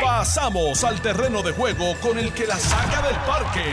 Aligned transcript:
Pasamos 0.00 0.84
al 0.84 1.00
terreno 1.00 1.42
de 1.42 1.52
juego 1.52 1.94
con 2.00 2.18
el 2.18 2.32
que 2.32 2.46
la 2.46 2.56
saca 2.56 3.02
del 3.02 3.16
parque. 3.26 3.64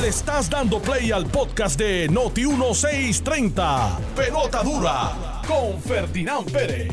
Le 0.00 0.08
estás 0.08 0.50
dando 0.50 0.80
play 0.80 1.12
al 1.12 1.26
podcast 1.26 1.78
de 1.78 2.08
Noti 2.08 2.46
1630. 2.46 3.98
Pelota 4.16 4.62
dura 4.62 5.42
con 5.46 5.80
Ferdinand 5.80 6.50
Pérez. 6.50 6.92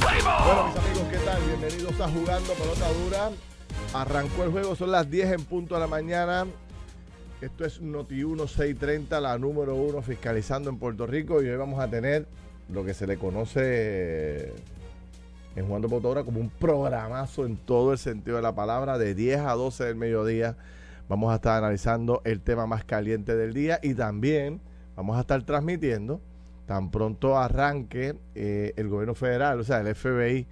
Bueno, 0.00 0.68
mis 0.68 0.76
amigos, 0.76 1.08
¿qué 1.10 1.18
tal? 1.18 1.42
Bienvenidos 1.42 2.00
a 2.00 2.08
Jugando 2.08 2.52
Pelota 2.54 2.88
Dura. 2.92 3.30
Arrancó 3.92 4.44
el 4.44 4.50
juego, 4.50 4.74
son 4.76 4.92
las 4.92 5.10
10 5.10 5.32
en 5.32 5.44
punto 5.44 5.74
de 5.74 5.80
la 5.80 5.86
mañana. 5.86 6.46
Esto 7.40 7.64
es 7.64 7.80
Noti 7.80 8.14
1630, 8.14 9.20
la 9.20 9.38
número 9.38 9.74
uno 9.74 10.02
fiscalizando 10.02 10.70
en 10.70 10.78
Puerto 10.78 11.06
Rico. 11.06 11.42
Y 11.42 11.48
hoy 11.48 11.56
vamos 11.56 11.80
a 11.80 11.88
tener 11.88 12.26
lo 12.68 12.84
que 12.84 12.94
se 12.94 13.06
le 13.06 13.18
conoce 13.18 14.52
en 15.56 15.66
Jugando 15.66 15.88
Pelota 15.88 16.08
Dura 16.08 16.24
como 16.24 16.40
un 16.40 16.50
programazo 16.50 17.46
en 17.46 17.56
todo 17.56 17.92
el 17.92 17.98
sentido 17.98 18.36
de 18.36 18.42
la 18.42 18.54
palabra, 18.54 18.98
de 18.98 19.14
10 19.14 19.40
a 19.40 19.52
12 19.54 19.84
del 19.84 19.96
mediodía. 19.96 20.56
Vamos 21.08 21.32
a 21.32 21.36
estar 21.36 21.58
analizando 21.58 22.22
el 22.24 22.40
tema 22.40 22.66
más 22.66 22.84
caliente 22.84 23.36
del 23.36 23.52
día 23.52 23.80
y 23.82 23.94
también 23.94 24.60
vamos 24.96 25.16
a 25.16 25.20
estar 25.20 25.42
transmitiendo 25.42 26.20
tan 26.66 26.92
pronto 26.92 27.36
arranque 27.36 28.16
eh, 28.36 28.74
el 28.76 28.88
gobierno 28.88 29.16
federal, 29.16 29.58
o 29.58 29.64
sea, 29.64 29.80
el 29.80 29.92
FBI, 29.92 30.46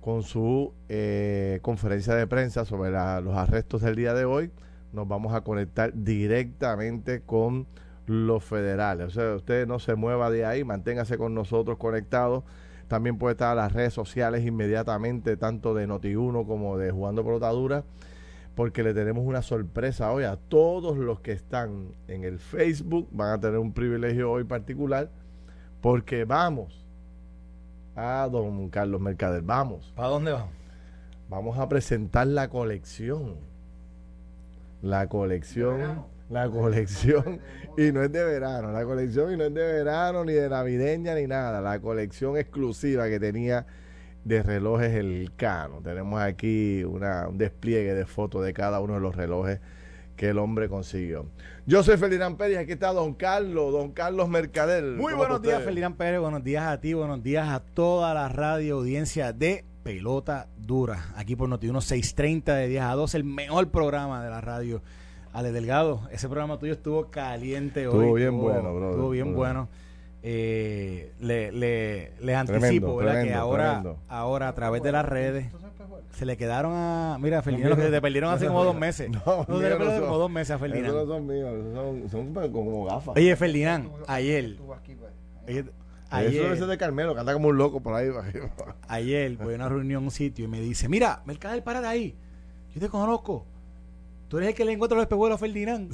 con 0.00 0.22
su 0.22 0.72
eh, 0.88 1.58
conferencia 1.60 2.14
de 2.14 2.26
prensa 2.26 2.64
sobre 2.64 2.90
los 2.90 3.36
arrestos 3.36 3.82
del 3.82 3.94
día 3.94 4.14
de 4.14 4.24
hoy, 4.24 4.50
nos 4.94 5.06
vamos 5.06 5.34
a 5.34 5.42
conectar 5.42 5.92
directamente 5.94 7.20
con 7.20 7.66
los 8.06 8.42
federales. 8.44 9.08
O 9.08 9.10
sea, 9.10 9.34
usted 9.34 9.66
no 9.66 9.78
se 9.78 9.94
mueva 9.94 10.30
de 10.30 10.46
ahí, 10.46 10.64
manténgase 10.64 11.18
con 11.18 11.34
nosotros 11.34 11.76
conectados. 11.76 12.44
También 12.88 13.18
puede 13.18 13.32
estar 13.32 13.52
a 13.52 13.54
las 13.54 13.72
redes 13.72 13.92
sociales 13.92 14.44
inmediatamente, 14.44 15.36
tanto 15.36 15.74
de 15.74 15.86
Noti1 15.86 16.46
como 16.46 16.78
de 16.78 16.90
Jugando 16.90 17.22
Pelotadura, 17.22 17.84
porque 18.54 18.82
le 18.82 18.94
tenemos 18.94 19.24
una 19.24 19.42
sorpresa 19.42 20.10
hoy 20.10 20.24
a 20.24 20.36
todos 20.36 20.96
los 20.96 21.20
que 21.20 21.32
están 21.32 21.92
en 22.08 22.24
el 22.24 22.38
Facebook. 22.38 23.06
Van 23.12 23.32
a 23.32 23.40
tener 23.40 23.58
un 23.58 23.72
privilegio 23.72 24.32
hoy 24.32 24.44
particular, 24.44 25.10
porque 25.82 26.24
vamos 26.24 26.86
a 27.94 28.28
don 28.30 28.70
Carlos 28.70 29.00
Mercader. 29.00 29.42
Vamos. 29.42 29.92
¿Para 29.94 30.08
dónde 30.08 30.32
vamos? 30.32 30.50
Vamos 31.28 31.58
a 31.58 31.68
presentar 31.68 32.26
la 32.26 32.48
colección. 32.48 33.36
La 34.80 35.08
colección. 35.08 36.06
La 36.30 36.48
colección. 36.48 37.40
Y 37.76 37.92
no 37.92 38.02
es 38.02 38.12
de 38.12 38.24
verano. 38.24 38.72
La 38.72 38.84
colección 38.84 39.32
y 39.32 39.36
no 39.36 39.44
es 39.44 39.54
de 39.54 39.62
verano, 39.62 40.24
ni 40.24 40.32
de 40.32 40.48
navideña, 40.48 41.14
ni 41.14 41.26
nada. 41.26 41.60
La 41.60 41.78
colección 41.80 42.36
exclusiva 42.36 43.08
que 43.08 43.18
tenía 43.20 43.66
de 44.24 44.42
relojes 44.42 44.92
el 44.94 45.30
Cano. 45.36 45.80
Tenemos 45.82 46.20
aquí 46.20 46.84
una- 46.84 47.28
un 47.28 47.38
despliegue 47.38 47.94
de 47.94 48.04
fotos 48.04 48.44
de 48.44 48.52
cada 48.52 48.80
uno 48.80 48.94
de 48.94 49.00
los 49.00 49.14
relojes 49.16 49.60
que 50.16 50.30
el 50.30 50.38
hombre 50.38 50.68
consiguió. 50.68 51.26
Yo 51.64 51.82
soy 51.84 51.96
Ferdinand 51.96 52.36
Pérez, 52.36 52.58
aquí 52.58 52.72
está 52.72 52.92
Don 52.92 53.14
Carlos, 53.14 53.72
Don 53.72 53.92
Carlos 53.92 54.28
Mercader. 54.28 54.82
Muy 54.84 55.12
¿Cómo 55.12 55.18
buenos 55.18 55.40
días? 55.40 55.62
Ferdinand 55.62 55.96
Pérez. 55.96 56.20
Buenos 56.20 56.42
días 56.42 56.64
a 56.64 56.80
ti, 56.80 56.92
buenos 56.92 57.22
días 57.22 57.48
a 57.48 57.60
toda 57.60 58.12
la 58.12 58.28
radio 58.28 58.74
audiencia 58.78 59.32
de 59.32 59.64
Pelota 59.84 60.48
Dura. 60.58 61.12
Aquí 61.16 61.36
por 61.36 61.48
Noti1 61.48 61.80
630 61.80 62.56
de 62.56 62.66
10 62.68 62.82
a 62.82 62.94
12, 62.94 63.16
el 63.16 63.24
mejor 63.24 63.70
programa 63.70 64.22
de 64.24 64.30
la 64.30 64.40
radio. 64.40 64.82
Ale 65.32 65.52
Delgado, 65.52 66.00
ese 66.10 66.28
programa 66.28 66.58
tuyo 66.58 66.72
estuvo 66.72 67.10
caliente 67.10 67.84
Estuvo 67.84 68.12
hoy. 68.12 68.20
bien 68.20 68.36
bueno, 68.38 68.74
brother. 68.74 68.90
Estuvo 68.92 69.10
bien 69.10 69.26
Estuvo 69.26 69.38
bueno. 69.38 69.68
Eh, 70.22 71.12
le, 71.20 71.52
le, 71.52 72.12
les 72.20 72.36
anticipo, 72.36 72.58
Tremendo, 72.60 72.96
¿verdad? 72.96 73.22
que 73.22 73.34
ahora, 73.34 73.64
tremendo. 73.80 73.98
ahora 74.08 74.48
a 74.48 74.54
través 74.54 74.82
de 74.82 74.90
las 74.90 75.06
redes 75.06 75.46
se 76.10 76.26
le 76.26 76.36
quedaron 76.36 76.72
a. 76.74 77.18
Mira, 77.20 77.40
Ferdinand, 77.40 77.68
los 77.70 77.78
que 77.78 77.84
se 77.84 77.90
te 77.92 78.00
perdieron 78.00 78.32
hace 78.32 78.46
como 78.48 78.64
dos 78.64 78.74
meses. 78.76 79.08
No, 79.26 79.44
No, 79.48 79.58
se 79.58 79.62
le 79.64 79.70
no 79.70 79.76
perdieron 79.78 79.94
son. 79.98 80.04
como 80.06 80.18
dos 80.18 80.30
meses 80.30 80.50
a 80.50 80.54
Esos 80.56 80.68
Ferdinand. 80.68 81.06
son 81.06 81.26
míos, 81.26 81.50
esos 81.54 81.74
son, 81.74 82.10
son 82.10 82.34
como- 82.34 82.52
como 82.52 82.84
gafas. 82.86 83.16
Oye, 83.16 83.36
Ferdinand, 83.36 83.90
ayer. 84.08 84.56
ayer 85.46 85.64
Eso 85.66 85.72
ayer- 86.10 86.42
debe 86.42 86.56
ser 86.56 86.66
de 86.66 86.78
Carmelo, 86.78 87.14
que 87.14 87.20
anda 87.20 87.32
como 87.34 87.48
un 87.48 87.56
loco 87.56 87.80
por 87.80 87.94
ahí. 87.94 88.08
Ayer 88.88 89.36
voy 89.36 89.52
a 89.52 89.56
una 89.56 89.68
reunión 89.68 90.02
a 90.02 90.06
un 90.06 90.10
sitio 90.10 90.46
y 90.46 90.48
me 90.48 90.60
dice, 90.60 90.88
mira, 90.88 91.22
Mercader, 91.26 91.62
para 91.62 91.80
de 91.80 91.86
ahí. 91.86 92.16
Yo 92.74 92.80
te 92.80 92.88
conozco. 92.88 93.46
Tú 94.28 94.36
eres 94.38 94.50
el 94.50 94.54
que 94.54 94.64
le 94.64 94.72
encuentra 94.72 94.96
los 94.96 95.04
espejuelos 95.04 95.36
a 95.36 95.38
Ferdinand. 95.38 95.90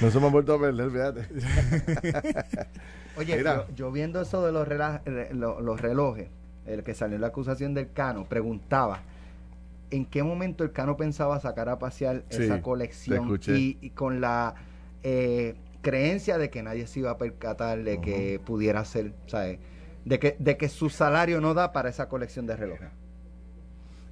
No 0.00 0.10
se 0.10 0.20
me 0.20 0.26
ha 0.26 0.30
vuelto 0.30 0.54
a 0.54 0.60
perder, 0.60 0.90
fíjate. 0.90 1.26
Oye, 3.16 3.36
Mira. 3.36 3.66
yo, 3.68 3.74
yo 3.74 3.92
viendo 3.92 4.20
eso 4.20 4.44
de 4.46 4.52
los, 4.52 4.66
rela- 4.66 5.02
los 5.32 5.80
relojes, 5.80 6.28
el 6.66 6.82
que 6.84 6.94
salió 6.94 7.18
la 7.18 7.28
acusación 7.28 7.74
del 7.74 7.92
Cano, 7.92 8.24
preguntaba 8.24 9.00
en 9.90 10.04
qué 10.04 10.22
momento 10.22 10.64
el 10.64 10.72
Cano 10.72 10.96
pensaba 10.96 11.40
sacar 11.40 11.68
a 11.68 11.78
pasear 11.78 12.22
Sí, 12.30 12.44
esa 12.44 12.62
colección 12.62 13.38
y 13.46 13.90
con 13.90 14.20
la 14.20 14.54
eh, 15.02 15.54
creencia 15.82 16.38
de 16.38 16.50
que 16.50 16.62
nadie 16.62 16.86
se 16.86 17.00
iba 17.00 17.10
a 17.10 17.18
percatar 17.18 17.82
de 17.82 18.00
que 18.00 18.40
pudiera 18.44 18.84
ser, 18.84 19.12
¿sabes? 19.26 19.58
De 20.04 20.18
que, 20.18 20.36
de 20.38 20.56
que 20.56 20.68
su 20.68 20.88
salario 20.90 21.40
no 21.40 21.54
da 21.54 21.72
para 21.72 21.88
esa 21.90 22.08
colección 22.08 22.46
de 22.46 22.56
relojes. 22.56 22.88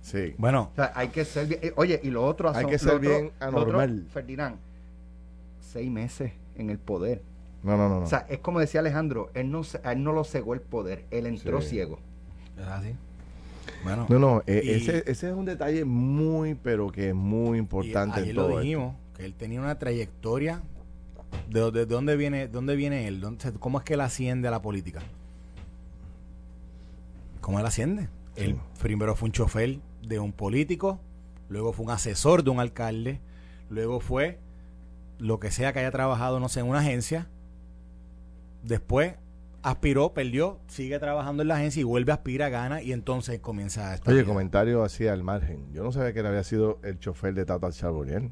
Sí. 0.07 0.35
bueno, 0.39 0.71
O 0.73 0.77
sea, 0.77 0.93
hay 0.95 1.09
que 1.09 1.25
ser 1.25 1.49
bien. 1.49 1.61
eh, 1.65 1.73
Oye, 1.75 1.99
y 2.01 2.11
lo 2.11 2.25
otro. 2.25 2.51
Hay 2.55 2.65
que 2.67 2.79
ser 2.79 2.91
lo 2.91 2.97
otro- 2.99 3.09
bien 3.11 3.23
lo 3.41 3.47
otro, 3.49 3.59
anormal. 3.61 4.07
Ferdinand, 4.13 4.57
seis 5.61 5.91
meses 5.91 6.33
en 6.55 6.71
el 6.71 6.79
poder. 6.79 7.23
No, 7.65 7.77
no, 7.77 7.89
no. 7.89 7.99
no. 7.99 8.05
O 8.05 8.07
sea, 8.07 8.25
es 8.29 8.39
como 8.39 8.61
decía 8.61 8.79
Alejandro, 8.81 9.31
él 9.35 9.51
no, 9.51 9.63
él 9.85 10.03
no 10.05 10.13
lo 10.13 10.23
cegó 10.23 10.55
el 10.55 10.61
poder, 10.61 11.05
él 11.11 11.27
entró 11.27 11.61
Sí. 11.61 11.71
ciego. 11.71 11.99
¿es 12.57 12.65
así? 12.67 12.95
Bueno, 13.83 14.07
no, 14.09 14.19
no, 14.21 14.43
eh, 14.47 14.63
Y- 14.65 14.71
ese, 14.71 14.99
ese 15.11 15.29
es 15.29 15.35
un 15.35 15.45
detalle 15.45 15.85
muy, 15.85 16.55
pero 16.55 16.93
que 16.93 17.09
es 17.09 17.15
muy 17.15 17.59
y 17.59 17.61
importante 17.61 18.21
en 18.21 18.37
lo 18.37 18.43
todo 18.43 18.51
esto. 18.53 18.61
dijimos, 18.61 18.95
que 19.17 19.25
él 19.25 19.35
tenía 19.35 19.61
una 19.61 19.77
trayectoria. 19.77 20.61
¿De, 21.51 21.59
dónde- 21.59 21.81
de 21.81 21.87
dónde 21.87 22.17
viene 22.17 22.47
dónde 22.47 22.77
viene 22.77 23.09
él? 23.09 23.21
¿Dónde 23.21 23.43
se- 23.43 23.53
¿Cómo 23.55 23.79
es 23.79 23.85
que 23.85 23.95
él 23.95 24.01
asciende 24.03 24.47
a 24.47 24.53
la 24.53 24.63
política? 24.63 25.01
¿Cómo 27.41 27.59
él 27.59 27.67
asciende? 27.67 28.09
Él 28.37 28.57
primero 28.81 29.15
fue 29.17 29.27
un 29.29 29.33
chofer 29.33 29.79
de 30.07 30.19
un 30.21 30.33
político, 30.33 31.01
luego 31.49 31.73
fue 31.73 31.85
un 31.87 31.91
asesor 31.91 32.43
de 32.45 32.51
un 32.51 32.61
alcalde, 32.61 33.21
luego 33.71 34.01
fue 34.01 34.39
lo 35.19 35.41
que 35.41 35.51
sea 35.51 35.73
que 35.73 35.81
haya 35.81 35.91
trabajado, 35.91 36.41
no 36.41 36.49
sé, 36.49 36.61
en 36.61 36.67
una 36.69 36.81
agencia. 36.81 37.29
Después 38.63 39.15
aspiró, 39.63 40.13
perdió, 40.13 40.59
sigue 40.69 40.99
trabajando 40.99 41.43
en 41.43 41.49
la 41.49 41.57
agencia 41.57 41.81
y 41.81 41.85
vuelve 41.85 42.13
a 42.13 42.17
aspirar, 42.17 42.51
gana 42.51 42.83
y 42.83 42.93
entonces 42.93 43.41
comienza 43.41 43.95
esta 43.95 44.11
Oye, 44.11 44.23
vida. 44.23 44.29
comentario 44.33 44.83
así 44.85 45.07
al 45.09 45.23
margen. 45.23 45.73
Yo 45.73 45.83
no 45.83 45.93
sabía 45.93 46.13
que 46.13 46.21
él 46.21 46.27
había 46.27 46.45
sido 46.45 46.79
el 46.83 46.99
chofer 46.99 47.35
de 47.35 47.45
Tata 47.45 47.71
Charbonnier. 47.71 48.31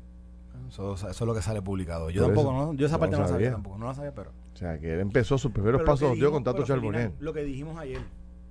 Eso, 0.68 0.94
eso 0.94 1.08
es 1.08 1.20
lo 1.20 1.34
que 1.34 1.42
sale 1.42 1.60
publicado. 1.60 2.10
Yo 2.10 2.22
Por 2.24 2.34
tampoco, 2.34 2.52
no, 2.52 2.74
yo 2.74 2.86
esa 2.86 2.96
yo 2.96 3.00
parte 3.00 3.16
no 3.16 3.22
la 3.22 3.28
sabía 3.28 3.46
sabía. 3.46 3.52
tampoco, 3.52 3.78
no 3.78 3.86
la 3.86 3.94
sabía, 3.94 4.14
pero. 4.14 4.30
O 4.54 4.56
sea, 4.56 4.78
que 4.78 4.94
él 4.94 5.00
empezó 5.00 5.36
sus 5.36 5.50
primeros 5.52 5.80
pero 5.80 5.92
pasos 5.92 6.14
dio 6.14 6.30
con 6.30 6.44
Tato 6.44 6.64
Charbonnier. 6.64 7.12
Lo 7.18 7.32
que 7.32 7.42
dijimos 7.42 7.76
ayer, 7.78 8.00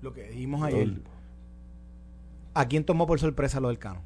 lo 0.02 0.14
que 0.14 0.24
dijimos 0.30 0.62
ayer, 0.64 0.90
Todo- 0.90 1.13
¿a 2.54 2.68
quién 2.68 2.84
tomó 2.86 3.08
por 3.08 3.20
sorpresa 3.20 3.60
lo 3.60 3.68
del 3.70 3.80
Cano? 3.80 4.02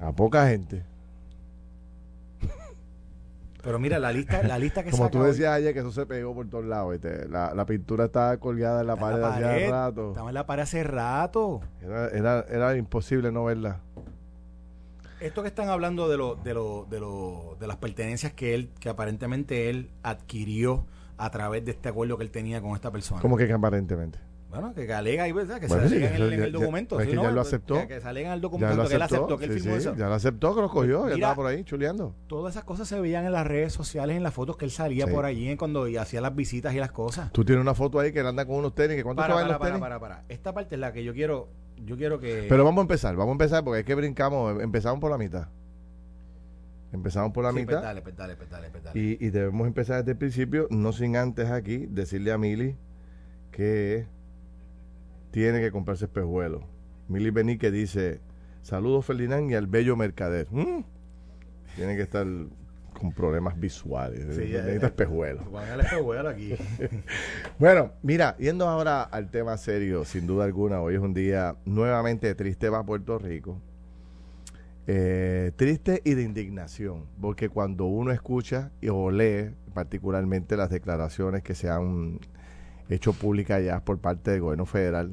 A 0.00 0.12
poca 0.12 0.46
gente. 0.48 0.84
Pero 3.62 3.78
mira, 3.80 3.98
la 3.98 4.12
lista, 4.12 4.42
la 4.44 4.58
lista 4.58 4.84
que 4.84 4.90
Como 4.90 5.10
tú 5.10 5.18
hoy- 5.18 5.28
decías 5.28 5.52
ayer 5.52 5.74
que 5.74 5.80
eso 5.80 5.90
se 5.90 6.06
pegó 6.06 6.32
por 6.34 6.48
todos 6.48 6.64
lados. 6.64 6.92
¿viste? 6.92 7.28
La, 7.28 7.52
la 7.54 7.66
pintura 7.66 8.04
estaba 8.04 8.36
colgada 8.38 8.80
en 8.82 8.86
la 8.86 8.96
pared 8.96 9.20
pared, 9.20 9.70
rato. 9.70 10.08
Estaba 10.10 10.30
en 10.30 10.34
la 10.34 10.46
pared 10.46 10.62
hace 10.62 10.84
rato. 10.84 11.60
Era, 11.82 12.08
era, 12.08 12.46
era 12.48 12.76
imposible 12.76 13.32
no 13.32 13.44
verla. 13.44 13.80
Esto 15.20 15.42
que 15.42 15.48
están 15.48 15.68
hablando 15.68 16.08
de 16.08 16.16
lo, 16.16 16.36
de 16.36 16.54
lo, 16.54 16.86
de 16.88 17.00
lo, 17.00 17.56
de 17.58 17.66
las 17.66 17.76
pertenencias 17.76 18.32
que 18.32 18.54
él, 18.54 18.70
que 18.78 18.88
aparentemente 18.88 19.68
él 19.68 19.90
adquirió 20.04 20.86
a 21.16 21.28
través 21.30 21.64
de 21.64 21.72
este 21.72 21.88
acuerdo 21.88 22.16
que 22.16 22.22
él 22.22 22.30
tenía 22.30 22.62
con 22.62 22.76
esta 22.76 22.92
persona. 22.92 23.20
Como 23.20 23.36
que 23.36 23.52
aparentemente. 23.52 24.20
Bueno, 24.50 24.72
que 24.74 24.90
alega 24.94 25.24
ahí, 25.24 25.32
¿verdad? 25.32 25.60
Que 25.60 25.66
Bueno, 25.66 25.82
se 25.82 25.88
sí, 25.90 25.94
alega 25.96 26.08
en, 26.16 26.22
el, 26.22 26.30
ya- 26.30 26.36
en 26.36 26.42
el 26.44 26.52
ya- 26.52 26.58
documento. 26.58 26.94
pues 26.96 27.04
¿sí, 27.04 27.10
que 27.10 27.16
no? 27.16 27.22
ya 27.24 27.30
lo 27.32 27.40
aceptó. 27.42 27.74
Que, 27.74 27.86
que 27.88 28.00
se 28.00 28.08
alega 28.08 28.28
en 28.28 28.32
el 28.32 28.38
Ya 28.38 28.42
documento 28.42 28.76
lo 28.76 28.88
que 28.88 28.94
él 28.94 29.02
aceptó. 29.02 29.24
aceptó, 29.24 29.38
que 29.38 29.44
él 29.44 29.52
sí, 29.52 29.60
firmó 29.60 29.74
sí, 29.74 29.80
eso. 29.82 29.94
ya 29.96 30.08
lo 30.08 30.14
aceptó, 30.14 30.54
que 30.54 30.60
lo 30.62 30.68
cogió. 30.70 30.98
ya 31.00 31.04
Mira, 31.04 31.14
estaba 31.16 31.34
por 31.34 31.46
ahí 31.46 31.64
chuleando. 31.64 32.14
Todas 32.28 32.54
esas 32.54 32.64
cosas 32.64 32.88
se 32.88 32.98
veían 32.98 33.26
en 33.26 33.32
las 33.32 33.46
redes 33.46 33.74
sociales, 33.74 34.16
en 34.16 34.22
las 34.22 34.32
fotos 34.32 34.56
que 34.56 34.64
él 34.64 34.70
salía 34.70 35.06
por 35.06 35.26
allí 35.26 35.54
cuando 35.56 35.86
hacía 36.00 36.22
las 36.22 36.34
visitas 36.34 36.72
y 36.72 36.78
las 36.78 36.92
cosas. 36.92 37.30
Tú 37.32 37.44
tienes 37.44 37.60
una 37.60 37.74
foto 37.74 38.00
ahí 38.00 38.10
que 38.10 38.20
él 38.20 38.26
anda 38.26 38.46
con 38.46 38.56
unos 38.56 38.74
tenis. 38.74 38.96
que 38.96 39.04
¿Cuánto 39.04 39.20
Para, 39.20 39.34
para, 39.34 39.48
los 39.48 39.58
para, 39.58 39.70
tenis? 39.70 39.80
para, 39.82 40.00
para. 40.00 40.24
Esta 40.30 40.54
parte 40.54 40.76
es 40.76 40.80
la 40.80 40.94
que 40.94 41.04
yo 41.04 41.12
quiero, 41.12 41.48
yo 41.84 41.98
quiero 41.98 42.18
que... 42.18 42.46
Pero 42.48 42.64
vamos 42.64 42.78
a 42.80 42.82
empezar, 42.82 43.14
vamos 43.16 43.32
a 43.32 43.32
empezar 43.32 43.62
porque 43.64 43.80
es 43.80 43.84
que 43.86 43.94
brincamos, 43.94 44.62
empezamos 44.62 44.98
por 44.98 45.10
la 45.10 45.18
mitad. 45.18 45.48
Empezamos 46.90 47.32
por 47.32 47.44
la 47.44 47.50
Sí, 47.50 47.56
mitad. 47.56 47.72
pues 47.74 47.82
dale, 47.82 48.00
pues 48.00 48.14
pues 48.16 48.70
pues 48.72 48.82
dale. 48.84 48.98
Y, 48.98 49.18
y 49.20 49.28
debemos 49.28 49.66
empezar 49.66 49.98
desde 49.98 50.12
el 50.12 50.16
principio, 50.16 50.68
no 50.70 50.92
sin 50.92 51.16
antes 51.16 51.50
aquí 51.50 51.84
decirle 51.90 52.32
a 52.32 52.38
Mili 52.38 52.76
que 53.50 54.06
tiene 55.30 55.60
que 55.60 55.70
comprarse 55.70 56.06
espejuelos. 56.06 56.62
Mili 57.08 57.30
Benique 57.30 57.70
dice, 57.70 58.20
saludos 58.62 59.06
Ferdinand 59.06 59.50
y 59.50 59.54
al 59.54 59.66
bello 59.66 59.96
mercader. 59.96 60.46
¿Mm? 60.50 60.84
Tiene 61.76 61.96
que 61.96 62.02
estar 62.02 62.26
con 62.98 63.12
problemas 63.12 63.58
visuales. 63.58 64.20
Sí, 64.34 64.52
necesito 64.52 64.86
eh, 64.86 64.88
espejuelos. 64.88 65.44
Espejuelo 65.80 66.28
aquí. 66.28 66.54
Bueno, 67.58 67.92
mira, 68.02 68.36
yendo 68.38 68.68
ahora 68.68 69.02
al 69.02 69.30
tema 69.30 69.56
serio, 69.56 70.04
sin 70.04 70.26
duda 70.26 70.44
alguna, 70.44 70.80
hoy 70.80 70.94
es 70.94 71.00
un 71.00 71.14
día 71.14 71.56
nuevamente 71.64 72.32
triste 72.34 72.70
para 72.70 72.84
Puerto 72.84 73.18
Rico. 73.18 73.60
Eh, 74.86 75.52
triste 75.56 76.00
y 76.04 76.14
de 76.14 76.22
indignación, 76.22 77.04
porque 77.20 77.48
cuando 77.48 77.84
uno 77.84 78.10
escucha 78.10 78.70
y, 78.80 78.88
o 78.88 79.10
lee 79.10 79.54
particularmente 79.74 80.56
las 80.56 80.70
declaraciones 80.70 81.42
que 81.42 81.54
se 81.54 81.68
han 81.68 82.20
hecho 82.88 83.12
públicas 83.12 83.62
ya 83.64 83.80
por 83.80 83.98
parte 83.98 84.30
del 84.30 84.40
gobierno 84.40 84.66
federal, 84.66 85.12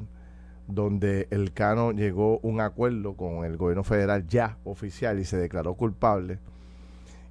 donde 0.68 1.28
el 1.30 1.52
Cano 1.52 1.92
llegó 1.92 2.38
un 2.40 2.60
acuerdo 2.60 3.16
con 3.16 3.44
el 3.44 3.56
gobierno 3.56 3.84
federal 3.84 4.26
ya 4.26 4.58
oficial 4.64 5.18
y 5.18 5.24
se 5.24 5.36
declaró 5.36 5.74
culpable, 5.74 6.38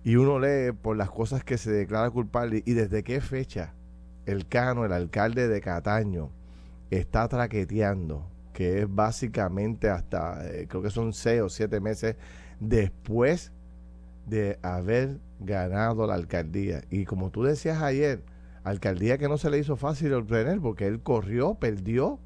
y 0.03 0.17
uno 0.17 0.39
lee 0.39 0.71
por 0.71 0.95
las 0.95 1.09
cosas 1.09 1.43
que 1.43 1.57
se 1.57 1.71
declara 1.71 2.11
culpable 2.11 2.61
y 2.65 2.73
desde 2.73 3.03
qué 3.03 3.21
fecha 3.21 3.73
el 4.25 4.47
Cano, 4.47 4.85
el 4.85 4.93
alcalde 4.93 5.47
de 5.47 5.61
Cataño, 5.61 6.29
está 6.91 7.27
traqueteando, 7.27 8.29
que 8.53 8.81
es 8.81 8.93
básicamente 8.93 9.89
hasta, 9.89 10.47
eh, 10.47 10.67
creo 10.67 10.81
que 10.81 10.89
son 10.89 11.13
seis 11.13 11.41
o 11.41 11.49
siete 11.49 11.79
meses 11.79 12.15
después 12.59 13.51
de 14.25 14.59
haber 14.61 15.19
ganado 15.39 16.07
la 16.07 16.15
alcaldía. 16.15 16.83
Y 16.89 17.05
como 17.05 17.31
tú 17.31 17.43
decías 17.43 17.81
ayer, 17.81 18.23
alcaldía 18.65 19.17
que 19.17 19.29
no 19.29 19.37
se 19.37 19.49
le 19.49 19.59
hizo 19.59 19.77
fácil 19.77 20.13
obtener 20.13 20.59
porque 20.59 20.87
él 20.87 21.01
corrió, 21.01 21.53
perdió 21.53 22.19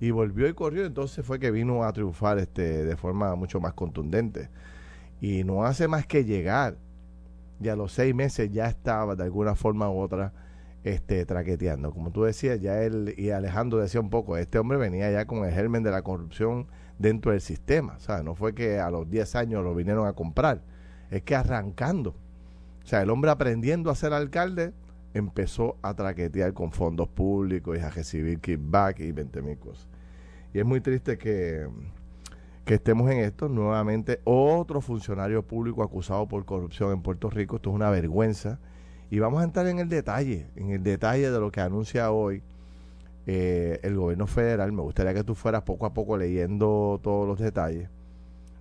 y 0.00 0.10
volvió 0.10 0.48
y 0.48 0.54
corrió, 0.54 0.84
entonces 0.84 1.24
fue 1.24 1.38
que 1.38 1.52
vino 1.52 1.84
a 1.84 1.92
triunfar 1.92 2.38
este 2.38 2.84
de 2.84 2.96
forma 2.96 3.36
mucho 3.36 3.60
más 3.60 3.72
contundente. 3.72 4.50
Y 5.20 5.44
no 5.44 5.64
hace 5.64 5.86
más 5.86 6.04
que 6.04 6.24
llegar. 6.24 6.76
Y 7.60 7.68
a 7.68 7.76
los 7.76 7.92
seis 7.92 8.12
meses 8.12 8.50
ya 8.50 8.66
estaba 8.66 9.14
de 9.14 9.22
alguna 9.22 9.54
forma 9.54 9.88
u 9.88 10.00
otra 10.00 10.32
este, 10.82 11.24
traqueteando. 11.24 11.92
Como 11.92 12.10
tú 12.10 12.24
decías, 12.24 12.60
ya 12.60 12.82
él 12.82 13.14
y 13.16 13.30
Alejandro 13.30 13.78
decía 13.78 14.00
un 14.00 14.10
poco, 14.10 14.36
este 14.36 14.58
hombre 14.58 14.78
venía 14.78 15.12
ya 15.12 15.26
con 15.26 15.44
el 15.44 15.52
germen 15.52 15.84
de 15.84 15.92
la 15.92 16.02
corrupción 16.02 16.66
dentro 16.98 17.30
del 17.30 17.40
sistema. 17.40 17.94
O 17.96 18.00
sea, 18.00 18.24
no 18.24 18.34
fue 18.34 18.52
que 18.52 18.80
a 18.80 18.90
los 18.90 19.08
10 19.08 19.36
años 19.36 19.62
lo 19.62 19.76
vinieron 19.76 20.08
a 20.08 20.14
comprar, 20.14 20.62
es 21.12 21.22
que 21.22 21.36
arrancando. 21.36 22.16
O 22.82 22.86
sea, 22.88 23.02
el 23.02 23.10
hombre 23.10 23.30
aprendiendo 23.30 23.90
a 23.90 23.94
ser 23.94 24.12
alcalde 24.12 24.72
empezó 25.14 25.76
a 25.82 25.94
traquetear 25.94 26.52
con 26.52 26.72
fondos 26.72 27.08
públicos 27.08 27.76
y 27.76 27.80
a 27.80 27.90
recibir 27.90 28.40
kickback 28.40 29.00
y 29.00 29.12
20 29.12 29.42
mil 29.42 29.58
cosas. 29.58 29.88
Y 30.54 30.58
es 30.58 30.64
muy 30.64 30.80
triste 30.80 31.18
que, 31.18 31.66
que 32.64 32.74
estemos 32.74 33.10
en 33.10 33.18
esto. 33.18 33.48
Nuevamente, 33.48 34.20
otro 34.24 34.80
funcionario 34.80 35.42
público 35.42 35.82
acusado 35.82 36.26
por 36.26 36.44
corrupción 36.44 36.92
en 36.92 37.02
Puerto 37.02 37.30
Rico. 37.30 37.56
Esto 37.56 37.70
es 37.70 37.76
una 37.76 37.90
vergüenza. 37.90 38.58
Y 39.10 39.18
vamos 39.18 39.42
a 39.42 39.44
entrar 39.44 39.66
en 39.66 39.78
el 39.78 39.88
detalle, 39.88 40.46
en 40.56 40.70
el 40.70 40.82
detalle 40.82 41.30
de 41.30 41.38
lo 41.38 41.50
que 41.50 41.60
anuncia 41.60 42.10
hoy 42.10 42.42
eh, 43.26 43.78
el 43.82 43.96
gobierno 43.96 44.26
federal. 44.26 44.72
Me 44.72 44.82
gustaría 44.82 45.14
que 45.14 45.24
tú 45.24 45.34
fueras 45.34 45.62
poco 45.62 45.86
a 45.86 45.92
poco 45.94 46.16
leyendo 46.16 46.98
todos 47.02 47.26
los 47.26 47.38
detalles. 47.38 47.88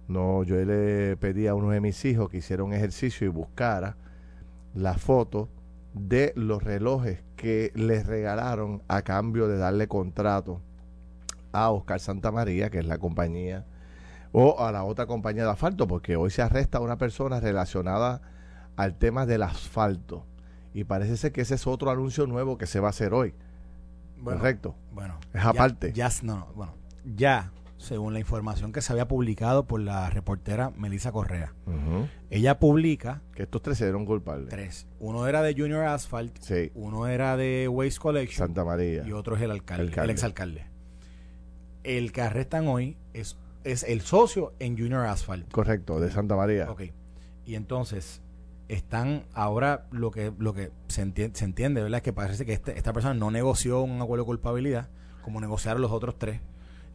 No, 0.07 0.43
yo 0.43 0.55
le 0.57 1.15
pedí 1.17 1.47
a 1.47 1.55
uno 1.55 1.69
de 1.69 1.79
mis 1.79 2.03
hijos 2.03 2.29
que 2.29 2.37
hiciera 2.37 2.63
un 2.63 2.73
ejercicio 2.73 3.25
y 3.25 3.29
buscara 3.29 3.95
la 4.73 4.95
foto 4.95 5.47
de 5.93 6.33
los 6.35 6.63
relojes 6.63 7.23
que 7.35 7.71
les 7.75 8.05
regalaron 8.05 8.81
a 8.87 9.01
cambio 9.01 9.47
de 9.47 9.57
darle 9.57 9.87
contrato 9.87 10.61
a 11.51 11.69
Oscar 11.69 11.99
Santamaría, 11.99 12.69
que 12.69 12.79
es 12.79 12.85
la 12.85 12.97
compañía, 12.97 13.65
o 14.31 14.63
a 14.63 14.71
la 14.71 14.83
otra 14.83 15.05
compañía 15.05 15.43
de 15.43 15.51
asfalto, 15.51 15.87
porque 15.87 16.15
hoy 16.15 16.31
se 16.31 16.41
arresta 16.41 16.77
a 16.77 16.81
una 16.81 16.97
persona 16.97 17.39
relacionada 17.39 18.21
al 18.77 18.97
tema 18.97 19.25
del 19.25 19.43
asfalto. 19.43 20.25
Y 20.73 20.85
parece 20.85 21.17
ser 21.17 21.33
que 21.33 21.41
ese 21.41 21.55
es 21.55 21.67
otro 21.67 21.91
anuncio 21.91 22.25
nuevo 22.27 22.57
que 22.57 22.65
se 22.65 22.79
va 22.79 22.87
a 22.87 22.91
hacer 22.91 23.13
hoy. 23.13 23.33
Correcto. 24.23 24.75
Bueno. 24.93 25.19
Es 25.33 25.43
aparte. 25.43 25.91
Ya, 25.91 26.09
no, 26.23 26.47
bueno, 26.55 26.73
ya, 27.03 27.51
según 27.81 28.13
la 28.13 28.19
información 28.19 28.71
que 28.71 28.81
se 28.81 28.93
había 28.93 29.07
publicado 29.07 29.65
por 29.65 29.81
la 29.81 30.09
reportera 30.09 30.71
Melissa 30.77 31.11
Correa, 31.11 31.53
ella 32.29 32.59
publica. 32.59 33.21
Que 33.35 33.43
estos 33.43 33.61
tres 33.61 33.77
se 33.77 33.85
dieron 33.85 34.05
culpables. 34.05 34.49
Tres. 34.49 34.87
Uno 34.99 35.27
era 35.27 35.41
de 35.41 35.53
Junior 35.53 35.85
Asphalt, 35.85 36.37
sí. 36.39 36.71
uno 36.75 37.07
era 37.07 37.35
de 37.37 37.67
Waste 37.67 37.99
Collection. 37.99 38.47
Santa 38.47 38.63
María. 38.63 39.03
Y 39.05 39.11
otro 39.11 39.35
es 39.35 39.41
el 39.41 39.51
alcalde, 39.51 39.91
el 40.01 40.09
exalcalde. 40.09 40.65
El 41.83 42.11
que 42.11 42.21
arrestan 42.21 42.67
hoy 42.67 42.97
es, 43.13 43.37
es 43.63 43.83
el 43.83 44.01
socio 44.01 44.53
en 44.59 44.77
Junior 44.77 45.07
Asphalt. 45.07 45.51
Correcto, 45.51 45.99
de 45.99 46.11
Santa 46.11 46.35
María. 46.35 46.69
Ok. 46.69 46.83
Y 47.45 47.55
entonces, 47.55 48.21
están 48.67 49.25
ahora 49.33 49.87
lo 49.91 50.11
que 50.11 50.31
lo 50.37 50.53
que 50.53 50.71
se 50.87 51.01
entiende, 51.01 51.37
se 51.37 51.45
entiende 51.45 51.81
¿verdad? 51.81 51.97
Es 51.97 52.03
que 52.03 52.13
parece 52.13 52.45
que 52.45 52.53
este, 52.53 52.77
esta 52.77 52.93
persona 52.93 53.15
no 53.15 53.31
negoció 53.31 53.81
un 53.81 54.01
acuerdo 54.01 54.23
de 54.23 54.27
culpabilidad 54.27 54.89
como 55.23 55.41
negociaron 55.41 55.81
los 55.81 55.91
otros 55.91 56.17
tres 56.17 56.39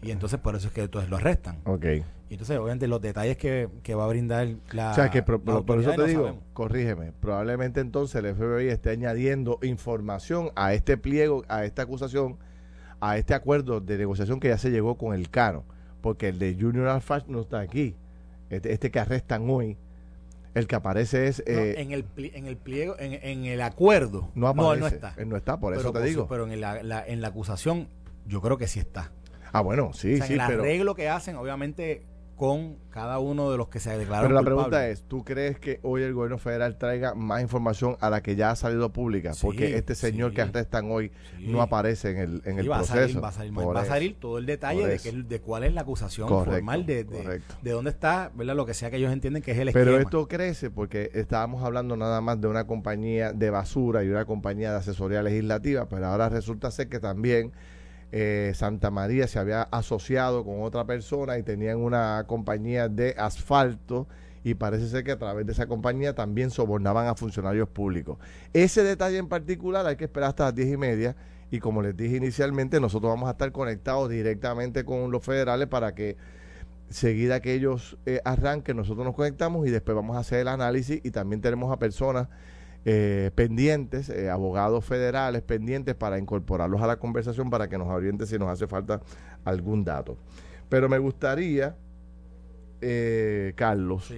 y 0.06 0.11
entonces 0.11 0.38
por 0.38 0.55
eso 0.55 0.69
es 0.69 0.73
que 0.73 0.82
entonces 0.82 1.11
lo 1.11 1.17
arrestan. 1.17 1.58
Ok. 1.64 1.85
Y 2.29 2.35
entonces 2.35 2.58
obviamente 2.58 2.88
los 2.88 3.00
detalles 3.00 3.37
que, 3.37 3.69
que 3.82 3.94
va 3.94 4.05
a 4.05 4.08
brindar 4.08 4.49
la... 4.73 4.91
O 4.91 4.94
sea, 4.94 5.11
que 5.11 5.23
por 5.23 5.81
eso 5.81 5.93
te 5.93 6.06
digo, 6.06 6.41
corrígeme, 6.53 7.12
probablemente 7.12 7.81
entonces 7.81 8.23
el 8.23 8.35
FBI 8.35 8.69
esté 8.69 8.91
añadiendo 8.91 9.58
información 9.62 10.50
a 10.56 10.75
este 10.75 10.97
pliego, 10.97 11.44
a 11.49 11.64
esta 11.64 11.82
acusación, 11.82 12.38
a 13.00 13.17
este 13.17 13.35
acuerdo 13.35 13.81
de 13.81 13.99
negociación 13.99 14.41
que 14.41 14.49
ya 14.49 14.58
se 14.58 14.70
llegó 14.70 14.97
con 14.97 15.14
el 15.14 15.31
Cano, 15.31 15.64
porque 16.00 16.29
el 16.29 16.38
de 16.38 16.56
Junior 16.58 16.88
Alfa 16.88 17.23
no 17.29 17.43
está 17.43 17.61
aquí. 17.61 17.94
Este, 18.50 18.73
este 18.73 18.91
que 18.91 19.00
arrestan 19.00 19.49
hoy 19.50 19.76
el 20.55 20.67
que 20.67 20.75
aparece 20.75 21.29
es... 21.29 21.41
Eh, 21.47 21.75
en, 21.79 21.93
el 21.93 22.06
en 22.17 22.47
el 22.47 22.56
pliego, 22.56 22.97
en, 22.99 23.12
en 23.12 23.44
el 23.44 23.61
acuerdo. 23.61 24.31
No 24.35 24.49
aparece. 24.49 24.81
No, 24.81 24.87
está. 24.87 25.14
no 25.25 25.37
está, 25.37 25.61
por 25.61 25.75
eso 25.75 25.93
te 25.93 26.03
digo. 26.03 26.26
Pero 26.29 26.50
en 26.50 26.61
la, 26.61 27.06
en 27.06 27.20
la 27.20 27.29
acusación 27.29 27.88
yo 28.26 28.41
creo 28.41 28.56
que 28.56 28.67
sí 28.67 28.81
está. 28.81 29.12
Ah, 29.56 29.62
bueno, 29.62 29.93
sí, 29.94 30.20
sí. 30.20 30.35
En 30.35 30.41
el 30.41 30.41
arreglo 30.41 30.94
que 30.94 31.08
hacen, 31.08 31.37
obviamente 31.37 32.05
con 32.37 32.76
cada 32.91 33.19
uno 33.19 33.50
de 33.50 33.56
los 33.56 33.69
que 33.69 33.81
se 33.81 33.97
declararon 33.97 34.29
Pero 34.29 34.41
la 34.41 34.44
pregunta 34.44 34.88
es, 34.88 35.05
¿tú 35.05 35.25
crees 35.25 35.58
que 35.58 35.81
hoy 35.82 36.03
el 36.03 36.12
gobierno 36.12 36.37
federal 36.37 36.76
traiga 36.76 37.14
más 37.14 37.41
información 37.41 37.97
a 38.00 38.11
la 38.11 38.23
que 38.23 38.37
ya 38.37 38.50
ha 38.50 38.56
salido 38.56 38.93
pública? 38.93 39.32
Porque 39.41 39.76
este 39.76 39.94
señor 39.94 40.35
que 40.35 40.43
arrestan 40.43 40.91
hoy 40.91 41.12
no 41.38 41.62
aparece 41.62 42.11
en 42.11 42.19
el, 42.19 42.43
en 42.44 42.58
el 42.58 42.67
proceso. 42.67 43.23
va, 43.23 43.29
a 43.29 43.32
salir, 43.32 43.58
va 43.58 43.81
a 43.81 43.85
salir 43.87 44.20
todo 44.20 44.37
el 44.37 44.44
detalle 44.44 44.87
de, 44.87 44.99
que, 44.99 45.12
de 45.12 45.41
cuál 45.41 45.64
es 45.64 45.73
la 45.73 45.81
acusación 45.81 46.29
formal, 46.29 46.85
de, 46.85 47.05
de, 47.05 47.70
dónde 47.70 47.91
está, 47.91 48.31
¿verdad? 48.35 48.55
lo 48.55 48.67
que 48.67 48.75
sea 48.75 48.91
que 48.91 48.99
ellos 48.99 49.12
entienden 49.12 49.43
que 49.43 49.53
es 49.53 49.58
el 49.58 49.73
Pero 49.73 49.99
esto 49.99 50.29
crece 50.29 50.70
porque 50.70 51.11
estábamos 51.14 51.64
hablando 51.64 51.97
nada 51.97 52.20
más 52.20 52.38
de 52.38 52.49
una 52.49 52.67
compañía 52.67 53.32
de 53.32 53.49
basura 53.49 54.05
y 54.05 54.08
una 54.08 54.26
compañía 54.26 54.73
de 54.73 54.76
asesoría 54.76 55.23
legislativa, 55.23 55.88
pero 55.88 56.06
ahora 56.06 56.29
resulta 56.29 56.70
ser 56.70 56.91
que 56.91 57.00
también 57.00 57.53
eh, 58.12 58.53
Santa 58.55 58.91
María 58.91 59.27
se 59.27 59.39
había 59.39 59.63
asociado 59.63 60.44
con 60.44 60.63
otra 60.63 60.84
persona 60.84 61.39
y 61.39 61.43
tenían 61.43 61.79
una 61.79 62.25
compañía 62.27 62.89
de 62.89 63.15
asfalto 63.19 64.06
y 64.44 64.55
parece 64.55 64.89
ser 64.89 65.03
que 65.03 65.13
a 65.13 65.19
través 65.19 65.44
de 65.44 65.53
esa 65.53 65.67
compañía 65.67 66.15
también 66.15 66.51
sobornaban 66.51 67.08
a 67.08 67.17
funcionarios 67.17 67.69
públicos. 67.69 68.19
Ese 68.53 68.84
detalle 68.84 69.19
en 69.19 69.29
particular 69.29 69.86
hay 69.86 69.96
que 69.96 70.05
esperar 70.05 70.29
hasta 70.29 70.44
las 70.44 70.55
diez 70.55 70.72
y 70.72 70.77
media 70.77 71.17
y 71.51 71.58
como 71.58 71.82
les 71.82 71.96
dije 71.96 72.17
inicialmente, 72.17 72.81
nosotros 72.81 73.10
vamos 73.10 73.29
a 73.29 73.32
estar 73.32 73.51
conectados 73.53 74.08
directamente 74.08 74.84
con 74.84 75.10
los 75.10 75.25
federales 75.25 75.67
para 75.69 75.94
que 75.94 76.17
seguida 76.89 77.41
que 77.41 77.55
ellos 77.55 77.98
eh, 78.06 78.20
arranquen, 78.25 78.77
nosotros 78.77 79.05
nos 79.05 79.15
conectamos 79.15 79.67
y 79.67 79.70
después 79.70 79.96
vamos 79.96 80.17
a 80.17 80.20
hacer 80.20 80.41
el 80.41 80.48
análisis 80.48 81.01
y 81.03 81.10
también 81.10 81.41
tenemos 81.41 81.72
a 81.72 81.79
personas 81.79 82.29
eh, 82.88 83.32
pendientes, 83.34 84.08
eh, 84.10 84.31
abogados 84.31 84.84
federales 84.84 85.43
pendientes 85.43 85.96
para 85.96 86.20
incorporarlos 86.20 86.81
a 86.81 86.86
la 86.86 87.00
conversación 87.00 87.50
para 87.50 87.69
que 87.69 87.76
nos 87.76 87.88
oriente 87.88 88.26
si 88.26 88.38
nos 88.38 88.48
hace 88.48 88.69
falta 88.69 89.00
algún 89.44 89.82
dato. 89.82 90.16
Pero 90.69 90.88
me 90.88 90.98
gustaría, 90.98 91.74
eh, 92.81 93.55
Carlos, 93.56 94.14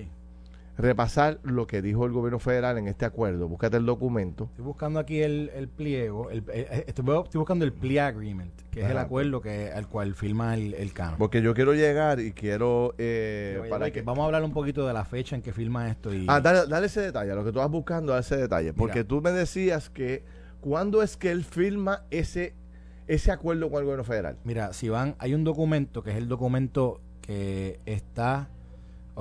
repasar 0.79 1.41
lo 1.43 1.67
que 1.67 1.83
dijo 1.83 2.07
el 2.07 2.13
gobierno 2.13 2.39
federal 2.39 2.79
en 2.79 2.87
este 2.87 3.05
acuerdo. 3.05 3.49
Búscate 3.49 3.77
el 3.77 3.85
documento. 3.85 4.45
Estoy 4.45 4.65
buscando 4.65 5.01
aquí 5.01 5.21
el, 5.21 5.69
pliego. 5.77 6.31
El, 6.31 6.45
estoy, 6.87 7.05
buscando 7.35 7.65
el 7.65 7.73
plea 7.73 8.07
agreement, 8.07 8.53
que 8.71 8.83
es 8.83 8.91
el 8.91 8.97
acuerdo 8.97 9.41
que 9.41 9.73
al 9.73 9.89
cual 9.89 10.15
firma 10.15 10.55
el, 10.55 10.75
el 10.75 10.93
cano. 10.93 11.17
Porque 11.19 11.43
yo 11.43 11.53
quiero 11.53 11.75
llegar 11.75 12.21
y 12.21 12.33
quiero... 12.33 12.95
Eh, 12.97 13.61
para 13.69 13.91
que, 13.91 14.03
vamos 14.03 14.23
a 14.23 14.27
hablar 14.27 14.45
un 14.45 14.53
poquito 14.53 14.87
de 14.87 14.95
la 14.95 15.05
fecha 15.05 15.35
en 15.35 15.43
que 15.43 15.53
firma 15.53 15.91
esto. 15.91 16.15
Y... 16.15 16.27
Ah, 16.29 16.41
dale, 16.41 16.87
ese 16.87 17.01
detalle, 17.01 17.35
lo 17.35 17.45
que 17.45 17.51
tú 17.51 17.59
vas 17.59 17.71
buscando, 17.71 18.13
dale 18.13 18.21
ese 18.21 18.37
detalle. 18.37 18.73
Porque 18.73 19.05
tú 19.05 19.21
me 19.21 19.33
decías 19.33 19.91
que... 19.91 20.25
¿Cuándo 20.61 21.03
es 21.03 21.17
que 21.17 21.31
él 21.31 21.45
firma 21.45 22.03
ese, 22.11 22.53
ese 23.07 23.31
acuerdo 23.31 23.71
con 23.71 23.79
el 23.79 23.85
gobierno 23.85 24.03
federal? 24.03 24.39
Mira, 24.43 24.73
si 24.73 24.89
van, 24.89 25.15
hay 25.21 25.33
un 25.33 25.45
documento 25.45 26.03
que 26.03 26.11
es 26.11 26.17
el 26.17 26.27
documento 26.27 27.01
que 27.21 27.79
está 27.87 28.49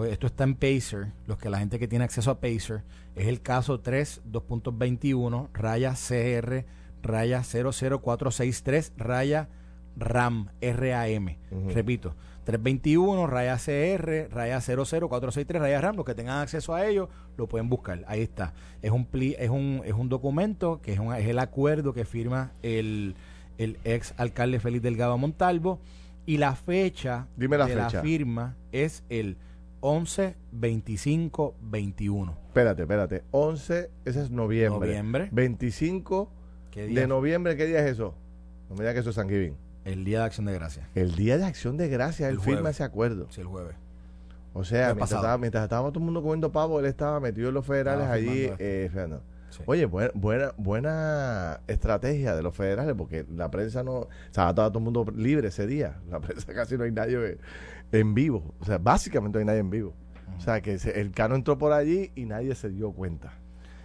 esto 0.05 0.27
está 0.27 0.43
en 0.43 0.55
Pacer, 0.55 1.13
los 1.25 1.37
que 1.37 1.49
la 1.49 1.59
gente 1.59 1.79
que 1.79 1.87
tiene 1.87 2.05
acceso 2.05 2.31
a 2.31 2.39
Pacer, 2.39 2.83
es 3.15 3.27
el 3.27 3.41
caso 3.41 3.79
3, 3.79 4.21
2.21, 4.31 5.49
raya 5.53 5.93
CR, 5.93 6.65
raya 7.01 7.41
00463, 7.43 8.93
raya 8.97 9.49
RAM, 9.95 10.49
R-A-M. 10.61 11.39
Ujú. 11.51 11.69
Repito, 11.71 12.15
321, 12.43 13.27
raya 13.27 13.57
CR, 13.57 14.29
raya 14.33 14.59
00463, 14.61 15.61
raya 15.61 15.81
RAM. 15.81 15.95
Los 15.95 16.05
que 16.05 16.13
tengan 16.15 16.39
acceso 16.39 16.75
a 16.75 16.85
ello 16.85 17.09
lo 17.35 17.47
pueden 17.47 17.67
buscar. 17.69 18.03
Ahí 18.07 18.21
está. 18.21 18.53
Es 18.81 18.91
un, 18.91 19.05
pli- 19.09 19.35
es 19.39 19.49
un, 19.49 19.81
es 19.85 19.93
un 19.93 20.07
documento 20.09 20.79
que 20.81 20.93
es, 20.93 20.99
un- 20.99 21.13
es 21.15 21.27
el 21.27 21.39
acuerdo 21.39 21.93
que 21.93 22.05
firma 22.05 22.51
el, 22.61 23.15
el 23.57 23.79
ex 23.83 24.13
alcalde 24.17 24.59
Félix 24.59 24.83
Delgado 24.83 25.17
Montalvo. 25.17 25.79
Y 26.27 26.37
la 26.37 26.55
fecha 26.55 27.27
Dime 27.37 27.57
la 27.57 27.65
de 27.65 27.73
fecha. 27.73 27.89
la 27.97 28.01
firma 28.01 28.55
es 28.73 29.03
el 29.09 29.37
11 29.81 30.35
25 30.51 31.55
21. 31.61 32.37
Espérate, 32.47 32.81
espérate. 32.83 33.23
11, 33.31 33.89
ese 34.05 34.21
es 34.21 34.31
noviembre. 34.31 34.89
Noviembre. 34.89 35.29
25 35.31 36.29
¿Qué 36.71 36.87
día? 36.87 37.01
de 37.01 37.07
noviembre, 37.07 37.55
¿qué 37.55 37.65
día 37.65 37.79
es 37.85 37.91
eso? 37.91 38.13
No 38.69 38.75
me 38.75 38.81
digas 38.81 38.93
que 38.95 38.99
eso 39.01 39.09
es 39.11 39.15
San 39.15 39.29
Giving. 39.29 39.55
El 39.85 40.03
Día 40.03 40.19
de 40.19 40.25
Acción 40.25 40.45
de 40.45 40.53
Gracias. 40.53 40.85
El 40.95 41.15
día 41.15 41.37
de 41.37 41.45
acción 41.45 41.77
de 41.77 41.87
gracias, 41.87 42.29
él 42.29 42.39
firma 42.41 42.71
ese 42.71 42.83
acuerdo. 42.83 43.27
Sí, 43.29 43.39
el 43.41 43.47
jueves. 43.47 43.75
O 44.53 44.63
sea, 44.65 44.87
mientras, 44.87 45.11
estaba- 45.11 45.37
mientras 45.37 45.63
estábamos 45.63 45.93
todo 45.93 45.99
el 46.01 46.05
mundo 46.05 46.21
comiendo 46.21 46.51
pavo, 46.51 46.79
él 46.79 46.85
estaba 46.87 47.19
metido 47.19 47.49
en 47.49 47.53
los 47.53 47.65
federales 47.65 48.01
Estaba 48.01 48.13
allí. 48.15 48.49
eh, 48.59 48.89
Fernando. 48.91 49.21
Sí. 49.49 49.63
Oye, 49.65 49.85
buena, 49.85 50.11
buena, 50.13 50.51
buena 50.57 51.61
estrategia 51.67 52.35
de 52.35 52.41
los 52.43 52.53
federales, 52.53 52.95
porque 52.97 53.25
la 53.33 53.49
prensa 53.49 53.81
no. 53.83 53.93
O 53.99 54.07
sea, 54.31 54.49
estaba 54.49 54.67
todo 54.69 54.79
el 54.79 54.83
mundo 54.83 55.05
libre 55.15 55.47
ese 55.47 55.65
día. 55.67 55.99
La 56.09 56.19
prensa 56.19 56.51
casi 56.53 56.77
no 56.77 56.83
hay 56.83 56.91
nadie 56.91 57.37
en 57.91 58.13
vivo. 58.13 58.53
O 58.59 58.65
sea, 58.65 58.77
básicamente 58.77 59.37
no 59.37 59.39
hay 59.41 59.45
nadie 59.45 59.59
en 59.59 59.69
vivo. 59.69 59.93
O 60.37 60.41
sea, 60.41 60.61
que 60.61 60.77
se- 60.79 60.99
el 60.99 61.11
cano 61.11 61.35
entró 61.35 61.57
por 61.57 61.71
allí 61.73 62.11
y 62.15 62.25
nadie 62.25 62.53
se 62.55 62.69
dio 62.69 62.91
cuenta. 62.91 63.33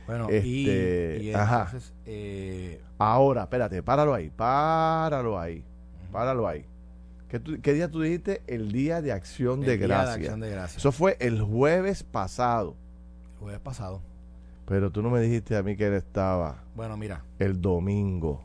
Bueno, 0.07 0.29
Este, 0.29 1.19
y, 1.23 1.29
y 1.31 1.35
ajá. 1.35 1.65
entonces, 1.67 1.93
eh, 2.07 2.81
Ahora, 2.99 3.43
espérate, 3.43 3.83
páralo 3.83 4.13
ahí, 4.15 4.31
páralo 4.31 5.39
ahí, 5.39 5.65
páralo 6.11 6.47
ahí. 6.49 6.65
¿Qué, 7.29 7.41
tú- 7.41 7.59
qué 7.63 7.73
día 7.73 7.89
tú 7.91 8.01
dijiste? 8.03 8.43
El 8.47 8.73
día 8.73 9.01
de 9.01 9.13
acción 9.13 9.61
el 9.61 9.67
de 9.67 9.79
Día 9.79 9.87
gracias. 9.87 10.17
Acción 10.17 10.41
de 10.41 10.51
Gracias. 10.51 10.79
Eso 10.79 10.93
fue 10.93 11.17
el 11.21 11.41
jueves 11.41 12.03
pasado. 12.03 12.77
el 13.35 13.39
jueves 13.41 13.61
pasado. 13.61 14.03
Pero 14.67 14.91
tú 14.93 15.03
no 15.03 15.11
me 15.11 15.21
dijiste 15.21 15.57
a 15.57 15.63
mí 15.63 15.77
que 15.77 15.87
él 15.87 15.95
estaba 15.95 16.63
Bueno, 16.77 16.97
mira, 16.97 17.25
el 17.39 17.61
domingo 17.61 18.43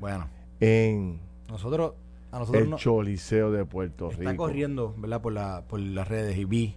bueno, 0.00 0.26
en 0.60 1.20
nosotros, 1.48 1.94
a 2.32 2.38
nosotros 2.40 2.62
el 2.64 2.70
no, 2.70 2.76
Choliseo 2.78 3.52
de 3.52 3.64
Puerto 3.64 4.10
está 4.10 4.30
Rico. 4.30 4.44
corriendo, 4.44 4.94
¿verdad? 4.98 5.20
Por, 5.20 5.32
la, 5.34 5.64
por 5.68 5.78
las 5.78 6.08
redes 6.08 6.36
y 6.38 6.44
vi 6.44 6.76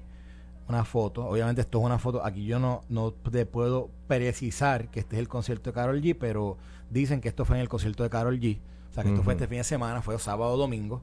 una 0.67 0.83
foto. 0.85 1.25
Obviamente 1.25 1.61
esto 1.61 1.79
es 1.79 1.85
una 1.85 1.97
foto. 1.97 2.23
Aquí 2.25 2.45
yo 2.45 2.59
no, 2.59 2.81
no 2.89 3.11
te 3.13 3.45
puedo 3.45 3.89
precisar 4.07 4.89
que 4.91 4.99
este 4.99 5.15
es 5.15 5.19
el 5.21 5.27
concierto 5.27 5.69
de 5.71 5.73
Carol 5.73 6.01
G, 6.01 6.15
pero 6.19 6.57
dicen 6.89 7.21
que 7.21 7.29
esto 7.29 7.45
fue 7.45 7.55
en 7.57 7.61
el 7.61 7.69
concierto 7.69 8.03
de 8.03 8.09
Carol 8.09 8.39
G. 8.39 8.59
O 8.89 8.93
sea, 8.93 9.03
que 9.03 9.09
esto 9.09 9.23
fue 9.23 9.33
este 9.33 9.47
fin 9.47 9.57
de 9.59 9.63
semana, 9.63 10.01
fue 10.01 10.17
sábado 10.19 10.53
o 10.53 10.57
domingo. 10.57 11.01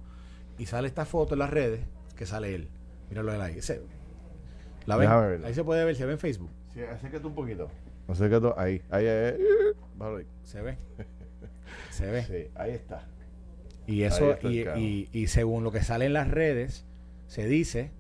Y 0.59 0.66
sale 0.66 0.87
esta 0.88 1.04
foto 1.04 1.35
en 1.35 1.40
las 1.40 1.50
redes 1.50 1.80
que 2.16 2.26
sale 2.26 2.54
él. 2.54 2.68
Míralo 3.09 3.32
él 3.35 3.40
ahí. 3.40 3.59
Ese- 3.59 3.82
¿La 4.87 4.97
ven? 4.97 5.11
Ahí 5.44 5.54
se 5.54 5.62
puede 5.64 5.85
ver, 5.85 5.94
se 5.97 6.04
ve 6.06 6.12
en 6.12 6.18
Facebook. 6.18 6.50
Sí, 6.75 6.80
acércate 6.82 7.26
un 7.26 7.35
poquito. 7.35 7.68
Acércate 8.09 8.49
ahí, 8.56 8.82
ahí, 8.90 9.06
ahí, 9.06 9.35
ahí. 10.00 10.26
Se 10.42 10.61
ve. 10.61 10.76
Se 11.90 12.06
ve. 12.11 12.25
Sí, 12.25 12.50
ahí 12.56 12.73
está. 12.73 13.06
Y 13.86 14.02
eso, 14.02 14.36
y, 14.42 14.60
y, 14.78 15.08
y 15.12 15.26
según 15.26 15.64
lo 15.64 15.72
que 15.72 15.82
sale 15.82 16.06
en 16.06 16.12
las 16.12 16.28
redes, 16.28 16.84
se 17.26 17.46
dice 17.46 17.90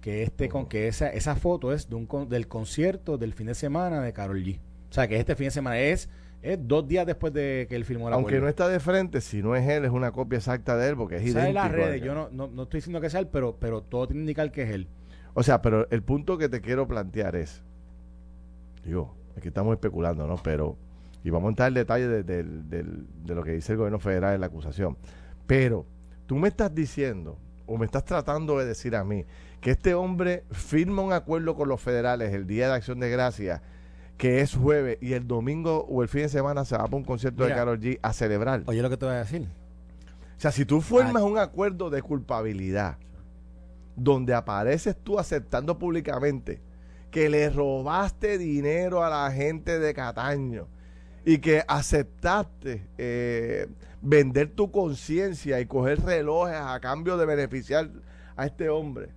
que 0.00 0.22
este 0.22 0.48
con 0.48 0.66
que 0.66 0.88
esa, 0.88 1.08
esa 1.10 1.36
foto 1.36 1.72
es 1.72 1.88
de 1.88 1.94
un 1.94 2.06
con- 2.06 2.28
del 2.28 2.48
concierto 2.48 3.18
del 3.18 3.32
fin 3.34 3.46
de 3.48 3.54
semana 3.54 4.00
de 4.00 4.12
Carol 4.12 4.42
G. 4.42 4.58
O 4.90 4.92
sea 4.92 5.06
que 5.08 5.16
este 5.16 5.36
fin 5.36 5.46
de 5.48 5.50
semana 5.52 5.78
es, 5.78 6.08
es 6.42 6.58
dos 6.66 6.88
días 6.88 7.06
después 7.06 7.32
de 7.34 7.66
que 7.68 7.76
él 7.76 7.84
filmó 7.84 8.08
la 8.10 8.16
Aunque 8.16 8.40
no 8.40 8.48
está 8.48 8.66
de 8.68 8.80
frente, 8.80 9.20
si 9.20 9.42
no 9.42 9.54
es 9.54 9.68
él, 9.68 9.84
es 9.84 9.90
una 9.90 10.10
copia 10.10 10.38
exacta 10.38 10.76
de 10.76 10.88
él, 10.88 10.96
porque 10.96 11.16
es 11.16 11.20
Sale 11.32 11.50
en 11.50 11.52
idéntico. 11.52 11.62
las 11.62 11.72
redes, 11.72 12.02
yo 12.02 12.14
no, 12.14 12.28
no, 12.32 12.48
no 12.48 12.62
estoy 12.64 12.78
diciendo 12.78 13.00
que 13.00 13.10
sea 13.10 13.20
él, 13.20 13.28
pero, 13.28 13.56
pero 13.60 13.82
todo 13.82 14.06
tiene 14.08 14.20
que 14.20 14.22
indicar 14.22 14.50
que 14.50 14.62
es 14.62 14.70
él. 14.70 14.88
O 15.34 15.42
sea, 15.42 15.60
pero 15.62 15.86
el 15.90 16.02
punto 16.02 16.38
que 16.38 16.48
te 16.48 16.60
quiero 16.62 16.88
plantear 16.88 17.36
es, 17.36 17.62
digo, 18.84 19.14
aquí 19.36 19.48
estamos 19.48 19.74
especulando, 19.74 20.26
¿no? 20.26 20.36
Pero, 20.42 20.76
y 21.22 21.30
vamos 21.30 21.48
a 21.48 21.50
entrar 21.50 21.68
en 21.68 21.74
detalle 21.74 22.08
de, 22.22 22.44
lo 23.26 23.42
que 23.42 23.52
dice 23.52 23.72
el 23.72 23.78
gobierno 23.78 23.98
federal 23.98 24.34
en 24.34 24.40
la 24.40 24.46
acusación. 24.46 24.96
Pero, 25.46 25.86
tú 26.26 26.36
me 26.36 26.48
estás 26.48 26.74
diciendo, 26.74 27.38
o 27.66 27.76
me 27.76 27.86
estás 27.86 28.04
tratando 28.04 28.58
de 28.58 28.66
decir 28.66 28.96
a 28.96 29.04
mí, 29.04 29.24
que 29.60 29.72
este 29.72 29.94
hombre 29.94 30.44
firma 30.50 31.02
un 31.02 31.12
acuerdo 31.12 31.54
con 31.54 31.68
los 31.68 31.80
federales 31.80 32.32
el 32.32 32.46
Día 32.46 32.68
de 32.68 32.74
Acción 32.74 33.00
de 33.00 33.10
Gracia, 33.10 33.62
que 34.16 34.40
es 34.40 34.54
jueves, 34.54 34.98
y 35.00 35.12
el 35.12 35.26
domingo 35.26 35.84
o 35.88 36.02
el 36.02 36.08
fin 36.08 36.22
de 36.22 36.28
semana 36.28 36.64
se 36.64 36.76
va 36.76 36.84
para 36.84 36.96
un 36.96 37.04
concierto 37.04 37.42
Mira. 37.42 37.54
de 37.54 37.60
Carol 37.60 37.80
G 37.80 37.98
a 38.02 38.12
celebrar. 38.12 38.62
Oye 38.66 38.82
lo 38.82 38.90
que 38.90 38.96
te 38.96 39.06
voy 39.06 39.14
a 39.14 39.18
decir. 39.18 39.48
O 40.36 40.40
sea, 40.40 40.52
si 40.52 40.64
tú 40.64 40.80
formas 40.80 41.22
un 41.22 41.36
acuerdo 41.36 41.90
de 41.90 42.00
culpabilidad 42.00 42.96
donde 43.94 44.32
apareces 44.32 44.96
tú 44.96 45.18
aceptando 45.18 45.78
públicamente 45.78 46.62
que 47.10 47.28
le 47.28 47.50
robaste 47.50 48.38
dinero 48.38 49.04
a 49.04 49.10
la 49.10 49.30
gente 49.32 49.78
de 49.78 49.92
Cataño 49.92 50.68
y 51.32 51.38
que 51.38 51.62
aceptaste 51.68 52.88
eh, 52.98 53.68
vender 54.02 54.48
tu 54.50 54.72
conciencia 54.72 55.60
y 55.60 55.66
coger 55.66 56.00
relojes 56.02 56.56
a 56.56 56.80
cambio 56.80 57.16
de 57.16 57.24
beneficiar 57.24 57.88
a 58.34 58.46
este 58.46 58.68
hombre 58.68 59.10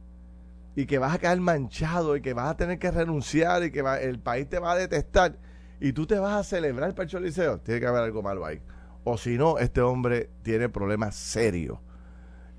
y 0.75 0.85
que 0.85 0.99
vas 0.99 1.15
a 1.15 1.17
quedar 1.17 1.39
manchado 1.39 2.15
y 2.15 2.21
que 2.21 2.33
vas 2.33 2.49
a 2.51 2.55
tener 2.55 2.77
que 2.77 2.91
renunciar 2.91 3.63
y 3.63 3.71
que 3.71 3.81
va- 3.81 3.99
el 3.99 4.19
país 4.19 4.47
te 4.47 4.59
va 4.59 4.73
a 4.73 4.75
detestar 4.75 5.37
y 5.79 5.91
tú 5.93 6.05
te 6.05 6.19
vas 6.19 6.33
a 6.33 6.43
celebrar 6.43 6.91
para 6.93 7.05
el 7.05 7.09
Choliseo, 7.09 7.57
tiene 7.61 7.79
que 7.79 7.87
haber 7.87 8.03
algo 8.03 8.21
malo 8.21 8.45
ahí. 8.45 8.61
O 9.03 9.17
si 9.17 9.35
no, 9.35 9.57
este 9.57 9.81
hombre 9.81 10.29
tiene 10.43 10.69
problemas 10.69 11.15
serios, 11.15 11.79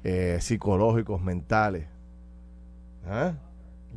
eh, 0.03 0.39
psicológicos, 0.41 1.23
mentales. 1.23 1.87
¿Ah? 3.07 3.35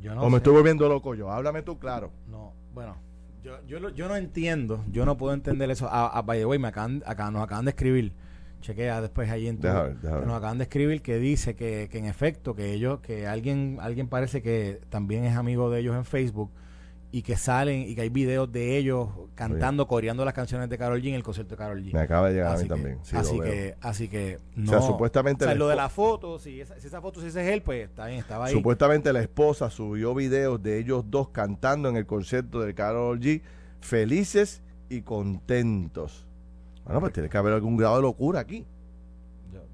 Yo 0.02 0.14
no 0.14 0.22
o 0.22 0.26
me 0.26 0.34
sé. 0.34 0.38
estoy 0.38 0.54
volviendo 0.54 0.88
loco 0.88 1.16
yo. 1.16 1.32
Háblame 1.32 1.64
tú 1.64 1.80
claro. 1.80 2.12
No, 2.28 2.54
bueno, 2.76 2.96
yo, 3.48 3.58
yo, 3.68 3.80
lo- 3.80 3.90
yo 3.90 4.08
no 4.08 4.16
entiendo, 4.16 4.84
yo 4.92 5.06
no 5.06 5.18
puedo 5.18 5.34
entender 5.34 5.70
eso. 5.72 5.88
A, 5.90 6.08
a 6.08 6.22
by 6.22 6.40
the 6.40 6.46
way, 6.46 6.60
me 6.60 6.68
acaban, 6.68 7.02
acá, 7.06 7.32
nos 7.32 7.42
acaban 7.44 7.66
de 7.66 7.72
escribir, 7.72 8.14
chequea 8.62 9.02
después 9.02 9.30
ahí 9.30 9.48
en 9.48 9.58
tu, 9.58 9.68
Deja 9.68 9.84
ver, 9.84 9.98
deja 9.98 10.16
ver. 10.18 10.28
nos 10.28 10.36
acaban 10.38 10.58
de 10.58 10.64
escribir 10.66 11.02
que 11.02 11.18
dice 11.20 11.56
que, 11.56 11.88
que 11.92 11.98
en 12.00 12.06
efecto, 12.06 12.56
que 12.56 12.74
ellos, 12.74 13.00
que 13.00 13.28
alguien, 13.28 13.78
alguien 13.82 14.08
parece 14.08 14.42
que 14.42 14.82
también 14.90 15.24
es 15.26 15.36
amigo 15.36 15.70
de 15.70 15.80
ellos 15.80 15.96
en 15.96 16.06
Facebook 16.06 16.52
y 17.18 17.24
que 17.24 17.36
salen 17.36 17.82
y 17.82 17.96
que 17.96 18.02
hay 18.02 18.10
videos 18.10 18.52
de 18.52 18.78
ellos 18.78 19.10
cantando, 19.34 19.88
coreando 19.88 20.24
las 20.24 20.36
canciones 20.36 20.70
de 20.70 20.78
Carol 20.78 21.02
G 21.02 21.08
en 21.08 21.16
el 21.16 21.24
concierto 21.24 21.56
de 21.56 21.58
Carol 21.58 21.84
G. 21.84 21.92
Me 21.92 22.02
acaba 22.02 22.28
de 22.28 22.36
llegar 22.36 22.52
a 22.52 22.54
Así 22.54 22.64
mí 22.66 22.70
que, 22.70 22.76
también. 22.76 23.00
Sí, 23.02 23.16
así 23.16 23.40
que, 23.40 23.76
así 23.82 24.08
que 24.08 24.38
no. 24.56 24.70
sea, 24.70 24.82
supuestamente 24.84 25.44
o 25.44 25.48
sea, 25.48 25.56
la 25.56 25.58
lo 25.58 25.68
de 25.68 25.76
la 25.76 25.90
foto, 25.90 26.38
si 26.38 26.62
esa, 26.62 26.80
si 26.80 26.86
esa 26.86 27.02
foto 27.02 27.20
si 27.20 27.26
ese 27.26 27.42
es 27.42 27.54
él, 27.56 27.64
pues 27.64 27.90
bien, 27.96 28.20
estaba 28.20 28.46
ahí. 28.46 28.54
Supuestamente 28.54 29.12
la 29.14 29.22
esposa 29.22 29.72
subió 29.72 30.14
videos 30.14 30.62
de 30.62 30.78
ellos 30.78 31.06
dos 31.08 31.30
cantando 31.30 31.90
en 31.90 31.98
el 31.98 32.06
concierto 32.06 32.60
de 32.60 32.76
Carol 32.76 33.20
G, 33.20 33.42
felices 33.82 34.62
y 34.88 35.02
contentos. 35.02 36.28
Bueno, 36.86 37.00
pues 37.00 37.14
tiene 37.14 37.30
que 37.30 37.38
haber 37.40 37.54
algún 37.54 37.78
grado 37.78 37.96
de 37.96 38.04
locura 38.04 38.42
aquí, 38.42 38.64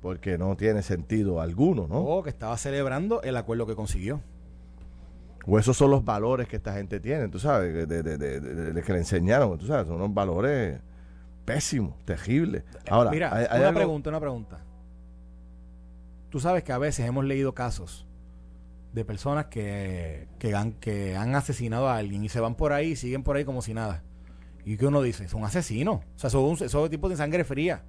porque 0.02 0.38
no 0.38 0.56
tiene 0.56 0.82
sentido 0.82 1.42
alguno, 1.42 1.88
¿no? 1.90 2.00
O 2.06 2.24
que 2.24 2.30
estaba 2.30 2.56
celebrando 2.56 3.22
el 3.22 3.36
acuerdo 3.36 3.68
que 3.68 3.76
consiguió. 3.76 4.22
O 5.46 5.60
esos 5.60 5.76
son 5.76 5.92
los 5.92 6.06
valores 6.06 6.48
que 6.48 6.56
esta 6.56 6.74
gente 6.74 7.00
tiene, 7.00 7.28
tú 7.28 7.38
sabes, 7.40 7.74
de, 7.88 8.02
de- 8.04 8.18
de- 8.18 8.40
de- 8.40 8.82
que 8.82 8.94
le 8.94 9.00
enseñaron, 9.00 9.58
tú 9.58 9.66
sabes, 9.68 9.88
son 9.88 9.98
unos 9.98 10.14
valores 10.14 10.80
pésimos, 11.46 11.96
terribles. 12.06 12.64
Ahora, 12.90 13.12
Mira, 13.12 13.36
hay- 13.36 13.46
hay 13.50 13.60
una 13.60 13.70
algo- 13.70 13.80
pregunta, 13.80 14.10
una 14.10 14.20
pregunta. 14.22 14.60
Tú 16.30 16.40
sabes 16.40 16.64
que 16.64 16.72
a 16.72 16.78
veces 16.78 17.06
hemos 17.06 17.26
leído 17.26 17.54
casos 17.54 18.08
de 18.94 19.06
personas 19.06 19.48
que, 19.48 20.28
que, 20.40 20.56
han, 20.56 20.74
que 20.74 21.16
han 21.16 21.36
asesinado 21.36 21.90
a 21.90 21.98
alguien 21.98 22.24
y 22.24 22.30
se 22.30 22.40
van 22.40 22.56
por 22.56 22.74
ahí 22.74 22.92
y 22.92 22.96
siguen 22.96 23.24
por 23.24 23.36
ahí 23.36 23.44
como 23.46 23.62
si 23.62 23.74
nada. 23.74 24.02
¿Y 24.66 24.78
que 24.78 24.86
uno 24.86 25.02
dice? 25.02 25.28
Son 25.28 25.44
asesinos. 25.44 25.98
O 26.16 26.20
sea, 26.20 26.30
son, 26.30 26.56
son 26.58 26.90
tipos 26.90 27.10
de 27.10 27.18
sangre 27.18 27.44
fría. 27.44 27.84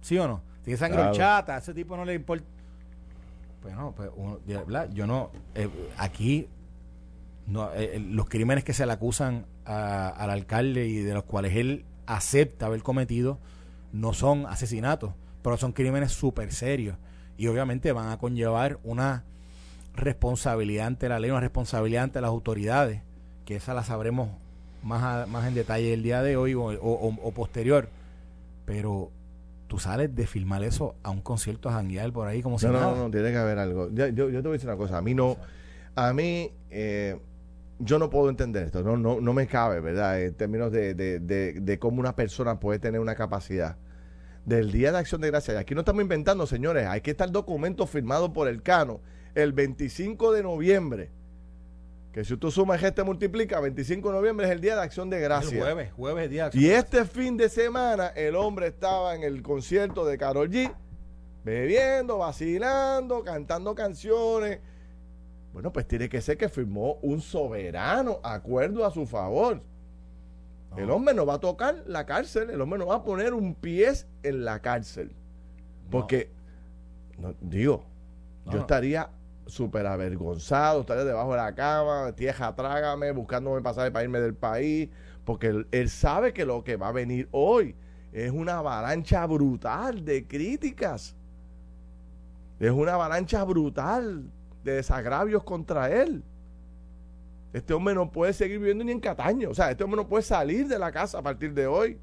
¿Sí 0.00 0.18
o 0.18 0.26
no? 0.26 0.42
Tiene 0.62 0.76
sangre 0.76 0.96
Claro. 0.96 1.10
horchata, 1.12 1.54
a 1.54 1.58
ese 1.58 1.72
tipo 1.74 1.96
no 1.96 2.04
le 2.04 2.14
importa. 2.14 2.44
Pues 3.62 3.74
no, 3.74 3.92
pues 3.92 4.10
uno, 4.16 4.38
yo 4.92 5.06
no. 5.06 5.30
eh, 5.54 5.68
aquí, 5.96 6.48
no, 7.48 7.72
eh, 7.72 7.92
eh, 7.96 8.00
los 8.00 8.28
crímenes 8.28 8.62
que 8.62 8.72
se 8.74 8.84
le 8.86 8.92
acusan 8.92 9.46
a- 9.64 10.08
al 10.08 10.30
alcalde 10.30 10.86
y 10.86 10.98
de 10.98 11.14
los 11.14 11.24
cuales 11.24 11.56
él 11.56 11.84
acepta 12.06 12.66
haber 12.66 12.82
cometido 12.82 13.38
no 13.92 14.12
son 14.12 14.46
asesinatos, 14.46 15.12
pero 15.42 15.56
son 15.56 15.72
crímenes 15.72 16.12
súper 16.12 16.52
serios. 16.52 16.96
Y 17.36 17.46
obviamente 17.48 17.90
van 17.92 18.10
a 18.10 18.18
conllevar 18.18 18.78
una 18.84 19.24
responsabilidad 19.94 20.86
ante 20.86 21.08
la 21.08 21.18
ley, 21.20 21.30
una 21.30 21.40
responsabilidad 21.40 22.04
ante 22.04 22.20
las 22.20 22.28
autoridades, 22.28 23.02
que 23.44 23.56
esa 23.56 23.74
la 23.74 23.82
sabremos 23.84 24.28
más, 24.82 25.02
a- 25.02 25.26
más 25.26 25.46
en 25.46 25.54
detalle 25.54 25.92
el 25.94 26.02
día 26.02 26.22
de 26.22 26.36
hoy 26.36 26.54
o, 26.54 26.64
o- 26.64 26.72
o- 27.08 27.16
o 27.22 27.32
posterior. 27.32 27.88
Pero 28.64 29.10
tú 29.66 29.78
sales 29.78 30.14
de 30.14 30.26
filmar 30.26 30.62
eso 30.62 30.94
a 31.02 31.10
un 31.10 31.20
concierto 31.20 31.68
a 31.68 31.72
janguear 31.72 32.12
por 32.12 32.26
ahí 32.28 32.42
como 32.42 32.58
si 32.58 32.66
No, 32.66 32.72
no, 32.72 32.80
nada. 32.80 32.94
no, 32.94 33.02
no, 33.04 33.10
tiene 33.10 33.30
que 33.30 33.36
haber 33.38 33.58
algo. 33.58 33.88
Yo, 33.92 34.06
yo, 34.08 34.28
yo 34.30 34.42
te 34.42 34.48
voy 34.48 34.50
a 34.50 34.52
decir 34.52 34.68
una 34.68 34.78
cosa, 34.78 34.98
a 34.98 35.02
mí 35.02 35.14
no, 35.14 35.36
a 35.94 36.12
mí, 36.12 36.50
eh, 36.70 37.18
yo 37.78 37.98
no 37.98 38.10
puedo 38.10 38.28
entender 38.28 38.64
esto, 38.64 38.82
no, 38.82 38.96
no, 38.96 39.20
no 39.20 39.32
me 39.32 39.46
cabe, 39.46 39.80
¿verdad? 39.80 40.20
En 40.20 40.34
términos 40.34 40.72
de, 40.72 40.94
de, 40.94 41.20
de, 41.20 41.52
de 41.52 41.78
cómo 41.78 42.00
una 42.00 42.16
persona 42.16 42.58
puede 42.58 42.78
tener 42.78 43.00
una 43.00 43.14
capacidad 43.14 43.76
del 44.44 44.72
Día 44.72 44.92
de 44.92 44.98
Acción 44.98 45.20
de 45.20 45.28
Gracias. 45.28 45.56
Y 45.56 45.60
aquí 45.60 45.74
no 45.74 45.80
estamos 45.82 46.02
inventando, 46.02 46.46
señores. 46.46 46.86
Hay 46.86 47.02
que 47.02 47.10
estar 47.10 47.30
documento 47.30 47.86
firmado 47.86 48.32
por 48.32 48.48
el 48.48 48.62
Cano 48.62 49.00
el 49.34 49.52
25 49.52 50.32
de 50.32 50.42
noviembre. 50.42 51.10
Que 52.12 52.24
si 52.24 52.36
tú 52.36 52.50
sumas 52.50 52.82
este 52.82 53.04
multiplica, 53.04 53.60
25 53.60 54.08
de 54.08 54.14
noviembre 54.16 54.46
es 54.46 54.52
el 54.52 54.60
Día 54.60 54.74
de 54.74 54.82
Acción 54.82 55.10
de 55.10 55.20
Gracias. 55.20 55.52
El 55.52 55.60
jueves, 55.60 55.92
jueves 55.92 56.30
día 56.30 56.44
de 56.44 56.46
Acción 56.46 56.64
Y 56.64 56.66
de 56.68 56.76
este 56.76 57.04
fin 57.04 57.36
de 57.36 57.48
semana 57.48 58.08
el 58.08 58.34
hombre 58.34 58.68
estaba 58.68 59.14
en 59.14 59.22
el 59.22 59.42
concierto 59.42 60.06
de 60.06 60.16
Carol 60.16 60.50
G, 60.50 60.74
bebiendo, 61.44 62.18
vacilando, 62.18 63.22
cantando 63.22 63.74
canciones. 63.74 64.60
Bueno, 65.58 65.72
pues 65.72 65.88
tiene 65.88 66.08
que 66.08 66.20
ser 66.20 66.38
que 66.38 66.48
firmó 66.48 67.00
un 67.02 67.20
soberano 67.20 68.20
acuerdo 68.22 68.86
a 68.86 68.92
su 68.92 69.06
favor. 69.06 69.60
El 70.76 70.88
hombre 70.88 71.14
no 71.14 71.26
va 71.26 71.34
a 71.34 71.40
tocar 71.40 71.82
la 71.88 72.06
cárcel, 72.06 72.50
el 72.50 72.60
hombre 72.60 72.78
no 72.78 72.86
va 72.86 72.94
a 72.94 73.02
poner 73.02 73.34
un 73.34 73.56
pie 73.56 73.90
en 74.22 74.44
la 74.44 74.62
cárcel. 74.62 75.10
Porque, 75.90 76.30
no, 77.18 77.34
digo, 77.40 77.84
No, 78.44 78.52
yo 78.52 78.58
no. 78.58 78.60
estaría 78.60 79.10
súper 79.46 79.84
avergonzado, 79.88 80.82
estaría 80.82 81.02
debajo 81.02 81.32
de 81.32 81.38
la 81.38 81.52
cama, 81.56 82.12
tieja, 82.14 82.54
trágame, 82.54 83.10
buscándome 83.10 83.60
pasaje 83.60 83.90
para 83.90 84.04
irme 84.04 84.20
del 84.20 84.34
país, 84.34 84.88
porque 85.24 85.48
él, 85.48 85.66
él 85.72 85.90
sabe 85.90 86.32
que 86.32 86.44
lo 86.44 86.62
que 86.62 86.76
va 86.76 86.90
a 86.90 86.92
venir 86.92 87.28
hoy 87.32 87.74
es 88.12 88.30
una 88.30 88.58
avalancha 88.58 89.26
brutal 89.26 90.04
de 90.04 90.24
críticas. 90.24 91.16
Es 92.60 92.70
una 92.70 92.94
avalancha 92.94 93.42
brutal 93.42 94.30
de 94.64 94.72
desagravios 94.72 95.42
contra 95.44 95.90
él. 95.90 96.22
Este 97.52 97.72
hombre 97.74 97.94
no 97.94 98.10
puede 98.10 98.32
seguir 98.32 98.58
viviendo 98.58 98.84
ni 98.84 98.92
en 98.92 99.00
Cataño. 99.00 99.50
O 99.50 99.54
sea, 99.54 99.70
este 99.70 99.82
hombre 99.84 99.96
no 100.02 100.08
puede 100.08 100.22
salir 100.22 100.68
de 100.68 100.78
la 100.78 100.92
casa 100.92 101.18
a 101.18 101.22
partir 101.22 101.52
de 101.54 101.66
hoy. 101.66 101.98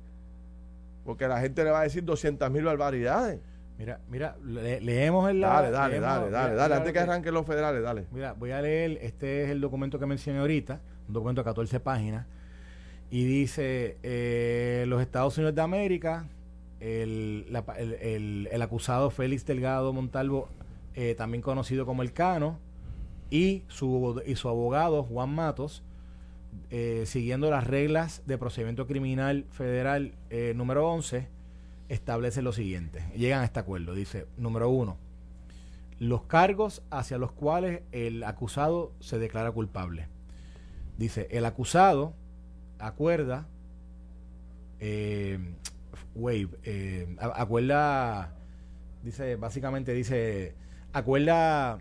Porque 1.04 1.28
la 1.28 1.40
gente 1.40 1.64
le 1.64 1.70
va 1.70 1.82
a 1.82 1.84
decir 1.84 2.04
200 2.04 2.50
mil 2.50 2.64
barbaridades. 2.64 3.40
Mira, 3.78 4.00
mira, 4.10 4.36
le- 4.44 4.80
leemos 4.82 5.30
el 5.30 5.42
Dale, 5.42 5.70
dale, 5.70 5.96
leemos- 6.00 6.02
dale, 6.02 6.32
dale, 6.32 6.50
mira 6.52 6.56
dale. 6.64 6.76
Antes 6.76 6.94
que 6.94 7.00
arranquen 7.00 7.34
los 7.34 7.46
federales, 7.46 7.84
dale. 7.84 8.06
Mira, 8.12 8.34
voy 8.34 8.52
a 8.52 8.62
leer, 8.62 8.98
este 9.02 9.44
es 9.44 9.50
el 9.52 9.62
documento 9.62 10.00
que 10.00 10.06
mencioné 10.06 10.40
ahorita, 10.40 10.80
un 11.08 11.14
documento 11.14 11.42
de 11.42 11.46
14 11.46 11.80
páginas, 11.82 12.26
y 13.12 13.24
dice, 13.26 13.98
eh, 14.02 14.86
los 14.88 15.02
Estados 15.02 15.38
Unidos 15.38 15.54
de 15.56 15.62
América, 15.62 16.26
el, 16.80 17.46
la- 17.52 17.66
el- 17.78 17.94
el- 17.94 18.50
el 18.52 18.62
acusado 18.62 19.10
Félix 19.12 19.46
Delgado 19.46 19.92
Montalvo, 19.94 20.48
eh, 20.96 21.16
también 21.16 21.42
conocido 21.42 21.86
como 21.86 22.02
el 22.02 22.14
Cano, 22.14 22.60
y 23.30 23.64
su, 23.68 24.22
y 24.26 24.36
su 24.36 24.50
abogado 24.50 25.04
Juan 25.04 25.34
Matos, 25.34 25.84
eh, 26.70 27.04
siguiendo 27.06 27.50
las 27.50 27.66
reglas 27.68 28.22
de 28.26 28.38
procedimiento 28.38 28.88
criminal 28.88 29.46
federal 29.52 30.14
eh, 30.30 30.54
número 30.56 30.90
11, 30.90 31.28
establece 31.90 32.42
lo 32.42 32.54
siguiente. 32.54 33.04
Llegan 33.16 33.42
a 33.42 33.46
este 33.46 33.60
acuerdo. 33.60 33.94
Dice, 33.94 34.26
número 34.38 34.70
uno, 34.70 34.98
los 36.00 36.24
cargos 36.24 36.82
hacia 36.92 37.18
los 37.18 37.32
cuales 37.32 37.82
el 37.92 38.24
acusado 38.24 38.94
se 39.00 39.18
declara 39.20 39.52
culpable. 39.52 40.08
Dice, 40.98 41.28
el 41.32 41.46
acusado 41.46 42.14
acuerda, 42.80 43.48
eh, 44.80 45.40
waive, 46.16 47.16
a- 47.20 47.42
acuerda, 47.42 48.34
dice, 49.04 49.36
básicamente 49.36 49.94
dice, 49.94 50.54
acuerda 51.00 51.78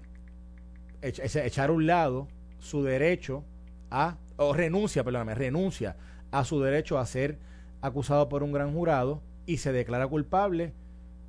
ech- 1.03 1.23
ech- 1.23 1.45
echar 1.45 1.71
a 1.71 1.73
un 1.73 1.87
lado 1.87 2.29
su 2.59 2.83
derecho 2.83 3.45
a, 3.91 4.19
o 4.37 4.53
renuncia, 4.53 5.05
perdóname, 5.05 5.35
renuncia 5.35 5.97
a 6.33 6.45
su 6.45 6.61
derecho 6.61 6.99
a 6.99 7.07
ser 7.07 7.39
acusado 7.81 8.29
por 8.29 8.43
un 8.43 8.53
gran 8.53 8.73
jurado 8.73 9.23
y 9.47 9.59
se 9.59 9.73
declara 9.73 10.09
culpable 10.09 10.73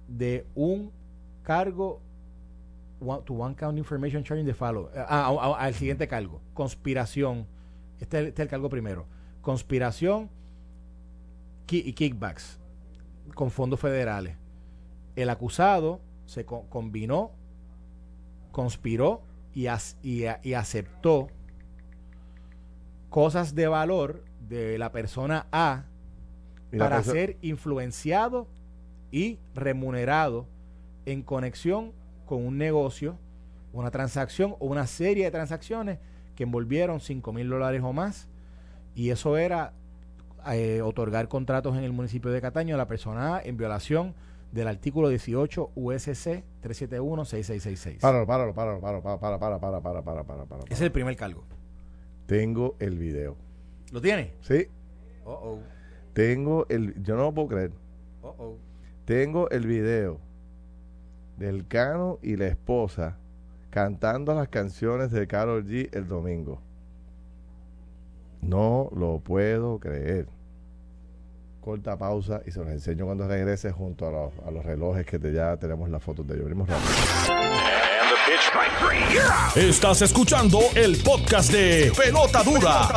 de 0.08 0.46
un 0.56 0.92
cargo 1.44 2.02
to 3.26 3.34
one 3.34 3.56
count 3.56 3.78
information 3.78 4.24
charging 4.24 4.46
the 4.48 4.54
follow 4.54 4.90
a- 4.96 5.56
al 5.60 5.74
siguiente 5.76 6.08
cargo. 6.08 6.42
Conspiración. 6.54 7.46
Este, 8.00 8.20
es- 8.20 8.28
este 8.30 8.42
es 8.42 8.46
el 8.46 8.50
cargo 8.50 8.70
primero. 8.70 9.06
Conspiración 9.42 10.30
y 11.70 11.94
kickbacks 11.94 12.60
con 13.36 13.52
fondos 13.52 13.80
federales. 13.80 14.38
El 15.16 15.30
acusado 15.30 16.00
se 16.26 16.46
co- 16.46 16.66
combinó 16.70 17.32
conspiró 18.56 19.22
y, 19.54 19.68
as- 19.68 19.98
y 20.02 20.24
a- 20.28 20.40
y 20.42 20.54
aceptó 20.54 21.28
cosas 23.10 23.54
de 23.54 23.68
valor 23.68 24.24
de 24.48 24.78
la 24.78 24.94
persona 24.94 25.46
A 25.52 25.84
para 26.80 26.98
ser 27.12 27.38
influenciado 27.42 28.48
y 29.12 29.40
remunerado 29.54 30.46
en 31.06 31.22
conexión 31.22 31.92
con 32.26 32.46
un 32.46 32.58
negocio, 32.58 33.18
una 33.74 33.92
transacción 33.92 34.56
o 34.60 34.68
una 34.68 34.88
serie 34.88 35.26
de 35.26 35.32
transacciones 35.32 36.00
que 36.36 36.44
envolvieron 36.44 37.02
5 37.02 37.34
mil 37.34 37.50
dólares 37.50 37.82
o 37.84 37.92
más. 37.92 38.30
Y 38.96 39.10
eso 39.10 39.36
era 39.38 39.74
eh, 40.54 40.82
otorgar 40.82 41.28
contratos 41.28 41.76
en 41.78 41.84
el 41.84 41.92
municipio 41.92 42.32
de 42.32 42.40
Cataño 42.40 42.76
a 42.76 42.78
la 42.78 42.88
persona 42.88 43.36
A 43.38 43.42
en 43.42 43.58
violación 43.58 44.14
del 44.56 44.70
artículo 44.70 45.10
18 45.10 45.72
USC 45.76 46.44
371-6666. 46.64 48.00
Páralo, 48.00 48.26
páralo, 48.26 48.54
páralo, 48.54 48.80
páralo, 48.80 49.04
para, 49.04 49.20
para, 49.20 49.60
para, 49.60 49.60
para, 49.60 49.82
para, 49.82 50.02
para, 50.02 50.24
para, 50.24 50.46
para. 50.46 50.64
Es 50.70 50.80
el 50.80 50.94
primer 50.94 51.18
cargo. 51.18 51.44
Tengo 52.26 52.78
el 52.80 52.98
video. 52.98 53.36
¿Lo 53.92 54.02
tiene? 54.02 54.32
Sí, 54.40 54.68
Oh, 55.26 55.32
oh. 55.34 55.60
tengo 56.14 56.66
el. 56.70 57.04
Yo 57.04 57.18
no 57.18 57.24
lo 57.24 57.34
puedo 57.34 57.48
creer. 57.50 57.72
Oh, 58.22 58.36
oh. 58.38 58.58
Tengo 59.04 59.50
el 59.50 59.68
video 59.68 60.20
del 61.38 61.68
Cano 61.68 62.20
y 62.22 62.38
la 62.38 62.48
esposa 62.48 63.18
cantando 63.72 64.34
las 64.34 64.48
canciones 64.48 65.12
de 65.12 65.28
Carol 65.28 65.66
G 65.66 65.90
el 65.94 66.08
domingo. 66.08 66.62
No 68.42 68.90
lo 68.96 69.20
puedo 69.20 69.80
creer. 69.80 70.28
Corta 71.66 71.98
pausa 71.98 72.42
y 72.46 72.52
se 72.52 72.60
los 72.60 72.70
enseño 72.70 73.06
cuando 73.06 73.28
regrese 73.28 73.72
junto 73.72 74.08
a 74.08 74.12
los, 74.12 74.32
a 74.48 74.52
los 74.52 74.64
relojes 74.64 75.04
que 75.04 75.18
te- 75.18 75.34
ya 75.34 75.58
tenemos 75.58 75.90
las 75.90 76.04
fotos 76.04 76.28
de 76.28 76.36
ellos. 76.36 76.46
Venimos 76.46 76.70
rápido. 76.70 76.92
Estás 79.56 80.04
escuchando 80.04 80.60
el 80.76 80.96
podcast 81.04 81.52
de 81.52 81.92
Pelota 81.98 82.44
Dura, 82.44 82.88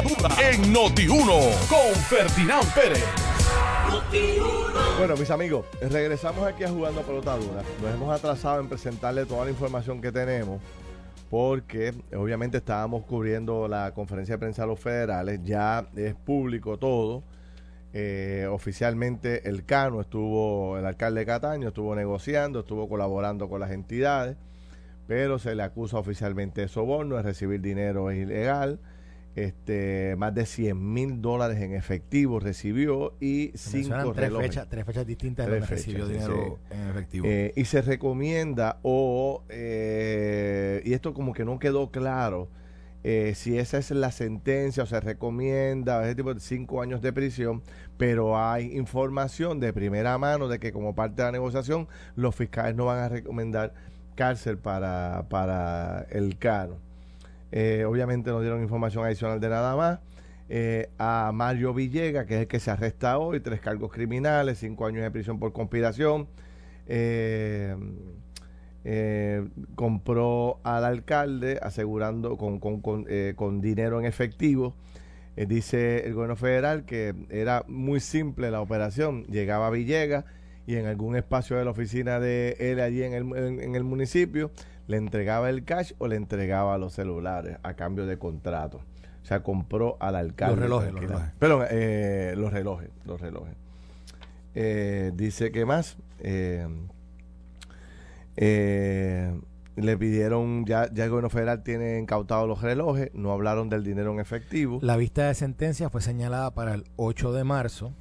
en 0.50 0.74
Noti1 0.74 1.66
con 1.66 1.94
Ferdinand 2.10 2.74
Pérez. 2.74 3.04
Bueno, 4.98 5.16
mis 5.16 5.30
amigos, 5.30 5.64
regresamos 5.80 6.46
aquí 6.46 6.64
a 6.64 6.68
Jugando 6.68 7.00
Pelota 7.00 7.36
Dura. 7.36 7.62
Nos 7.80 7.94
hemos 7.94 8.14
atrasado 8.14 8.60
en 8.60 8.68
presentarle 8.68 9.24
toda 9.24 9.46
la 9.46 9.50
información 9.50 10.02
que 10.02 10.12
tenemos 10.12 10.60
porque 11.30 11.94
obviamente 12.14 12.58
estábamos 12.58 13.04
cubriendo 13.06 13.66
la 13.66 13.92
conferencia 13.94 14.34
de 14.34 14.38
prensa 14.40 14.62
de 14.62 14.68
los 14.68 14.78
federales. 14.78 15.40
Ya 15.42 15.86
es 15.96 16.14
público 16.14 16.76
todo. 16.78 17.22
Eh, 17.94 18.46
oficialmente 18.50 19.48
el 19.48 19.64
Cano 19.64 20.00
estuvo, 20.00 20.76
el 20.78 20.84
alcalde 20.84 21.20
de 21.20 21.26
Cataño 21.26 21.68
estuvo 21.68 21.94
negociando, 21.94 22.60
estuvo 22.60 22.88
colaborando 22.88 23.48
con 23.48 23.60
las 23.60 23.70
entidades, 23.70 24.36
pero 25.06 25.38
se 25.38 25.54
le 25.54 25.62
acusa 25.62 25.98
oficialmente 25.98 26.60
de 26.60 26.68
soborno, 26.68 27.16
de 27.16 27.22
recibir 27.22 27.60
dinero 27.60 28.12
ilegal. 28.12 28.78
Este, 29.34 30.16
más 30.18 30.34
de 30.34 30.46
100 30.46 30.92
mil 30.92 31.22
dólares 31.22 31.60
en 31.60 31.72
efectivo 31.72 32.40
recibió 32.40 33.14
y 33.20 33.52
cinco 33.54 34.12
tres 34.12 34.32
fechas, 34.36 34.68
tres 34.68 34.84
fechas 34.84 35.06
distintas 35.06 35.46
Tres 35.46 35.60
donde 35.60 35.76
recibió 35.76 36.06
sí, 36.06 36.12
dinero 36.12 36.58
en 36.70 36.88
efectivo. 36.88 37.26
Eh, 37.28 37.52
y 37.54 37.64
se 37.64 37.80
recomienda, 37.82 38.80
o, 38.82 39.44
eh, 39.48 40.82
y 40.84 40.92
esto 40.92 41.14
como 41.14 41.34
que 41.34 41.44
no 41.44 41.60
quedó 41.60 41.92
claro, 41.92 42.48
eh, 43.10 43.34
si 43.34 43.56
esa 43.56 43.78
es 43.78 43.90
la 43.90 44.12
sentencia 44.12 44.82
o 44.82 44.86
se 44.86 45.00
recomienda, 45.00 46.04
ese 46.04 46.14
tipo 46.14 46.34
de 46.34 46.40
cinco 46.40 46.82
años 46.82 47.00
de 47.00 47.10
prisión, 47.10 47.62
pero 47.96 48.38
hay 48.38 48.76
información 48.76 49.60
de 49.60 49.72
primera 49.72 50.18
mano 50.18 50.46
de 50.46 50.58
que 50.58 50.72
como 50.72 50.94
parte 50.94 51.22
de 51.22 51.28
la 51.28 51.32
negociación, 51.32 51.88
los 52.16 52.34
fiscales 52.34 52.76
no 52.76 52.84
van 52.84 52.98
a 52.98 53.08
recomendar 53.08 53.72
cárcel 54.14 54.58
para, 54.58 55.24
para 55.30 56.06
el 56.10 56.36
cano. 56.36 56.76
Eh, 57.50 57.86
obviamente 57.86 58.28
nos 58.28 58.42
dieron 58.42 58.60
información 58.60 59.06
adicional 59.06 59.40
de 59.40 59.48
nada 59.48 59.74
más. 59.74 60.00
Eh, 60.50 60.90
a 60.98 61.30
Mario 61.32 61.72
Villega, 61.72 62.26
que 62.26 62.34
es 62.34 62.40
el 62.42 62.46
que 62.46 62.60
se 62.60 62.70
arresta 62.70 63.16
hoy, 63.16 63.40
tres 63.40 63.62
cargos 63.62 63.90
criminales, 63.90 64.58
cinco 64.58 64.84
años 64.84 65.02
de 65.02 65.10
prisión 65.10 65.38
por 65.38 65.54
conspiración. 65.54 66.28
Eh, 66.86 67.74
eh, 68.90 69.46
compró 69.74 70.60
al 70.62 70.86
alcalde 70.86 71.58
asegurando 71.62 72.38
con, 72.38 72.58
con, 72.58 72.80
con, 72.80 73.04
eh, 73.08 73.34
con 73.36 73.60
dinero 73.60 74.00
en 74.00 74.06
efectivo. 74.06 74.74
Eh, 75.36 75.44
dice 75.44 76.06
el 76.06 76.14
gobierno 76.14 76.36
federal 76.36 76.84
que 76.86 77.14
era 77.28 77.64
muy 77.68 78.00
simple 78.00 78.50
la 78.50 78.62
operación. 78.62 79.24
Llegaba 79.24 79.66
a 79.66 79.70
Villegas 79.70 80.24
y 80.66 80.76
en 80.76 80.86
algún 80.86 81.16
espacio 81.16 81.56
de 81.58 81.66
la 81.66 81.70
oficina 81.70 82.18
de 82.18 82.56
él 82.60 82.80
allí 82.80 83.02
en 83.02 83.12
el, 83.12 83.36
en- 83.36 83.60
en 83.60 83.74
el 83.74 83.84
municipio 83.84 84.50
le 84.86 84.96
entregaba 84.96 85.50
el 85.50 85.64
cash 85.64 85.92
o 85.98 86.08
le 86.08 86.16
entregaba 86.16 86.78
los 86.78 86.94
celulares 86.94 87.58
a 87.62 87.74
cambio 87.74 88.06
de 88.06 88.16
contrato. 88.18 88.78
O 89.22 89.26
sea, 89.28 89.42
compró 89.42 89.98
al 90.00 90.16
alcalde. 90.16 90.54
Los 90.56 90.62
relojes, 90.62 90.92
los 90.92 91.02
relojes. 91.02 91.30
Perdón, 91.38 91.66
eh, 91.70 92.32
los 92.38 92.50
relojes, 92.54 92.88
los 93.04 93.20
relojes. 93.20 93.54
Eh, 94.54 95.12
dice 95.14 95.52
que 95.52 95.66
más 95.66 95.98
Eh, 98.40 99.36
le 99.74 99.96
pidieron, 99.96 100.64
ya, 100.64 100.92
ya 100.92 101.04
el 101.04 101.10
gobierno 101.10 101.28
federal 101.28 101.62
tiene 101.64 101.98
incautados 101.98 102.48
los 102.48 102.62
relojes, 102.62 103.10
no 103.12 103.32
hablaron 103.32 103.68
del 103.68 103.82
dinero 103.82 104.12
en 104.12 104.20
efectivo. 104.20 104.78
La 104.80 104.96
vista 104.96 105.26
de 105.26 105.34
sentencia 105.34 105.90
fue 105.90 106.02
señalada 106.02 106.52
para 106.54 106.74
el 106.74 106.84
8 106.96 107.32
de 107.32 107.44
marzo. 107.44 107.92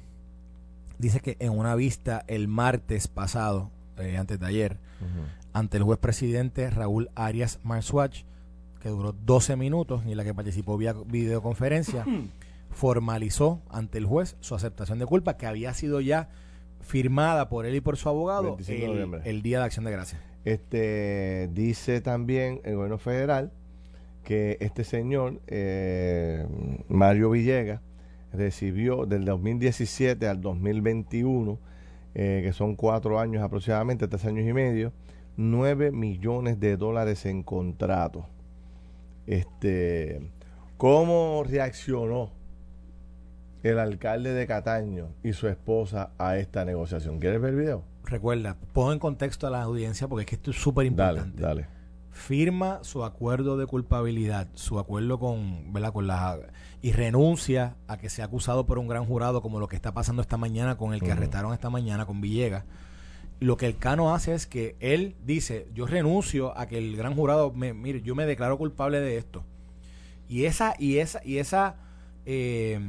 Dice 0.98 1.20
que 1.20 1.36
en 1.40 1.50
una 1.50 1.74
vista 1.74 2.24
el 2.28 2.46
martes 2.48 3.08
pasado, 3.08 3.70
eh, 3.98 4.16
antes 4.16 4.38
de 4.38 4.46
ayer, 4.46 4.78
ante 5.52 5.76
el 5.76 5.82
juez 5.82 5.98
presidente 5.98 6.70
Raúl 6.70 7.10
Arias 7.14 7.58
Marswatch, 7.64 8.22
que 8.80 8.88
duró 8.88 9.12
12 9.12 9.56
minutos 9.56 10.02
y 10.06 10.12
en 10.12 10.16
la 10.16 10.24
que 10.24 10.34
participó 10.34 10.76
vía 10.76 10.94
videoconferencia, 11.06 12.04
formalizó 12.70 13.60
ante 13.70 13.98
el 13.98 14.06
juez 14.06 14.36
su 14.40 14.54
aceptación 14.54 14.98
de 14.98 15.06
culpa 15.06 15.36
que 15.36 15.46
había 15.46 15.74
sido 15.74 16.00
ya 16.00 16.28
firmada 16.80 17.48
por 17.48 17.66
él 17.66 17.74
y 17.74 17.80
por 17.80 17.96
su 17.96 18.08
abogado 18.08 18.56
25 18.56 18.78
de 18.78 18.84
el, 18.84 18.90
noviembre. 18.90 19.20
el 19.24 19.42
día 19.42 19.58
de 19.58 19.64
acción 19.64 19.84
de 19.84 19.92
gracias. 19.92 20.27
Este 20.48 21.50
dice 21.52 22.00
también 22.00 22.62
el 22.64 22.76
gobierno 22.76 22.96
federal 22.96 23.52
que 24.24 24.56
este 24.60 24.82
señor 24.82 25.42
eh, 25.46 26.46
Mario 26.88 27.28
Villegas 27.28 27.82
recibió 28.32 29.04
del 29.04 29.26
2017 29.26 30.26
al 30.26 30.40
2021, 30.40 31.58
eh, 32.14 32.40
que 32.42 32.54
son 32.54 32.76
cuatro 32.76 33.20
años 33.20 33.42
aproximadamente, 33.42 34.08
tres 34.08 34.24
años 34.24 34.48
y 34.48 34.54
medio, 34.54 34.94
9 35.36 35.92
millones 35.92 36.58
de 36.58 36.78
dólares 36.78 37.26
en 37.26 37.42
contrato. 37.42 38.26
Este, 39.26 40.30
¿cómo 40.78 41.44
reaccionó 41.46 42.32
el 43.62 43.78
alcalde 43.78 44.32
de 44.32 44.46
Cataño 44.46 45.08
y 45.22 45.34
su 45.34 45.46
esposa 45.46 46.12
a 46.16 46.38
esta 46.38 46.64
negociación? 46.64 47.18
¿Quieres 47.18 47.38
ver 47.38 47.50
el 47.50 47.60
video? 47.60 47.87
Recuerda, 48.08 48.56
pongo 48.72 48.94
en 48.94 48.98
contexto 48.98 49.46
a 49.46 49.50
la 49.50 49.62
audiencia 49.62 50.08
porque 50.08 50.22
es 50.22 50.26
que 50.26 50.34
esto 50.36 50.50
es 50.50 50.56
súper 50.56 50.86
importante. 50.86 51.42
dale. 51.42 51.66
firma 52.10 52.80
su 52.82 53.04
acuerdo 53.04 53.58
de 53.58 53.66
culpabilidad, 53.66 54.48
su 54.54 54.78
acuerdo 54.78 55.18
con, 55.18 55.72
¿verdad? 55.74 55.92
con 55.92 56.06
la 56.06 56.40
y 56.80 56.92
renuncia 56.92 57.76
a 57.86 57.98
que 57.98 58.08
sea 58.08 58.24
acusado 58.24 58.64
por 58.66 58.78
un 58.78 58.88
gran 58.88 59.04
jurado 59.04 59.42
como 59.42 59.60
lo 59.60 59.68
que 59.68 59.76
está 59.76 59.92
pasando 59.92 60.22
esta 60.22 60.38
mañana 60.38 60.78
con 60.78 60.94
el 60.94 61.02
que 61.02 61.12
arrestaron 61.12 61.52
esta 61.52 61.68
mañana 61.68 62.06
con 62.06 62.22
Villegas. 62.22 62.64
Lo 63.40 63.56
que 63.58 63.66
el 63.66 63.76
Cano 63.76 64.14
hace 64.14 64.32
es 64.34 64.46
que 64.46 64.74
él 64.80 65.14
dice, 65.24 65.68
yo 65.74 65.86
renuncio 65.86 66.56
a 66.58 66.66
que 66.66 66.78
el 66.78 66.96
gran 66.96 67.14
jurado 67.14 67.52
me 67.52 67.74
mire, 67.74 68.00
yo 68.00 68.14
me 68.14 68.24
declaro 68.24 68.56
culpable 68.56 69.00
de 69.00 69.18
esto. 69.18 69.44
Y 70.28 70.46
esa 70.46 70.74
y 70.78 70.98
esa 70.98 71.20
y 71.24 71.38
esa 71.38 71.76
eh, 72.24 72.80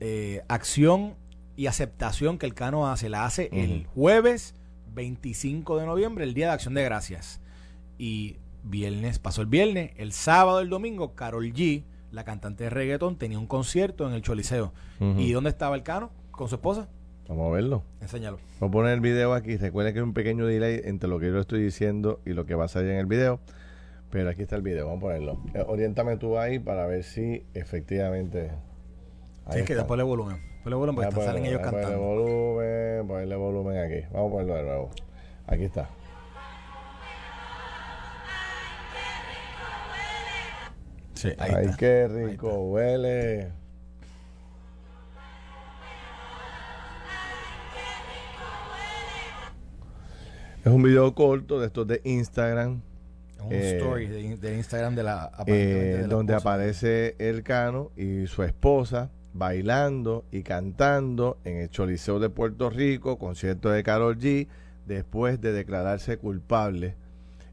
eh, 0.00 0.42
acción 0.48 1.14
y 1.56 1.66
aceptación 1.66 2.38
que 2.38 2.46
el 2.46 2.54
Cano 2.54 2.86
hace 2.86 3.08
la 3.08 3.24
hace 3.24 3.48
el 3.50 3.86
jueves 3.86 4.54
25 4.98 5.78
de 5.78 5.86
noviembre, 5.86 6.24
el 6.24 6.34
día 6.34 6.48
de 6.48 6.52
Acción 6.54 6.74
de 6.74 6.82
Gracias. 6.82 7.40
Y 7.98 8.38
viernes, 8.64 9.20
pasó 9.20 9.42
el 9.42 9.46
viernes, 9.46 9.92
el 9.96 10.10
sábado, 10.12 10.58
el 10.58 10.68
domingo, 10.68 11.14
Carol 11.14 11.52
G, 11.52 11.84
la 12.10 12.24
cantante 12.24 12.64
de 12.64 12.70
reggaetón, 12.70 13.16
tenía 13.16 13.38
un 13.38 13.46
concierto 13.46 14.08
en 14.08 14.14
el 14.14 14.22
Choliseo. 14.22 14.72
¿Y 15.16 15.30
dónde 15.30 15.50
estaba 15.50 15.76
el 15.76 15.84
Cano? 15.84 16.10
¿Con 16.32 16.48
su 16.48 16.56
esposa? 16.56 16.88
Vamos 17.28 17.46
a 17.46 17.54
verlo. 17.54 17.84
Enséñalo. 18.00 18.38
Voy 18.58 18.68
a 18.68 18.72
poner 18.72 18.94
el 18.94 19.00
video 19.00 19.34
aquí. 19.34 19.56
Recuerden 19.56 19.92
que 19.92 20.00
hay 20.00 20.04
un 20.04 20.14
pequeño 20.14 20.46
delay 20.46 20.80
entre 20.82 21.08
lo 21.08 21.20
que 21.20 21.26
yo 21.26 21.38
estoy 21.38 21.62
diciendo 21.62 22.20
y 22.26 22.30
lo 22.30 22.44
que 22.44 22.56
va 22.56 22.64
a 22.64 22.68
salir 22.68 22.90
en 22.90 22.98
el 22.98 23.06
video. 23.06 23.38
Pero 24.10 24.30
aquí 24.30 24.42
está 24.42 24.56
el 24.56 24.62
video. 24.62 24.86
Vamos 24.86 24.98
a 24.98 25.02
ponerlo. 25.02 25.40
Eh, 25.54 25.62
oriéntame 25.64 26.16
tú 26.16 26.38
ahí 26.38 26.58
para 26.58 26.86
ver 26.86 27.04
si 27.04 27.44
efectivamente. 27.54 28.50
Ahí 29.44 29.52
Tienes 29.52 29.66
que 29.66 29.74
después 29.76 30.02
volumen. 30.02 30.47
Ponle 30.68 30.76
volumen 30.76 30.94
porque 30.96 31.08
están- 31.08 31.24
salen 31.24 31.42
ponerle- 31.42 31.48
ellos 31.48 31.60
voy 31.60 31.68
a 31.68 31.82
cantando. 31.82 31.98
Ponerle 32.04 32.32
volumen, 32.32 33.06
ponerle 33.08 33.36
volumen 33.36 33.78
aquí. 33.78 34.06
Vamos 34.12 34.28
a 34.28 34.32
ponerlo 34.32 34.54
de 34.54 34.62
nuevo. 34.64 34.90
Aquí 35.46 35.64
está. 35.64 35.88
Sí, 41.14 41.28
ahí 41.38 41.52
Ay, 41.56 41.64
está. 41.66 41.76
qué 41.78 42.02
Ahí 42.02 42.24
rico 42.26 42.48
está. 42.48 42.58
huele. 42.60 43.52
Es 50.64 50.72
un 50.72 50.82
video 50.82 51.14
corto 51.14 51.60
de 51.60 51.66
estos 51.66 51.86
de 51.86 52.00
Instagram. 52.04 52.82
Un 53.40 53.52
Eh, 53.52 53.76
story 53.78 54.06
de, 54.06 54.36
de 54.36 54.56
Instagram 54.56 54.94
de 54.96 55.02
la 55.04 55.30
eh, 55.46 55.52
de 55.52 56.02
la 56.02 56.08
donde 56.08 56.32
esposa. 56.34 56.50
aparece 56.54 57.14
el 57.18 57.42
Cano 57.44 57.92
y 57.96 58.26
su 58.26 58.42
esposa 58.42 59.10
bailando 59.38 60.24
y 60.30 60.42
cantando 60.42 61.38
en 61.44 61.56
el 61.56 61.70
Choliseo 61.70 62.18
de 62.18 62.28
Puerto 62.28 62.70
Rico, 62.70 63.18
concierto 63.18 63.70
de 63.70 63.82
Carol 63.82 64.18
G, 64.18 64.48
después 64.86 65.40
de 65.40 65.52
declararse 65.52 66.18
culpable 66.18 66.96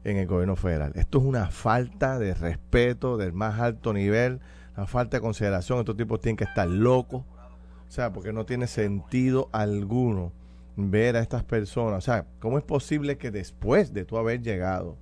en 0.04 0.16
el 0.16 0.26
gobierno 0.26 0.56
federal. 0.56 0.92
Esto 0.94 1.18
es 1.18 1.24
una 1.24 1.50
falta 1.50 2.18
de 2.18 2.34
respeto 2.34 3.16
del 3.16 3.32
más 3.32 3.60
alto 3.60 3.92
nivel, 3.92 4.40
una 4.76 4.86
falta 4.86 5.16
de 5.16 5.20
consideración. 5.20 5.80
Estos 5.80 5.96
tipos 5.96 6.20
tienen 6.20 6.36
que 6.36 6.44
estar 6.44 6.68
locos. 6.68 7.22
O 7.88 7.90
sea, 7.90 8.12
porque 8.12 8.32
no 8.32 8.44
tiene 8.46 8.66
sentido 8.66 9.48
alguno 9.52 10.32
ver 10.76 11.16
a 11.16 11.20
estas 11.20 11.44
personas. 11.44 11.98
O 11.98 12.00
sea, 12.00 12.26
¿cómo 12.40 12.58
es 12.58 12.64
posible 12.64 13.16
que 13.16 13.30
después 13.30 13.92
de 13.92 14.04
tú 14.04 14.18
haber 14.18 14.42
llegado 14.42 14.96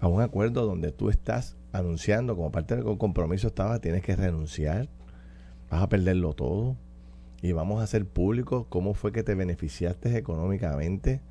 a 0.00 0.08
un 0.08 0.22
acuerdo 0.22 0.66
donde 0.66 0.92
tú 0.92 1.10
estás 1.10 1.56
anunciando 1.72 2.36
como 2.36 2.50
parte 2.50 2.76
del 2.76 2.98
compromiso 2.98 3.48
estaba, 3.48 3.78
tienes 3.78 4.02
que 4.02 4.16
renunciar, 4.16 4.88
vas 5.70 5.82
a 5.82 5.88
perderlo 5.88 6.34
todo. 6.34 6.76
Y 7.42 7.52
vamos 7.52 7.80
a 7.80 7.84
hacer 7.84 8.04
público 8.04 8.66
cómo 8.68 8.92
fue 8.92 9.12
que 9.12 9.22
te 9.22 9.34
beneficiaste 9.34 10.14
económicamente, 10.18 11.22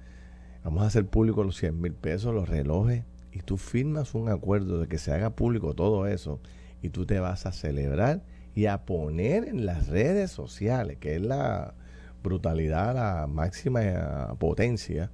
vamos 0.64 0.84
a 0.84 0.88
hacer 0.88 1.06
público 1.06 1.44
los 1.44 1.58
100 1.58 1.80
mil 1.80 1.94
pesos, 1.94 2.34
los 2.34 2.50
relojes. 2.50 3.04
Y 3.32 3.42
tú 3.42 3.58
firmas 3.58 4.16
un 4.16 4.30
acuerdo 4.30 4.80
de 4.80 4.88
que 4.88 4.98
se 4.98 5.12
haga 5.12 5.36
público 5.36 5.76
todo 5.76 6.08
eso. 6.08 6.40
Y 6.82 6.90
tú 6.90 7.06
te 7.06 7.20
vas 7.20 7.46
a 7.46 7.52
celebrar 7.52 8.24
y 8.56 8.66
a 8.66 8.86
poner 8.86 9.48
en 9.48 9.68
las 9.68 9.88
redes 9.88 10.32
sociales, 10.32 10.98
que 10.98 11.16
es 11.16 11.22
la 11.22 11.76
brutalidad, 12.24 12.96
la 12.96 13.28
máxima 13.28 13.82
eh, 13.84 13.96
potencia, 14.40 15.12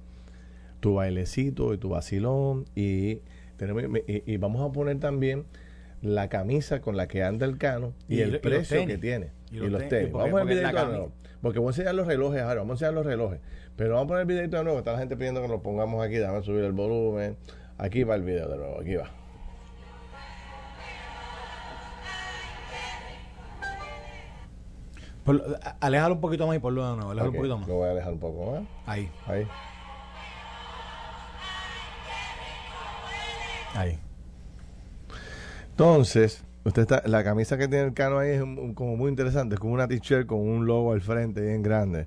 tu 0.80 0.94
bailecito 0.94 1.74
y 1.74 1.78
tu 1.78 1.90
vacilón. 1.90 2.64
Y, 2.74 3.20
tenemos, 3.58 3.82
y, 4.06 4.32
y 4.32 4.36
vamos 4.38 4.66
a 4.66 4.72
poner 4.72 4.98
también 4.98 5.44
la 6.02 6.28
camisa 6.28 6.80
con 6.80 6.96
la 6.96 7.08
que 7.08 7.22
anda 7.22 7.46
el 7.46 7.58
cano 7.58 7.92
y, 8.08 8.16
Y 8.16 8.20
el 8.22 8.34
y 8.36 8.38
precio 8.38 8.86
que 8.86 8.98
tiene 8.98 9.30
Y 9.50 9.56
y, 9.56 9.68
los 9.68 9.88
tenis, 9.88 10.10
porque- 10.10 10.12
Vamos 10.12 10.28
a 10.28 10.30
poner 10.30 10.42
porque 10.42 10.52
el 10.54 10.62
la 10.62 10.68
videito 10.70 10.86
de 10.90 10.96
nuevo. 10.96 11.12
Porque 11.42 11.58
voy 11.58 11.66
a 11.68 11.70
enseñar 11.70 11.94
los 11.94 12.06
relojes 12.06 12.42
ahora, 12.42 12.60
vamos 12.60 12.70
a 12.70 12.74
enseñar 12.74 12.94
los 12.94 13.06
relojes. 13.06 13.40
Pero 13.76 13.90
vamos 13.94 14.04
a 14.04 14.08
poner 14.08 14.20
el 14.22 14.26
videito 14.26 14.56
de 14.56 14.64
nuevo, 14.64 14.78
está 14.78 14.92
la 14.92 14.98
gente 14.98 15.16
pidiendo 15.16 15.42
que 15.42 15.48
lo 15.48 15.62
pongamos 15.62 16.04
aquí, 16.04 16.14
déjame 16.16 16.42
subir 16.42 16.64
el 16.64 16.72
volumen. 16.72 17.36
Aquí 17.78 18.04
va 18.04 18.14
el 18.14 18.22
video 18.22 18.48
de 18.48 18.56
nuevo, 18.56 18.80
aquí 18.80 18.94
va. 18.96 19.10
A- 25.26 25.76
aléjalo 25.80 26.14
un 26.14 26.20
poquito 26.20 26.46
más 26.46 26.56
y 26.56 26.60
ponlo 26.60 26.88
de 26.88 26.96
nuevo. 26.96 27.10
Aléjalo 27.10 27.30
Ok, 27.30 27.34
un 27.34 27.40
poquito 27.40 27.58
más. 27.58 27.68
Lo 27.68 27.74
voy 27.74 27.88
a 27.88 27.94
dejar 27.94 28.12
un 28.12 28.20
poco 28.20 28.52
más. 28.52 28.62
Ahí, 28.86 29.10
Ahí. 29.26 29.46
ahí. 33.74 33.98
Entonces, 35.80 36.42
usted 36.64 36.80
está, 36.82 37.02
la 37.04 37.22
camisa 37.22 37.58
que 37.58 37.68
tiene 37.68 37.84
el 37.84 37.92
cano 37.92 38.18
ahí 38.18 38.30
es 38.30 38.40
un- 38.40 38.72
como 38.72 38.96
muy 38.96 39.10
interesante, 39.10 39.56
es 39.56 39.60
como 39.60 39.74
una 39.74 39.86
t-shirt 39.86 40.26
con 40.26 40.38
un 40.40 40.64
logo 40.66 40.94
al 40.94 41.02
frente 41.02 41.42
bien 41.42 41.62
grande. 41.62 42.06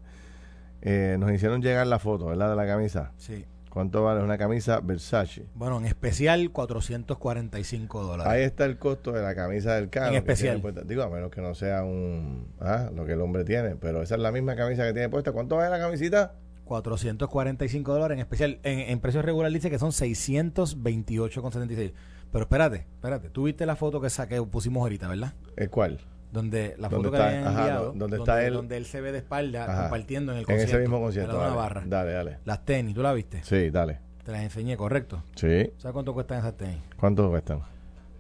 Eh, 0.81 1.17
nos 1.19 1.31
hicieron 1.31 1.61
llegar 1.61 1.85
la 1.85 1.99
foto, 1.99 2.25
¿verdad? 2.25 2.49
De 2.49 2.55
la 2.55 2.65
camisa. 2.65 3.11
Sí. 3.17 3.45
¿Cuánto 3.69 4.03
vale 4.03 4.23
una 4.23 4.39
camisa 4.39 4.79
Versace? 4.79 5.45
Bueno, 5.53 5.77
en 5.77 5.85
especial 5.85 6.49
445 6.49 8.01
dólares. 8.01 8.33
Ahí 8.33 8.41
está 8.41 8.65
el 8.65 8.79
costo 8.79 9.11
de 9.11 9.21
la 9.21 9.35
camisa 9.35 9.75
del 9.75 9.91
cano. 9.91 10.07
En 10.07 10.15
especial. 10.15 10.59
puesta. 10.61 10.81
Digo, 10.81 11.03
a 11.03 11.09
menos 11.11 11.29
que 11.29 11.41
no 11.41 11.53
sea 11.53 11.83
un... 11.83 12.47
Ah, 12.59 12.89
lo 12.95 13.05
que 13.05 13.13
el 13.13 13.21
hombre 13.21 13.43
tiene. 13.43 13.75
Pero 13.75 14.01
esa 14.01 14.15
es 14.15 14.21
la 14.21 14.31
misma 14.31 14.55
camisa 14.55 14.83
que 14.87 14.93
tiene 14.93 15.09
puesta. 15.09 15.31
¿Cuánto 15.31 15.57
vale 15.57 15.69
la 15.69 15.77
camisita? 15.77 16.33
445 16.65 17.93
dólares 17.93 18.15
en 18.15 18.21
especial. 18.21 18.57
En, 18.63 18.79
en 18.79 18.99
precio 18.99 19.21
regular 19.21 19.51
dice 19.51 19.69
que 19.69 19.77
son 19.77 19.91
628,76. 19.91 21.91
Pero 22.31 22.43
espérate, 22.43 22.77
espérate. 22.95 23.29
Tú 23.29 23.43
viste 23.43 23.65
la 23.65 23.75
foto 23.75 23.99
que 24.01 24.09
saqué, 24.09 24.41
pusimos 24.43 24.81
ahorita, 24.81 25.07
¿verdad? 25.07 25.33
¿El 25.55 25.69
cuál? 25.69 25.99
Donde 26.31 26.75
la 26.77 26.89
¿Dónde 26.89 27.09
foto 27.09 27.11
que 27.11 27.17
está? 27.17 27.27
habían 27.29 27.47
Ajá, 27.47 27.59
enviado, 27.59 27.85
¿dó- 27.93 27.97
dónde 27.99 28.17
está 28.17 28.43
él? 28.45 28.53
donde 28.53 28.77
él 28.77 28.85
se 28.85 29.01
ve 29.01 29.11
de 29.11 29.17
espalda 29.17 29.63
Ajá. 29.63 29.81
compartiendo 29.83 30.31
en 30.31 30.37
el 30.37 30.41
En 30.43 30.45
concierto. 30.45 30.73
ese 30.75 30.81
mismo 30.81 30.99
concierto. 31.01 31.33
Dale, 31.37 31.47
una 31.47 31.55
barra. 31.55 31.83
dale, 31.87 32.11
dale. 32.11 32.37
Las 32.45 32.65
tenis, 32.65 32.93
¿tú 32.93 33.01
la 33.01 33.13
viste? 33.13 33.43
Sí, 33.43 33.69
dale. 33.71 33.99
Te 34.23 34.31
las 34.31 34.41
enseñé, 34.41 34.77
correcto. 34.77 35.23
Sí. 35.35 35.71
¿Sabes 35.77 35.93
cuánto 35.93 36.13
cuestan 36.13 36.37
esas 36.39 36.55
tenis? 36.55 36.77
¿Cuánto 36.97 37.29
cuestan? 37.31 37.61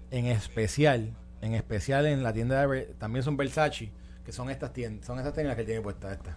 En 0.09 0.25
especial, 0.25 1.11
en 1.41 1.53
especial 1.53 2.07
en 2.07 2.23
la 2.23 2.33
tienda 2.33 2.65
de 2.65 2.85
también 2.97 3.21
son 3.21 3.37
Versace, 3.37 3.91
que 4.25 4.31
son 4.31 4.49
estas 4.49 4.73
tiendas, 4.73 5.05
son 5.05 5.19
estas 5.19 5.33
tenis 5.35 5.47
las 5.49 5.55
que 5.55 5.61
él 5.61 5.67
tiene 5.67 5.81
puestas 5.81 6.13
estas. 6.13 6.35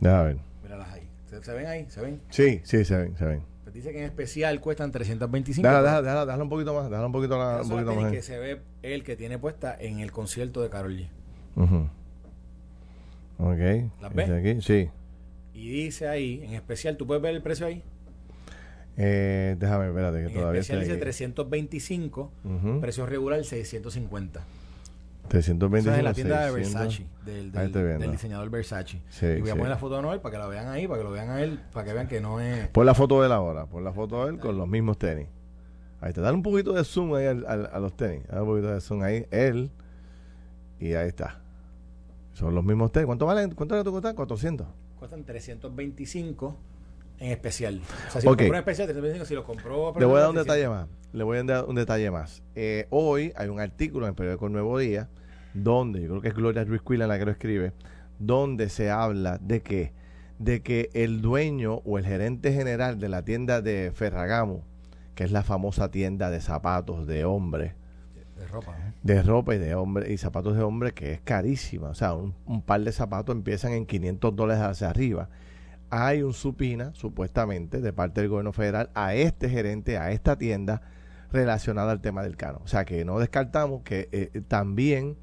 Déjame 0.00 0.24
ver. 0.24 0.36
Míralas 0.64 0.92
ahí. 0.92 1.08
¿Se, 1.26 1.40
se 1.42 1.52
ven 1.54 1.66
ahí? 1.66 1.86
¿Se 1.88 2.00
ven? 2.00 2.20
Sí, 2.30 2.60
sí, 2.64 2.84
se 2.84 2.96
ven, 2.96 3.16
se 3.16 3.24
ven. 3.24 3.42
Pues 3.66 3.74
dice 3.74 3.90
que 3.90 3.98
en 3.98 4.04
especial 4.04 4.60
cuestan 4.60 4.92
325. 4.92 5.66
Déjala, 5.66 5.82
déjala, 5.82 6.02
déjala, 6.02 6.24
déjala 6.26 6.42
un 6.44 6.48
poquito 6.48 6.72
más. 6.72 6.84
Déjala 6.88 7.06
un 7.06 7.12
poquito, 7.12 7.36
la- 7.36 7.62
un 7.62 7.68
poquito 7.68 7.94
más. 7.96 8.12
que 8.12 8.22
se 8.22 8.38
ve 8.38 8.60
él 8.82 9.02
que 9.02 9.16
tiene 9.16 9.40
puesta 9.40 9.76
en 9.76 9.98
el 9.98 10.12
concierto 10.12 10.62
de 10.62 10.70
Carol 10.70 10.96
G. 10.96 11.08
Ujú. 11.56 11.88
Ok. 13.38 13.90
¿Las 14.00 14.14
¿Dice 14.14 14.30
ves? 14.30 14.30
aquí? 14.30 14.62
Sí. 14.62 14.88
Y 15.52 15.68
dice 15.68 16.06
ahí, 16.06 16.42
en 16.44 16.54
especial, 16.54 16.96
¿tú 16.96 17.08
puedes 17.08 17.20
ver 17.20 17.34
el 17.34 17.42
precio 17.42 17.66
ahí? 17.66 17.82
Eh, 18.96 19.56
déjame, 19.58 19.88
espérate, 19.88 20.18
que 20.20 20.26
En 20.26 20.32
todavía 20.32 20.60
especial 20.60 20.82
está 20.82 20.92
dice 20.94 20.98
ahí. 20.98 21.00
325, 21.00 22.30
Ujú. 22.44 22.80
precio 22.80 23.04
regular 23.04 23.44
650. 23.44 24.44
325, 25.28 25.78
Eso 25.78 25.92
es 25.92 25.98
en 25.98 26.04
la 26.04 26.14
tienda 26.14 26.40
de 26.46 26.52
600. 26.52 26.82
Versace, 26.82 27.06
del, 27.24 27.52
del, 27.52 27.98
del 28.00 28.10
diseñador 28.10 28.50
Versace. 28.50 29.02
Sí, 29.08 29.26
y 29.26 29.40
voy 29.40 29.50
a 29.50 29.52
sí. 29.52 29.58
poner 29.58 29.68
la 29.70 29.78
foto 29.78 29.96
de 29.96 30.02
Noel 30.02 30.20
para 30.20 30.32
que 30.32 30.38
la 30.38 30.46
vean 30.46 30.68
ahí, 30.68 30.86
para 30.86 30.98
que 30.98 31.04
lo 31.04 31.10
vean 31.10 31.30
a 31.30 31.42
él, 31.42 31.60
para 31.72 31.84
que 31.86 31.92
vean 31.92 32.08
que 32.08 32.20
no 32.20 32.40
es... 32.40 32.68
Pon 32.68 32.86
la 32.86 32.94
foto 32.94 33.20
de 33.20 33.26
él 33.26 33.32
ahora, 33.32 33.66
pon 33.66 33.84
la 33.84 33.92
foto 33.92 34.24
de 34.24 34.32
él 34.32 34.38
con 34.38 34.56
los 34.56 34.66
mismos 34.68 34.98
tenis. 34.98 35.28
Ahí 36.00 36.12
te 36.12 36.20
dan 36.20 36.34
un 36.36 36.42
poquito 36.42 36.72
de 36.72 36.84
zoom 36.84 37.14
ahí 37.14 37.26
al- 37.26 37.46
al- 37.46 37.70
a 37.72 37.78
los 37.78 37.96
tenis. 37.96 38.22
Dale 38.28 38.42
un 38.42 38.48
poquito 38.48 38.68
de 38.72 38.80
zoom 38.80 39.02
ahí, 39.02 39.26
él. 39.30 39.70
Y 40.78 40.92
ahí 40.94 41.08
está. 41.08 41.40
Son 42.34 42.54
los 42.54 42.62
mismos 42.64 42.92
tenis. 42.92 43.06
¿Cuánto 43.06 43.24
valen? 43.26 43.54
¿Cuánto 43.54 43.82
le 43.82 43.90
cuestan? 43.90 44.14
400. 44.14 44.66
Cuestan 44.98 45.24
325 45.24 46.56
en 47.18 47.30
especial. 47.32 47.80
O 48.08 48.10
sea, 48.12 48.20
si 48.20 48.26
lo 48.26 48.36
compró 48.36 48.54
en 48.54 48.54
especial, 48.60 48.86
325, 48.88 49.24
si 49.26 49.34
lo 49.34 49.44
compró... 49.44 49.94
Le 49.98 50.04
voy 50.06 50.18
a 50.18 50.20
dar 50.20 50.28
un 50.30 50.34
300. 50.34 50.44
detalle 50.46 50.68
más. 50.68 50.88
Le 51.12 51.24
voy 51.24 51.38
a 51.38 51.42
dar 51.44 51.64
un 51.64 51.74
detalle 51.74 52.10
más. 52.10 52.42
Eh, 52.54 52.86
hoy 52.90 53.32
hay 53.36 53.48
un 53.48 53.60
artículo 53.60 54.06
en 54.06 54.10
el 54.10 54.14
periódico 54.14 54.48
Nuevo 54.48 54.78
Día 54.78 55.08
donde, 55.54 56.02
yo 56.02 56.08
creo 56.08 56.20
que 56.20 56.28
es 56.28 56.34
Gloria 56.34 56.64
Ruiz 56.64 56.82
Quila 56.82 57.06
la 57.06 57.18
que 57.18 57.24
lo 57.24 57.30
escribe, 57.30 57.72
donde 58.18 58.68
se 58.68 58.90
habla 58.90 59.38
de 59.38 59.62
que, 59.62 59.94
de 60.38 60.62
que 60.62 60.90
el 60.92 61.22
dueño 61.22 61.76
o 61.86 61.98
el 61.98 62.04
gerente 62.04 62.52
general 62.52 62.98
de 63.00 63.08
la 63.08 63.24
tienda 63.24 63.62
de 63.62 63.90
Ferragamo, 63.94 64.64
que 65.14 65.24
es 65.24 65.32
la 65.32 65.42
famosa 65.42 65.90
tienda 65.90 66.28
de 66.30 66.42
zapatos 66.42 67.06
de 67.06 67.24
hombre, 67.24 67.74
De 68.36 68.46
ropa. 68.48 68.76
de 69.02 69.22
ropa 69.22 69.54
y 69.54 69.58
de 69.58 69.74
hombre 69.74 70.12
y 70.12 70.18
zapatos 70.18 70.54
de 70.56 70.62
hombre 70.62 70.92
que 70.92 71.12
es 71.12 71.20
carísima. 71.22 71.88
O 71.88 71.94
sea, 71.94 72.12
un, 72.12 72.34
un 72.44 72.60
par 72.60 72.82
de 72.82 72.92
zapatos 72.92 73.34
empiezan 73.34 73.72
en 73.72 73.86
500 73.86 74.36
dólares 74.36 74.62
hacia 74.62 74.90
arriba. 74.90 75.30
Hay 75.90 76.22
un 76.22 76.32
supina, 76.32 76.92
supuestamente, 76.94 77.80
de 77.80 77.92
parte 77.92 78.20
del 78.20 78.30
gobierno 78.30 78.52
federal 78.52 78.90
a 78.94 79.14
este 79.14 79.48
gerente, 79.48 79.98
a 79.98 80.10
esta 80.10 80.36
tienda, 80.36 80.82
relacionada 81.30 81.92
al 81.92 82.00
tema 82.00 82.22
del 82.22 82.36
cano. 82.36 82.60
O 82.64 82.66
sea, 82.66 82.84
que 82.84 83.04
no 83.04 83.18
descartamos 83.18 83.82
que 83.82 84.08
eh, 84.12 84.42
también 84.48 85.16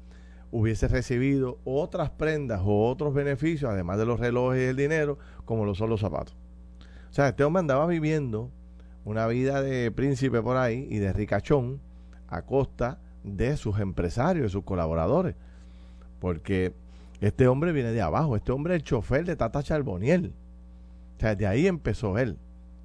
hubiese 0.50 0.86
recibido 0.88 1.58
otras 1.64 2.10
prendas 2.10 2.60
o 2.64 2.88
otros 2.88 3.12
beneficios, 3.12 3.70
además 3.70 3.98
de 3.98 4.06
los 4.06 4.20
relojes 4.20 4.62
y 4.62 4.66
el 4.66 4.76
dinero, 4.76 5.18
como 5.44 5.64
lo 5.64 5.74
son 5.74 5.90
los 5.90 6.00
zapatos. 6.00 6.36
O 7.10 7.12
sea, 7.12 7.28
este 7.28 7.44
hombre 7.44 7.60
andaba 7.60 7.86
viviendo 7.86 8.50
una 9.04 9.26
vida 9.26 9.62
de 9.62 9.90
príncipe 9.90 10.40
por 10.42 10.56
ahí 10.56 10.86
y 10.90 10.98
de 10.98 11.12
ricachón 11.12 11.80
a 12.28 12.42
costa 12.42 13.00
de 13.22 13.56
sus 13.56 13.80
empresarios, 13.80 14.44
de 14.44 14.48
sus 14.48 14.64
colaboradores. 14.64 15.34
Porque 16.20 16.74
este 17.20 17.48
hombre 17.48 17.72
viene 17.72 17.92
de 17.92 18.02
abajo, 18.02 18.36
este 18.36 18.52
hombre 18.52 18.74
es 18.74 18.80
el 18.80 18.84
chofer 18.84 19.24
de 19.24 19.36
Tata 19.36 19.62
Charboniel. 19.62 20.34
O 21.16 21.20
sea, 21.20 21.34
de 21.34 21.46
ahí 21.46 21.66
empezó 21.66 22.18
él. 22.18 22.38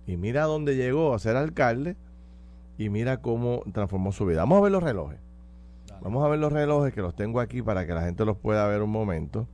Y 0.06 0.18
mira 0.18 0.44
dónde 0.44 0.76
llegó 0.76 1.14
a 1.14 1.20
ser 1.20 1.36
alcalde 1.36 1.96
y 2.78 2.90
mira 2.90 3.18
cómo 3.22 3.64
transformó 3.74 4.12
su 4.12 4.26
vida. 4.26 4.40
Vamos 4.40 4.60
a 4.60 4.62
ver 4.62 4.72
los 4.72 4.84
relojes. 4.84 5.20
Vamos 6.02 6.26
a 6.26 6.30
ver 6.30 6.40
los 6.40 6.52
relojes 6.52 6.94
que 6.94 7.02
los 7.02 7.16
tengo 7.16 7.40
aquí 7.40 7.62
para 7.62 7.86
que 7.86 7.94
la 7.94 8.02
gente 8.02 8.26
los 8.26 8.38
pueda 8.38 8.68
ver 8.68 8.82
un 8.82 8.90
momento 8.90 9.48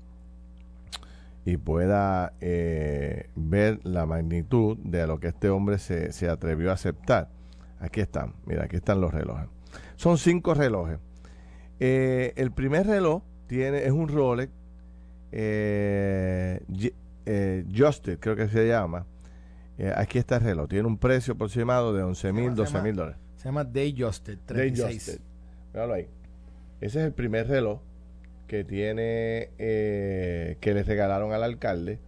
y 1.43 1.57
pueda 1.57 2.33
eh, 2.41 3.29
ver 3.35 3.79
la 3.83 4.05
magnitud 4.05 4.77
de 4.77 5.05
lo 5.07 5.19
que 5.19 5.27
este 5.27 5.49
hombre 5.49 5.77
se, 5.77 6.11
se 6.11 6.27
atrevió 6.27 6.71
a 6.71 6.73
aceptar. 6.73 7.29
Aquí 7.79 8.01
están, 8.01 8.33
mira, 8.45 8.63
aquí 8.63 8.77
están 8.77 9.01
los 9.01 9.13
relojes. 9.13 9.47
Son 9.95 10.17
cinco 10.17 10.53
relojes. 10.53 10.99
Eh, 11.79 12.33
el 12.35 12.51
primer 12.51 12.87
reloj 12.87 13.21
tiene, 13.47 13.85
es 13.85 13.91
un 13.91 14.07
Rolex 14.07 14.51
eh, 15.31 16.63
eh, 17.25 17.65
Justed, 17.75 18.19
creo 18.19 18.35
que 18.35 18.47
se 18.47 18.67
llama. 18.67 19.05
Eh, 19.77 19.91
aquí 19.95 20.17
está 20.19 20.37
el 20.37 20.43
reloj. 20.43 20.69
Tiene 20.69 20.87
un 20.87 20.97
precio 20.97 21.33
aproximado 21.33 21.93
de 21.93 22.03
11 22.03 22.31
mil, 22.33 22.49
Se 22.51 22.55
12 22.55 22.71
llama- 22.73 22.83
mil 22.83 22.95
dólares. 22.95 23.19
Se 23.37 23.45
llama 23.45 23.63
Day 23.63 23.95
Justed, 23.97 24.37
Day 24.47 24.71
36. 24.71 24.93
Justed. 25.05 25.21
Míralo 25.73 25.93
ahí. 25.93 26.07
Ese 26.81 26.99
es 26.99 27.05
el 27.05 27.13
primer 27.13 27.47
reloj 27.47 27.81
que 28.47 28.63
tiene 28.63 29.49
eh, 29.57 30.57
que 30.61 30.73
le 30.73 30.83
regalaron 30.83 31.33
al 31.33 31.43
alcalde 31.43 31.99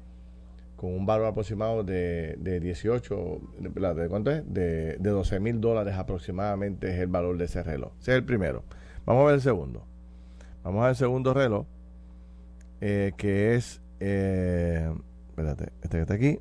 con 0.76 0.94
un 0.94 1.06
valor 1.08 1.26
aproximado 1.26 1.84
de, 1.84 2.36
de 2.38 2.60
18, 2.60 3.42
de, 3.60 3.70
¿de 3.96 4.08
cuánto 4.10 4.30
es? 4.32 4.44
De, 4.46 4.98
de 4.98 5.10
12 5.10 5.40
mil 5.40 5.60
dólares 5.60 5.96
aproximadamente 5.96 6.90
es 6.94 7.00
el 7.00 7.08
valor 7.08 7.38
de 7.38 7.46
ese 7.46 7.64
reloj. 7.64 7.92
Ese 8.00 8.12
es 8.12 8.18
el 8.18 8.24
primero. 8.24 8.64
Vamos 9.06 9.24
a 9.24 9.26
ver 9.26 9.36
el 9.36 9.42
segundo. 9.42 9.84
Vamos 10.64 10.82
a 10.82 10.84
ver 10.84 10.90
el 10.92 10.96
segundo 10.98 11.34
reloj, 11.34 11.66
eh, 12.82 13.14
que 13.18 13.56
es, 13.56 13.82
eh, 14.00 14.94
este 15.38 15.72
que 15.90 16.02
está 16.02 16.14
aquí. 16.14 16.40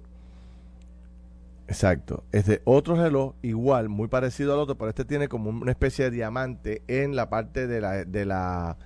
Exacto. 1.68 2.24
Este 2.32 2.62
otro 2.64 2.96
reloj, 2.96 3.34
igual, 3.42 3.88
muy 3.88 4.08
parecido 4.08 4.54
al 4.54 4.60
otro, 4.60 4.76
pero 4.76 4.88
este 4.88 5.04
tiene 5.04 5.28
como 5.28 5.50
una 5.50 5.72
especie 5.72 6.04
de 6.06 6.10
diamante 6.12 6.82
en 6.86 7.16
la 7.16 7.28
parte 7.28 7.66
de 7.66 7.80
la, 7.80 8.04
de 8.04 8.24
la 8.24 8.76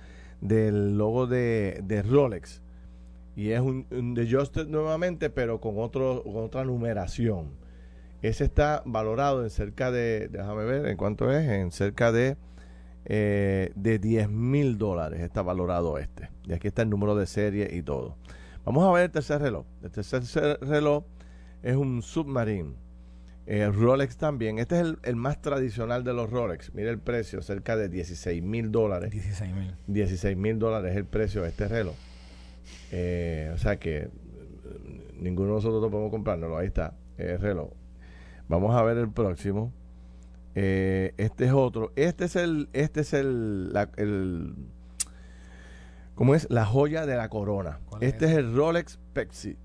del 0.41 0.97
logo 0.97 1.27
de, 1.27 1.81
de 1.83 2.01
Rolex. 2.01 2.61
Y 3.35 3.51
es 3.51 3.61
un, 3.61 3.85
un 3.91 4.13
de 4.13 4.29
Justed 4.29 4.67
nuevamente, 4.67 5.29
pero 5.29 5.61
con 5.61 5.75
otro, 5.77 6.23
con 6.23 6.43
otra 6.43 6.65
numeración. 6.65 7.51
Ese 8.21 8.43
está 8.43 8.83
valorado 8.85 9.43
en 9.43 9.49
cerca 9.49 9.91
de, 9.91 10.27
déjame 10.29 10.65
ver 10.65 10.85
en 10.87 10.97
cuánto 10.97 11.31
es, 11.31 11.47
en 11.47 11.71
cerca 11.71 12.11
de, 12.11 12.37
eh, 13.05 13.71
de 13.75 13.99
10 13.99 14.29
mil 14.29 14.77
dólares 14.77 15.21
está 15.21 15.41
valorado 15.41 15.97
este. 15.97 16.29
Y 16.45 16.53
aquí 16.53 16.67
está 16.67 16.81
el 16.81 16.89
número 16.89 17.15
de 17.15 17.25
serie 17.25 17.69
y 17.71 17.81
todo. 17.81 18.17
Vamos 18.65 18.83
a 18.87 18.91
ver 18.91 19.05
el 19.05 19.11
tercer 19.11 19.41
reloj. 19.41 19.65
El 19.83 19.91
tercer 19.91 20.23
reloj 20.61 21.03
es 21.63 21.75
un 21.75 22.01
Submarine. 22.01 22.75
Eh, 23.47 23.69
Rolex 23.69 24.17
también. 24.17 24.59
Este 24.59 24.75
es 24.75 24.81
el, 24.81 24.99
el 25.03 25.15
más 25.15 25.41
tradicional 25.41 26.03
de 26.03 26.13
los 26.13 26.29
Rolex. 26.29 26.73
Mire 26.73 26.89
el 26.89 26.99
precio, 26.99 27.41
cerca 27.41 27.75
de 27.75 27.89
16 27.89 28.41
mil 28.43 28.71
dólares. 28.71 29.11
16 29.11 29.53
mil. 29.53 29.75
16 29.87 30.37
mil 30.37 30.59
dólares 30.59 30.91
es 30.91 30.97
el 30.97 31.05
precio 31.05 31.41
de 31.41 31.49
este 31.49 31.67
reloj. 31.67 31.95
Eh, 32.91 33.51
o 33.53 33.57
sea 33.57 33.77
que 33.77 33.97
eh, 33.97 34.09
ninguno 35.19 35.49
de 35.49 35.53
nosotros 35.55 35.81
lo 35.81 35.89
podemos 35.89 36.11
comprárnoslo. 36.11 36.57
Ahí 36.57 36.67
está, 36.67 36.93
el 37.17 37.39
reloj. 37.39 37.71
Vamos 38.47 38.75
a 38.75 38.83
ver 38.83 38.97
el 38.97 39.09
próximo. 39.09 39.73
Eh, 40.53 41.13
este 41.17 41.45
es 41.45 41.51
otro. 41.51 41.91
Este 41.95 42.25
es 42.25 42.35
el, 42.35 42.69
este 42.73 43.01
es 43.01 43.13
el, 43.13 43.73
la- 43.73 43.89
el, 43.97 44.53
¿cómo 46.21 46.35
es? 46.35 46.45
La 46.51 46.65
joya 46.65 47.07
de 47.07 47.15
la 47.15 47.29
corona. 47.29 47.79
¿Cuál 47.89 48.03
es 48.03 48.13
Este 48.13 48.25
es 48.25 48.33
el 48.33 48.55
Rolex 48.55 48.99
Pepsi. 49.11 49.57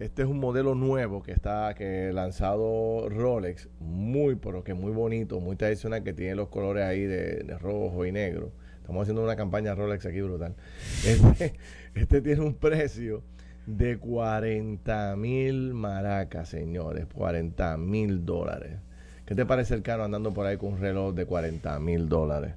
Este 0.00 0.22
es 0.22 0.28
un 0.28 0.40
modelo 0.40 0.74
nuevo 0.74 1.22
que 1.22 1.30
está 1.30 1.72
que 1.74 2.10
lanzado 2.12 3.08
Rolex, 3.08 3.68
muy 3.78 4.34
pero 4.34 4.64
que 4.64 4.74
muy 4.74 4.90
bonito, 4.90 5.38
muy 5.38 5.54
tradicional, 5.54 6.02
que 6.02 6.12
tiene 6.12 6.34
los 6.34 6.48
colores 6.48 6.82
ahí 6.82 7.02
de, 7.02 7.44
de 7.44 7.58
rojo 7.58 8.04
y 8.04 8.10
negro. 8.10 8.50
Estamos 8.78 9.02
haciendo 9.02 9.22
una 9.22 9.36
campaña 9.36 9.76
Rolex 9.76 10.04
aquí 10.04 10.20
brutal. 10.20 10.56
Este, 11.06 11.54
este 11.94 12.20
tiene 12.22 12.40
un 12.40 12.54
precio 12.54 13.22
de 13.64 13.96
40 13.96 15.14
mil 15.14 15.74
maracas, 15.74 16.48
señores, 16.48 17.06
40 17.14 17.76
mil 17.76 18.26
dólares. 18.26 18.80
¿Qué 19.26 19.36
te 19.36 19.46
parece 19.46 19.74
el 19.74 19.82
caro 19.82 20.02
andando 20.02 20.34
por 20.34 20.44
ahí 20.44 20.56
con 20.56 20.72
un 20.72 20.80
reloj 20.80 21.14
de 21.14 21.24
40 21.24 21.78
mil 21.78 22.08
dólares? 22.08 22.56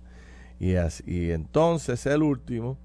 Y, 0.59 0.73
así, 0.73 1.03
y 1.05 1.29
entonces 1.29 2.03
el 2.07 2.23
último 2.23 2.79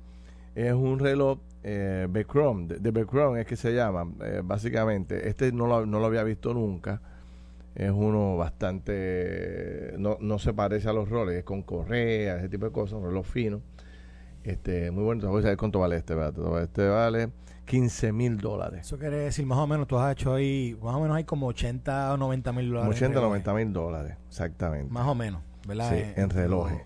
es 0.54 0.72
un 0.72 0.98
reloj 0.98 1.38
eh, 1.62 2.06
de, 2.10 2.78
de 2.80 3.40
es 3.40 3.46
que 3.46 3.56
se 3.56 3.74
llama, 3.74 4.06
eh, 4.22 4.42
básicamente. 4.44 5.28
Este 5.28 5.52
no 5.52 5.66
lo, 5.66 5.86
no 5.86 6.00
lo 6.00 6.06
había 6.06 6.24
visto 6.24 6.52
nunca. 6.52 7.00
Es 7.74 7.90
uno 7.90 8.36
bastante. 8.36 9.94
No, 9.98 10.18
no 10.20 10.38
se 10.38 10.52
parece 10.52 10.88
a 10.88 10.92
los 10.92 11.08
roles, 11.08 11.36
es 11.38 11.44
con 11.44 11.62
correa, 11.62 12.36
ese 12.36 12.48
tipo 12.48 12.66
de 12.66 12.72
cosas, 12.72 12.98
un 12.98 13.04
reloj 13.06 13.24
fino. 13.24 13.62
Este, 14.44 14.90
muy 14.90 15.04
bueno. 15.04 15.22
Te 15.22 15.26
voy 15.28 15.38
a 15.38 15.42
saber 15.42 15.56
cuánto 15.56 15.78
vale 15.80 15.96
este. 15.96 16.14
¿verdad? 16.14 16.62
Este 16.62 16.86
vale 16.88 17.30
15 17.64 18.12
mil 18.12 18.38
dólares. 18.38 18.80
Eso 18.86 18.98
quiere 18.98 19.16
decir, 19.18 19.46
más 19.46 19.58
o 19.58 19.66
menos, 19.66 19.86
tú 19.86 19.96
has 19.98 20.12
hecho 20.12 20.34
ahí, 20.34 20.76
más 20.82 20.94
o 20.94 21.00
menos 21.00 21.16
hay 21.16 21.24
como 21.24 21.46
80 21.46 22.12
o 22.12 22.16
90 22.16 22.52
mil 22.52 22.68
dólares. 22.68 22.96
80, 22.96 23.18
en 23.18 23.24
90 23.24 23.54
mil 23.54 23.72
dólares, 23.72 24.16
exactamente. 24.28 24.92
Más 24.92 25.06
o 25.06 25.14
menos, 25.14 25.42
¿verdad? 25.66 25.90
Sí, 25.90 25.96
Eh, 25.96 26.14
en 26.16 26.30
relojes. 26.30 26.82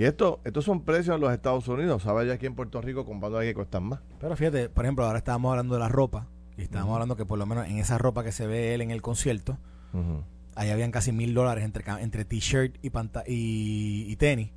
Y 0.00 0.04
esto, 0.04 0.40
estos 0.44 0.64
son 0.64 0.80
precios 0.82 1.14
en 1.16 1.20
los 1.20 1.30
Estados 1.30 1.68
Unidos. 1.68 2.02
¿Sabes? 2.04 2.26
Ya 2.26 2.32
aquí 2.32 2.46
en 2.46 2.54
Puerto 2.54 2.80
Rico 2.80 3.04
comprando 3.04 3.36
hay 3.38 3.48
que 3.48 3.54
cuestan 3.54 3.82
más. 3.84 4.00
Pero 4.18 4.34
fíjate, 4.34 4.70
por 4.70 4.86
ejemplo, 4.86 5.04
ahora 5.04 5.18
estábamos 5.18 5.50
hablando 5.50 5.74
de 5.74 5.80
la 5.80 5.88
ropa. 5.88 6.26
Y 6.56 6.62
estábamos 6.62 6.94
hablando 6.94 7.16
que 7.16 7.26
por 7.26 7.38
lo 7.38 7.44
menos 7.44 7.66
en 7.66 7.76
esa 7.76 7.98
ropa 7.98 8.24
que 8.24 8.32
se 8.32 8.46
ve 8.46 8.72
él 8.74 8.80
en 8.80 8.90
el 8.90 9.02
concierto, 9.02 9.58
Ujú, 9.92 10.22
ahí 10.54 10.70
habían 10.70 10.90
casi 10.90 11.12
mil 11.12 11.34
dólares 11.34 11.64
entre, 11.64 11.84
entre 12.00 12.24
t-shirt 12.24 12.76
y, 12.82 12.88
y, 13.26 14.10
y 14.10 14.16
tenis. 14.16 14.50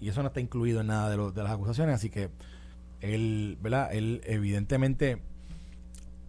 Y 0.00 0.08
eso 0.08 0.22
no 0.22 0.28
está 0.28 0.40
incluido 0.40 0.80
en 0.82 0.86
nada 0.86 1.10
de, 1.10 1.16
lo- 1.16 1.32
de 1.32 1.42
las 1.42 1.50
acusaciones. 1.50 1.96
Así 1.96 2.08
que 2.08 2.30
él, 3.00 3.58
¿verdad? 3.60 3.88
Él 3.92 4.20
evidentemente 4.24 5.20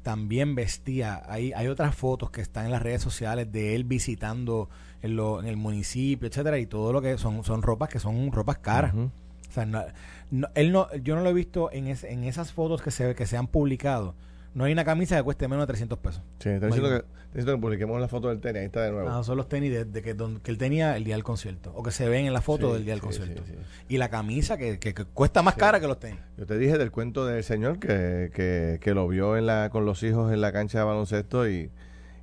también 0.01 0.55
vestía. 0.55 1.21
Hay, 1.27 1.53
hay 1.53 1.67
otras 1.67 1.93
fotos 1.95 2.31
que 2.31 2.41
están 2.41 2.65
en 2.65 2.71
las 2.71 2.81
redes 2.81 3.01
sociales 3.03 3.51
de 3.51 3.75
él 3.75 3.83
visitando 3.83 4.67
en, 5.01 5.15
lo, 5.15 5.39
en 5.41 5.47
el 5.47 5.57
municipio, 5.57 6.27
etcétera, 6.27 6.57
y 6.59 6.65
todo 6.65 6.93
lo 6.93 7.01
que 7.01 7.17
son, 7.17 7.43
son 7.43 7.61
ropas 7.61 7.89
que 7.89 7.99
son 7.99 8.31
ropas 8.31 8.57
caras. 8.59 8.93
O 8.95 9.53
sea, 9.53 9.65
no- 9.65 9.83
no- 10.29 10.47
él 10.55 10.71
no, 10.71 10.87
yo 10.95 11.15
no 11.15 11.21
lo 11.21 11.29
he 11.29 11.33
visto 11.33 11.69
en, 11.71 11.87
es- 11.87 12.03
en 12.05 12.23
esas 12.23 12.53
fotos 12.53 12.81
que 12.81 12.91
se, 12.91 13.15
que 13.15 13.25
se 13.25 13.35
han 13.37 13.47
publicado. 13.47 14.15
No 14.53 14.65
hay 14.65 14.73
una 14.73 14.83
camisa 14.83 15.15
que 15.15 15.23
cueste 15.23 15.47
menos 15.47 15.63
de 15.63 15.67
300 15.67 15.97
pesos. 15.99 16.21
Sí, 16.39 16.49
está 16.49 16.65
diciendo, 16.67 16.89
que, 16.89 17.05
diciendo 17.33 17.53
que 17.55 17.61
publiquemos 17.61 18.01
la 18.01 18.09
foto 18.09 18.27
del 18.27 18.41
tenis. 18.41 18.59
Ahí 18.59 18.65
está 18.65 18.81
de 18.83 18.91
nuevo. 18.91 19.09
Ah, 19.09 19.23
son 19.23 19.37
los 19.37 19.47
tenis 19.47 19.71
de, 19.71 19.85
de 19.85 20.01
que, 20.01 20.13
don- 20.13 20.41
que 20.41 20.51
él 20.51 20.57
tenía 20.57 20.97
el 20.97 21.05
día 21.05 21.15
del 21.15 21.23
concierto. 21.23 21.71
O 21.73 21.83
que 21.83 21.91
se 21.91 22.09
ven 22.09 22.25
en 22.25 22.33
la 22.33 22.41
foto 22.41 22.67
Sí, 22.67 22.73
del 22.73 22.83
día 22.83 22.93
del 22.93 22.99
sí, 23.01 23.05
concierto. 23.07 23.43
sí. 23.45 23.53
Y 23.87 23.97
la 23.97 24.09
camisa 24.09 24.57
que, 24.57 24.77
que- 24.77 24.93
que 24.93 25.05
cuesta 25.05 25.41
más 25.41 25.55
cara 25.55 25.79
que 25.79 25.87
los 25.87 25.99
tenis. 25.99 26.19
Yo 26.37 26.45
te 26.45 26.57
dije 26.57 26.77
del 26.77 26.91
cuento 26.91 27.25
del 27.25 27.45
señor 27.45 27.79
que, 27.79 28.29
que, 28.33 28.79
que 28.81 28.93
lo 28.93 29.07
vio 29.07 29.37
en 29.37 29.45
la, 29.45 29.69
con 29.71 29.85
los 29.85 30.03
hijos 30.03 30.33
en 30.33 30.41
la 30.41 30.51
cancha 30.51 30.79
de 30.79 30.83
baloncesto 30.83 31.49
y, 31.49 31.71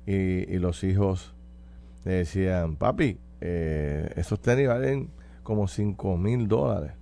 y, 0.05 0.13
y 0.13 0.59
los 0.59 0.83
hijos 0.83 1.33
le 2.05 2.13
decían, 2.13 2.75
papi, 2.75 3.19
eh, 3.41 4.11
esos 4.15 4.39
tenis 4.41 4.67
valen 4.67 5.09
como 5.43 5.67
5 5.67 6.17
mil 6.17 6.47
dólares. 6.47 6.93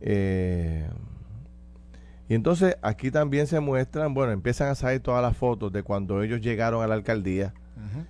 Eh, 0.00 0.88
y 2.28 2.34
entonces 2.34 2.76
aquí 2.82 3.10
también 3.10 3.46
se 3.46 3.60
muestran, 3.60 4.14
bueno, 4.14 4.32
empiezan 4.32 4.68
a 4.68 4.74
salir 4.74 5.00
todas 5.00 5.22
las 5.22 5.36
fotos 5.36 5.72
de 5.72 5.82
cuando 5.82 6.22
ellos 6.22 6.40
llegaron 6.40 6.82
a 6.82 6.86
la 6.86 6.94
alcaldía 6.94 7.54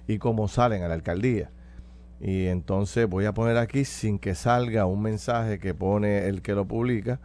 y 0.08 0.18
cómo 0.18 0.48
salen 0.48 0.82
a 0.82 0.88
la 0.88 0.94
alcaldía. 0.94 1.50
Y 2.20 2.46
entonces 2.46 3.06
voy 3.08 3.26
a 3.26 3.34
poner 3.34 3.58
aquí 3.58 3.84
sin 3.84 4.18
que 4.18 4.34
salga 4.34 4.86
un 4.86 5.02
mensaje 5.02 5.58
que 5.58 5.74
pone 5.74 6.28
el 6.28 6.40
que 6.40 6.54
lo 6.54 6.66
publica, 6.66 7.20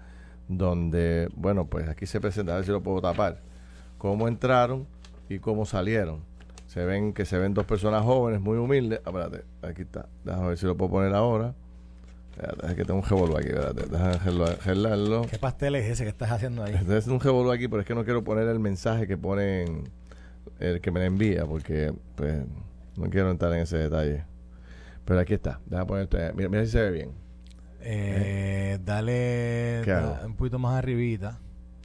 donde, 0.50 1.30
bueno, 1.36 1.65
pues 1.67 1.88
aquí 1.88 2.06
se 2.06 2.19
presenta, 2.19 2.54
a 2.54 2.56
ver 2.58 2.65
si 2.65 2.71
lo 2.71 2.84
puedo 2.84 3.02
tapar, 3.02 3.39
cómo 3.97 4.28
entraron 4.28 4.86
y 5.30 5.39
cómo 5.39 5.65
salieron. 5.65 6.24
Se 6.71 6.86
ven 6.86 7.12
que 7.12 7.25
se 7.25 7.38
ven 7.38 7.53
dos 7.53 7.65
personas 7.65 8.01
jóvenes, 8.05 8.39
muy 8.39 8.57
humildes. 8.57 9.01
Ah, 9.03 9.10
espérate, 9.10 9.43
aquí 9.62 9.81
está. 9.81 10.07
Déjame 10.23 10.47
ver 10.47 10.57
si 10.57 10.65
lo 10.65 10.77
puedo 10.77 10.89
poner 10.89 11.13
ahora. 11.13 11.53
Espérate, 12.31 12.65
es 12.65 12.75
que 12.75 12.86
tengo 12.86 13.01
un 13.01 13.05
revolú 13.05 13.36
aquí, 13.36 13.49
espérate. 13.49 13.88
Déjame 13.89 14.55
gelarlo. 14.62 15.21
¿Qué 15.23 15.38
pastel 15.38 15.75
es 15.75 15.89
ese 15.89 16.05
que 16.05 16.10
estás 16.12 16.31
haciendo 16.31 16.63
ahí? 16.63 16.71
Entonces 16.71 17.07
es 17.07 17.07
un 17.10 17.19
revolú 17.19 17.51
aquí, 17.51 17.67
pero 17.67 17.81
es 17.81 17.86
que 17.86 17.93
no 17.93 18.05
quiero 18.05 18.23
poner 18.23 18.47
el 18.47 18.60
mensaje 18.60 19.05
que 19.05 19.17
ponen 19.17 19.89
el 20.60 20.79
que 20.79 20.91
me 20.91 21.05
envía, 21.05 21.45
porque 21.45 21.93
pues 22.15 22.41
no 22.95 23.10
quiero 23.10 23.31
entrar 23.31 23.51
en 23.51 23.60
ese 23.60 23.77
detalle. 23.77 24.23
Pero 25.03 25.19
aquí 25.19 25.34
está. 25.34 25.60
Déjame 25.65 25.88
poner 25.88 26.03
esto. 26.03 26.17
Mira, 26.38 26.47
mira 26.47 26.63
si 26.63 26.71
se 26.71 26.81
ve 26.84 26.91
bien. 26.91 27.12
Eh, 27.81 28.79
dale 28.86 29.81
un 30.25 30.38
poquito 30.38 30.57
más 30.57 30.77
arribita. 30.77 31.38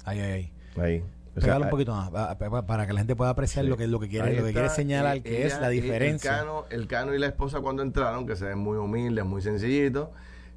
Ahí, 0.04 0.20
ahí, 0.20 0.30
ahí. 0.30 0.52
Ahí. 0.80 1.04
Pégalo 1.40 1.64
un 1.64 1.70
poquito 1.70 1.94
más 1.94 2.10
pa- 2.10 2.36
pa- 2.38 2.66
para 2.66 2.86
que 2.86 2.92
la 2.92 3.00
gente 3.00 3.14
pueda 3.16 3.30
apreciar 3.30 3.64
Sí. 3.64 3.68
lo 3.70 3.76
que 3.76 3.86
lo 3.86 4.00
que 4.00 4.08
quiere 4.08 4.36
lo 4.38 4.44
que 4.44 4.52
quiere 4.52 4.68
señalar 4.70 5.18
y 5.18 5.20
que 5.22 5.46
es 5.46 5.52
ella- 5.54 5.60
la 5.62 5.72
y 5.74 5.80
diferencia. 5.80 6.30
El 6.32 6.38
cano, 6.38 6.64
el 6.70 6.86
cano 6.86 7.14
y 7.14 7.18
la 7.18 7.26
esposa 7.26 7.60
cuando 7.60 7.82
entraron, 7.82 8.26
que 8.26 8.36
se 8.36 8.46
ven 8.46 8.58
muy 8.58 8.76
humildes, 8.78 9.24
muy 9.24 9.42
sencillitos, 9.42 10.08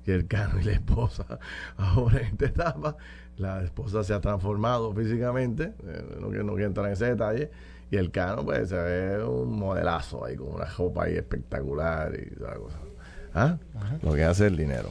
y 0.06 0.12
el 0.12 0.28
cano 0.28 0.60
y 0.60 0.64
la 0.64 0.72
esposa 0.74 1.26
ahora 1.78 2.20
en 2.22 2.26
esta 2.28 2.46
etapa, 2.46 2.96
la 3.38 3.62
esposa 3.64 4.04
se 4.04 4.14
ha 4.14 4.22
transformado 4.22 4.94
físicamente, 4.94 5.74
eh, 5.86 6.18
no, 6.20 6.30
quiero- 6.30 6.44
no 6.46 6.54
quiero 6.54 6.68
entrar 6.68 6.88
en 6.88 6.94
ese 6.94 7.06
detalle, 7.06 7.52
y 7.92 7.98
el 7.98 8.12
cano 8.12 8.44
pues 8.46 8.70
se 8.70 8.76
ve 8.78 9.24
un 9.24 9.58
modelazo 9.58 10.24
ahí, 10.26 10.36
con 10.36 10.54
una 10.54 10.66
ropa 10.66 11.06
ahí 11.06 11.16
espectacular 11.16 12.14
y 12.16 12.36
toda 12.36 12.52
la 12.52 12.58
cosa. 12.58 12.78
¿Ah? 13.34 13.58
Lo 14.02 14.14
que 14.14 14.24
hace 14.24 14.48
el 14.48 14.56
dinero. 14.58 14.90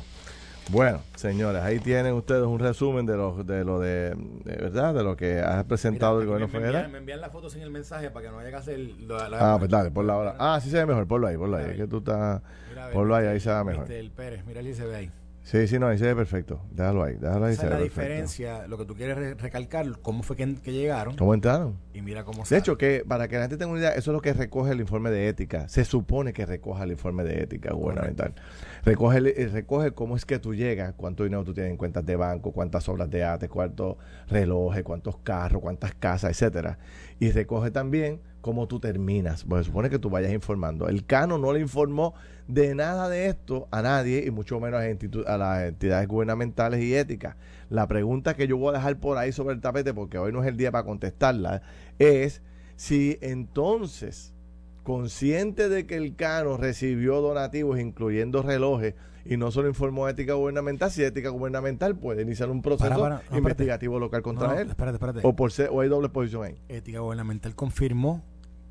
Bueno, 0.71 1.01
señores, 1.17 1.63
ahí 1.63 1.79
tienen 1.79 2.13
ustedes 2.13 2.45
un 2.45 2.59
resumen 2.59 3.07
de 3.07 3.17
lo 3.17 3.43
de, 3.43 3.65
lo 3.65 3.81
de, 3.81 4.15
de 4.45 4.57
verdad, 4.57 4.93
de 4.93 5.03
lo 5.03 5.17
que 5.17 5.41
ha 5.41 5.65
presentado 5.65 6.21
el 6.21 6.27
Mira, 6.27 6.35
gobierno 6.37 6.47
me, 6.49 6.53
me 6.53 6.59
federal. 6.67 6.85
envían, 6.85 6.93
me 6.93 6.99
envían 6.99 7.21
la 7.23 7.31
foto 7.31 7.49
sin 7.49 7.63
el 7.63 7.71
mensaje 7.71 8.11
para 8.11 8.27
que 8.27 8.33
no 8.33 8.39
haya 8.39 8.51
que 8.51 8.57
hacer 8.57 8.79
la, 8.79 9.29
la- 9.31 9.55
Ah, 9.55 9.59
pues 9.59 9.71
dale, 9.71 9.91
ponlo 9.91 10.13
ahora. 10.13 10.37
Ah, 10.39 10.61
sí 10.63 10.69
se 10.71 10.77
ve 10.77 10.85
mejor, 10.87 11.07
ponlo 11.09 11.27
ahí, 11.27 11.39
ponlo 11.39 11.57
ahí. 11.57 11.65
Ahí. 11.65 11.71
Es 11.71 11.77
que 11.79 11.87
tú 11.87 11.99
estás. 11.99 12.43
Mira, 12.69 12.91
Ponlo 12.91 13.15
ahí, 13.15 13.27
ahí 13.27 13.41
se 13.41 13.51
ve 13.51 13.65
mejor. 13.65 13.89
Mr. 13.89 14.11
Pérez, 14.11 14.45
mira 14.47 14.63
si 14.63 14.75
se 14.75 14.85
ve 14.85 14.95
ahí. 14.97 15.11
Sí, 15.51 15.67
sí, 15.67 15.79
no, 15.79 15.87
ahí 15.87 15.97
se 15.97 16.05
ve 16.05 16.15
perfecto. 16.15 16.61
Déjalo 16.73 17.03
ahí, 17.05 17.15
déjalo 17.17 17.47
ahí. 17.47 17.55
Esa 17.55 17.63
se 17.63 17.67
es 17.69 17.73
ve 17.73 17.77
la 17.79 17.83
perfecto. 17.85 18.01
diferencia, 18.03 18.67
lo 18.67 18.77
que 18.77 18.85
tú 18.85 18.95
quieres 18.95 19.17
re- 19.17 19.33
recalcar, 19.35 19.99
cómo 20.03 20.23
fue 20.23 20.37
que, 20.37 20.57
que 20.57 20.73
llegaron 20.75 21.17
¿Cómo 21.17 21.33
entraron? 21.33 21.79
y 21.95 22.03
mira 22.03 22.23
cómo 22.23 22.41
De 22.41 22.45
sale. 22.45 22.59
hecho, 22.59 22.77
que 22.77 23.03
para 23.09 23.29
que 23.29 23.37
la 23.37 23.43
gente 23.45 23.57
tenga 23.57 23.71
una 23.73 23.81
idea, 23.81 23.93
eso 23.93 24.11
es 24.11 24.15
lo 24.15 24.21
que 24.21 24.35
recoge 24.35 24.73
el 24.73 24.81
informe 24.81 25.11
de 25.11 25.27
ética. 25.27 25.67
Se 25.71 25.87
supone 25.87 26.35
que 26.35 26.45
recoja 26.45 26.85
el 26.85 26.91
informe 26.91 27.25
de 27.25 27.43
ética 27.45 27.73
gubernamental. 27.73 28.35
Recoge, 28.85 29.19
eh, 29.43 29.49
recoge 29.49 29.93
cómo 29.93 30.17
es 30.17 30.27
que 30.27 30.39
tú 30.39 30.55
llegas, 30.55 30.93
cuánto 30.99 31.25
dinero 31.25 31.45
tú 31.45 31.55
tienes 31.55 31.71
en 31.71 31.79
cuentas 31.79 32.05
de 32.05 32.17
banco, 32.17 32.53
cuántas 32.53 32.87
obras 32.91 33.09
de 33.09 33.25
arte, 33.25 33.49
cuántos 33.49 33.97
relojes, 34.29 34.83
cuántos 34.85 35.17
carros, 35.17 35.63
cuántas 35.63 35.95
casas, 35.95 36.31
etcétera. 36.31 36.79
Y 37.21 37.31
recoge 37.31 37.71
también 37.71 38.21
cómo 38.43 38.69
tú 38.69 38.81
terminas. 38.81 39.45
Pues 39.45 39.61
se 39.63 39.71
supone 39.71 39.89
que 39.89 39.99
tú 39.99 40.11
vayas 40.11 40.31
informando. 40.33 40.89
El 40.89 41.07
Cano 41.07 41.39
no 41.39 41.55
le 41.55 41.61
informó 41.61 42.13
de 42.49 42.75
nada 42.75 43.09
de 43.09 43.27
esto 43.29 43.69
a 43.71 43.83
nadie 43.83 44.25
y 44.27 44.31
mucho 44.31 44.59
menos 44.59 44.81
a, 44.81 45.33
a 45.35 45.39
las 45.39 45.63
entidades 45.69 46.09
gubernamentales 46.09 46.83
y 46.83 46.95
éticas. 46.95 47.37
La 47.71 47.87
pregunta 47.87 48.35
que 48.35 48.49
yo 48.49 48.57
voy 48.57 48.71
a 48.75 48.79
dejar 48.79 48.99
por 48.99 49.19
ahí 49.19 49.31
sobre 49.33 49.55
el 49.55 49.61
tapete, 49.61 49.95
porque 49.95 50.19
hoy 50.19 50.33
no 50.33 50.43
es 50.43 50.49
el 50.49 50.57
día 50.57 50.73
para 50.73 50.85
contestarla, 50.85 51.63
es 51.99 52.43
si 52.77 53.19
entonces, 53.21 54.33
consciente 54.83 55.69
de 55.69 55.87
que 55.87 55.97
el 55.97 56.17
Cano 56.17 56.57
recibió 56.57 57.21
donativos, 57.21 57.79
incluyendo 57.79 58.43
relojes, 58.43 58.95
y 59.25 59.37
no 59.37 59.51
solo 59.51 59.69
informó 59.69 60.07
a 60.07 60.11
ética 60.13 60.33
gubernamental, 60.33 60.91
si 60.91 61.03
ética 61.03 61.29
gubernamental 61.29 61.95
puede 61.97 62.23
iniciar 62.23 62.49
un 62.51 62.63
proceso 62.63 62.89
Para, 62.89 62.97
para, 63.01 63.15
no, 63.17 63.21
espérate. 63.21 63.39
investigativo 63.39 63.99
local 63.99 64.23
contra 64.23 64.49
No, 64.49 64.55
no, 64.55 64.61
él. 64.61 64.69
espérate, 64.71 64.95
espérate. 64.97 65.21
O, 65.23 65.37
por 65.37 65.53
ser, 65.53 65.69
o 65.71 65.83
hay 65.83 65.89
doble 65.91 66.09
posición 66.09 66.45
ahí. 66.45 66.55
Ética 66.71 67.01
Gubernamental 67.01 67.55
confirmó 67.55 68.23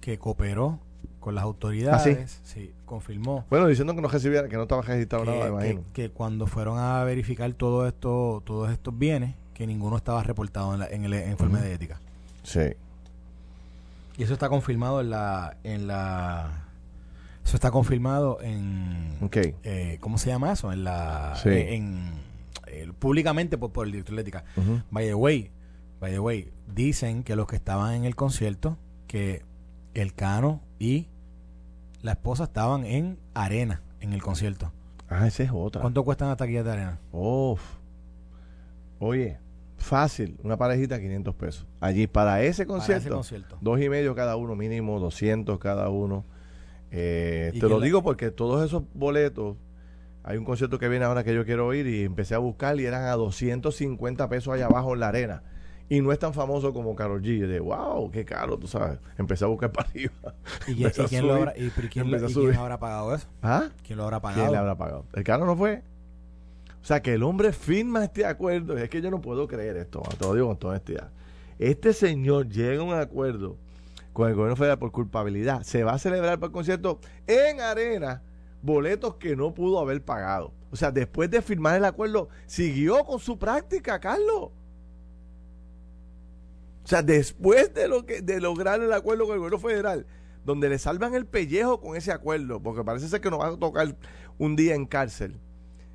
que 0.01 0.17
cooperó 0.17 0.79
con 1.27 1.35
las 1.35 1.43
autoridades. 1.43 2.39
sí? 2.45 2.71
confirmó. 2.85 3.43
Bueno, 3.49 3.67
diciendo 3.67 3.93
que 3.93 4.01
no 4.01 4.07
recibiera, 4.07 4.47
que 4.47 4.55
no 4.55 4.61
estaba 4.61 4.81
registrado 4.81 5.25
que, 5.25 5.31
nada, 5.31 5.43
me 5.43 5.49
que- 5.49 5.69
imagino. 5.71 5.83
que 5.91 6.09
cuando 6.09 6.47
fueron 6.47 6.79
a 6.79 7.03
verificar 7.03 7.51
todo 7.51 7.85
esto, 7.85 8.41
todos 8.45 8.71
estos 8.71 8.97
bienes, 8.97 9.35
que 9.53 9.67
ninguno 9.67 9.97
estaba 9.97 10.23
reportado 10.23 10.73
en, 10.73 10.79
la- 10.79 10.87
en 10.87 11.03
el 11.03 11.29
informe 11.29 11.59
de 11.59 11.73
ética. 11.73 11.99
Sí. 12.43 12.61
Y 14.17 14.23
eso 14.23 14.31
está 14.31 14.47
confirmado 14.47 15.01
en 15.01 15.09
la, 15.09 15.57
en 15.65 15.85
la, 15.87 16.63
eso 17.43 17.57
está 17.57 17.71
confirmado 17.71 18.39
en, 18.41 19.17
Ok. 19.21 19.35
eh, 19.63 19.97
¿cómo 19.99 20.17
se 20.17 20.29
llama 20.29 20.53
eso? 20.53 20.71
En 20.71 20.85
la, 20.85 21.35
Sí. 21.43 21.49
eh, 21.49 21.75
en, 21.75 22.09
eh, 22.67 22.89
públicamente 22.97 23.57
por, 23.57 23.71
por 23.73 23.85
el 23.85 23.91
director 23.91 24.15
de 24.15 24.21
ética. 24.21 24.45
By 24.91 25.05
the 25.05 25.13
way, 25.13 25.51
by 25.99 26.09
the 26.13 26.19
way, 26.19 26.51
dicen 26.73 27.23
que 27.23 27.35
los 27.35 27.47
que 27.47 27.57
estaban 27.57 27.93
en 27.95 28.05
el 28.05 28.15
concierto, 28.15 28.77
que 29.07 29.43
el 29.93 30.13
Cano 30.13 30.61
y 30.79 31.07
la 32.01 32.11
esposa 32.11 32.45
estaban 32.45 32.85
en 32.85 33.17
arena 33.33 33.81
en 33.99 34.13
el 34.13 34.21
concierto. 34.21 34.71
Ah, 35.09 35.25
esa 35.27 35.43
es 35.43 35.51
otra. 35.53 35.81
¿Cuánto 35.81 36.03
cuestan 36.03 36.27
las 36.29 36.37
taquillas 36.37 36.65
de 36.65 36.71
arena? 36.71 36.99
Uf. 37.11 37.61
Oye, 38.99 39.37
fácil, 39.77 40.37
una 40.43 40.57
parejita 40.57 40.99
500 40.99 41.35
pesos. 41.35 41.67
Allí 41.79 42.07
para 42.07 42.41
ese 42.41 42.65
Para 42.65 42.77
concierto, 42.79 43.01
ese 43.01 43.09
concierto. 43.09 43.57
dos 43.61 43.79
y 43.81 43.89
medio 43.89 44.15
cada 44.15 44.35
uno, 44.35 44.55
mínimo 44.55 44.99
200 44.99 45.59
cada 45.59 45.89
uno. 45.89 46.25
Eh, 46.91 47.51
¿Y 47.53 47.59
te 47.59 47.69
lo 47.69 47.79
la- 47.79 47.85
digo 47.85 48.01
porque 48.03 48.31
todos 48.31 48.65
esos 48.65 48.83
boletos, 48.93 49.57
hay 50.23 50.37
un 50.37 50.45
concierto 50.45 50.79
que 50.79 50.89
viene 50.89 51.05
ahora 51.05 51.23
que 51.23 51.33
yo 51.33 51.45
quiero 51.45 51.73
ir 51.73 51.87
y 51.87 52.03
empecé 52.03 52.33
a 52.35 52.39
buscar 52.39 52.79
y 52.79 52.85
eran 52.85 53.03
a 53.05 53.11
250 53.13 54.27
pesos 54.29 54.53
allá 54.53 54.65
abajo 54.65 54.93
en 54.93 54.99
la 54.99 55.09
arena. 55.09 55.43
Y 55.89 56.01
no 56.01 56.11
es 56.11 56.19
tan 56.19 56.33
famoso 56.33 56.73
como 56.73 56.95
Karol 56.95 57.21
G. 57.21 57.47
De 57.47 57.59
wow, 57.61 58.11
qué 58.11 58.25
caro, 58.25 58.57
tú 58.57 58.67
sabes. 58.67 58.99
Empecé 59.17 59.45
a 59.45 59.47
buscar 59.47 59.71
para 59.73 59.89
arriba. 59.89 60.33
¿Y 60.67 60.75
quién, 60.75 60.91
y 60.97 61.03
quién 61.07 61.27
lo 61.27 61.33
habrá, 61.35 61.57
y, 61.57 61.69
pero 61.75 61.87
quién, 61.89 62.11
lo- 62.11 62.51
y 62.51 62.55
habrá 62.55 62.77
pagado 62.79 63.15
eso? 63.15 63.27
¿Ah? 63.41 63.69
¿Quién 63.85 63.97
lo 63.97 64.03
habrá 64.03 64.19
pagado? 64.19 64.41
¿Quién 64.43 64.51
le 64.51 64.57
habrá 64.57 64.75
pagado? 64.77 65.05
¿El 65.13 65.23
caro 65.23 65.45
no 65.45 65.55
fue? 65.55 65.81
O 66.81 66.85
sea, 66.87 67.01
que 67.01 67.13
el 67.13 67.23
hombre 67.23 67.51
firma 67.53 68.03
este 68.03 68.25
acuerdo. 68.25 68.77
Es 68.77 68.89
que 68.89 69.01
yo 69.01 69.11
no 69.11 69.21
puedo 69.21 69.47
creer 69.47 69.77
esto, 69.77 70.01
te 70.17 70.25
lo 70.25 70.33
digo 70.33 70.47
con 70.47 70.57
toda 70.57 70.71
honestidad. 70.73 71.09
Este 71.59 71.91
señor 71.93 72.49
llega 72.49 72.81
a 72.81 72.85
un 72.85 72.93
acuerdo 72.93 73.55
con 74.13 74.27
el 74.29 74.35
gobierno 74.35 74.55
federal 74.55 74.79
por 74.79 74.91
culpabilidad. 74.91 75.63
Se 75.63 75.83
va 75.83 75.93
a 75.93 75.99
celebrar 75.99 76.37
para 76.39 76.47
el 76.47 76.51
concierto 76.53 76.99
en 77.27 77.61
arena 77.61 78.21
boletos 78.61 79.15
que 79.15 79.35
no 79.35 79.53
pudo 79.53 79.79
haber 79.79 80.03
pagado. 80.03 80.51
O 80.71 80.75
sea, 80.75 80.91
después 80.91 81.29
de 81.31 81.41
firmar 81.41 81.77
el 81.77 81.85
acuerdo, 81.85 82.29
siguió 82.45 83.03
con 83.05 83.19
su 83.19 83.37
práctica, 83.39 83.99
Carlos. 83.99 84.49
O 86.87 86.89
sea, 86.89 87.01
después 87.03 87.73
de 87.73 87.89
lo 87.89 88.05
que 88.05 88.21
de 88.21 88.39
lograr 88.39 88.81
el 88.81 88.93
acuerdo 88.93 89.25
con 89.25 89.33
el 89.33 89.39
gobierno 89.39 89.59
federal, 89.59 90.05
donde 90.45 90.69
le 90.69 90.79
salvan 90.79 91.15
el 91.15 91.25
pellejo 91.25 91.81
con 91.81 91.97
ese 91.97 92.13
acuerdo, 92.13 92.63
porque 92.63 92.81
parece 92.85 93.09
ser 93.09 93.19
que 93.19 93.29
nos 93.29 93.41
va 93.41 93.47
a 93.49 93.57
tocar 93.57 93.97
un 94.37 94.55
día 94.55 94.73
en 94.73 94.85
cárcel, 94.85 95.37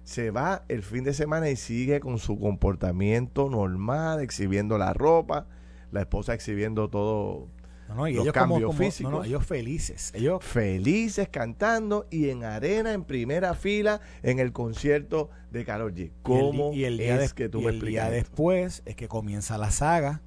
se 0.04 0.30
va 0.30 0.66
el 0.68 0.82
fin 0.82 1.02
de 1.02 1.14
semana 1.14 1.48
y 1.48 1.56
sigue 1.56 1.98
con 1.98 2.18
su 2.18 2.38
comportamiento 2.38 3.48
normal, 3.48 4.20
exhibiendo 4.20 4.76
la 4.76 4.92
ropa, 4.92 5.46
la 5.92 6.02
esposa 6.02 6.34
exhibiendo 6.34 6.90
todo 6.90 7.48
No, 7.88 7.94
no, 7.94 8.08
y 8.08 8.12
los 8.12 8.24
ellos 8.24 8.34
cambios 8.34 8.66
como- 8.66 8.78
físicos. 8.78 9.10
no, 9.12 9.18
no, 9.20 9.24
ellos 9.24 9.46
felices. 9.46 10.12
Ellos 10.14 10.44
felices 10.44 11.26
cantando 11.30 12.06
y 12.10 12.28
en 12.28 12.44
arena 12.44 12.92
en 12.92 13.04
primera 13.04 13.54
fila 13.54 14.02
en 14.22 14.40
el 14.40 14.52
concierto 14.52 15.30
de 15.50 15.64
Karol 15.64 15.94
G. 15.94 15.98
y 15.98 16.02
el 16.02 16.12
¿Cómo 16.22 16.72
y 16.74 16.84
el 16.84 16.98
día 16.98 17.14
es 17.22 17.30
de- 17.30 17.34
que 17.34 17.48
tú 17.48 17.60
y 17.62 17.64
me 17.64 17.70
el 17.70 17.80
día 17.80 18.10
después 18.10 18.82
es 18.84 18.94
que 18.94 19.08
comienza 19.08 19.56
la 19.56 19.70
saga 19.70 20.20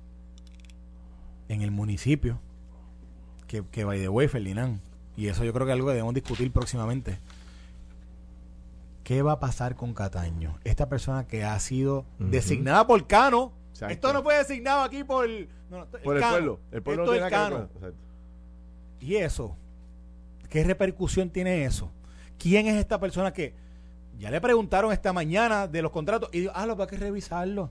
en 1.49 1.61
el 1.61 1.71
municipio 1.71 2.39
que, 3.47 3.63
que 3.71 3.83
by 3.83 3.99
the 3.99 4.09
way, 4.09 4.27
Ferdinand 4.27 4.79
y 5.17 5.27
eso 5.27 5.43
yo 5.43 5.53
creo 5.53 5.65
que 5.65 5.71
es 5.71 5.75
algo 5.75 5.87
que 5.87 5.93
debemos 5.93 6.13
discutir 6.13 6.51
próximamente 6.51 7.19
¿qué 9.03 9.21
va 9.21 9.33
a 9.33 9.39
pasar 9.39 9.75
con 9.75 9.93
Cataño? 9.93 10.57
esta 10.63 10.89
persona 10.89 11.27
que 11.27 11.43
ha 11.43 11.59
sido 11.59 12.05
designada 12.19 12.87
por 12.87 13.05
Cano 13.07 13.53
Exacto. 13.75 13.93
Esto 13.93 14.13
no 14.13 14.23
fue 14.23 14.37
designado 14.37 14.83
aquí 14.83 15.03
por, 15.03 15.27
no, 15.69 15.79
no, 15.79 15.85
Por 15.87 16.15
el 16.15 16.21
Cano. 16.21 16.33
pueblo. 16.33 16.59
El 16.71 16.81
pueblo 16.81 17.03
Esto 17.03 17.19
no 17.19 17.25
es 17.25 17.31
Cano. 17.31 17.69
¿Y 19.01 19.15
eso? 19.15 19.57
¿Qué 20.49 20.63
repercusión 20.63 21.29
tiene 21.29 21.65
eso? 21.65 21.91
¿Quién 22.39 22.67
es 22.67 22.77
esta 22.77 23.01
persona 23.01 23.33
que 23.33 23.53
ya 24.17 24.31
le 24.31 24.39
preguntaron 24.39 24.93
esta 24.93 25.11
mañana 25.11 25.67
de 25.67 25.81
los 25.81 25.91
contratos 25.91 26.29
y 26.31 26.39
dijo, 26.41 26.53
ah, 26.55 26.65
lo 26.65 26.77
va 26.77 26.85
a 26.85 26.87
que 26.87 26.95
revisarlo? 26.95 27.69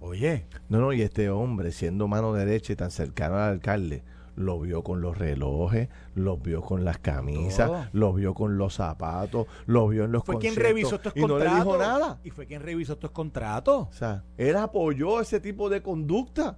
Oye, 0.00 0.46
No, 0.68 0.78
no, 0.80 0.92
y 0.92 1.02
este 1.02 1.28
hombre, 1.30 1.72
siendo 1.72 2.08
mano 2.08 2.32
derecha 2.32 2.72
y 2.72 2.76
tan 2.76 2.90
cercano 2.90 3.36
al 3.36 3.50
alcalde, 3.50 4.02
lo 4.36 4.58
vio 4.60 4.82
con 4.82 5.02
los 5.02 5.18
relojes, 5.18 5.88
los 6.14 6.40
vio 6.42 6.62
con 6.62 6.84
las 6.84 6.98
camisas, 6.98 7.66
Todo. 7.68 7.86
los 7.92 8.16
vio 8.16 8.32
con 8.32 8.56
los 8.56 8.74
zapatos, 8.74 9.46
los 9.66 9.90
vio 9.90 10.04
en 10.04 10.12
los 10.12 10.24
fue 10.24 10.38
quien 10.38 10.56
revisó 10.56 10.94
estos 10.96 11.12
y 11.14 11.20
no 11.20 11.28
contratos. 11.28 11.52
le 11.52 11.64
dijo 11.64 11.76
nada. 11.78 12.18
Y 12.24 12.30
fue 12.30 12.46
quien 12.46 12.62
revisó 12.62 12.94
estos 12.94 13.10
contratos. 13.10 13.88
O 13.88 13.92
sea, 13.92 14.24
él 14.38 14.56
apoyó 14.56 15.20
ese 15.20 15.38
tipo 15.40 15.68
de 15.68 15.82
conducta, 15.82 16.56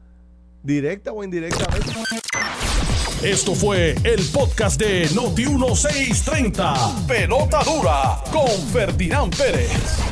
directa 0.62 1.10
o 1.12 1.24
indirectamente. 1.24 1.90
Esto 3.24 3.54
fue 3.54 3.94
el 4.04 4.20
podcast 4.32 4.80
de 4.80 5.06
Noti1630. 5.08 7.06
Pelota 7.06 7.62
dura 7.64 8.18
con 8.32 8.48
Ferdinand 8.72 9.36
Pérez. 9.36 10.11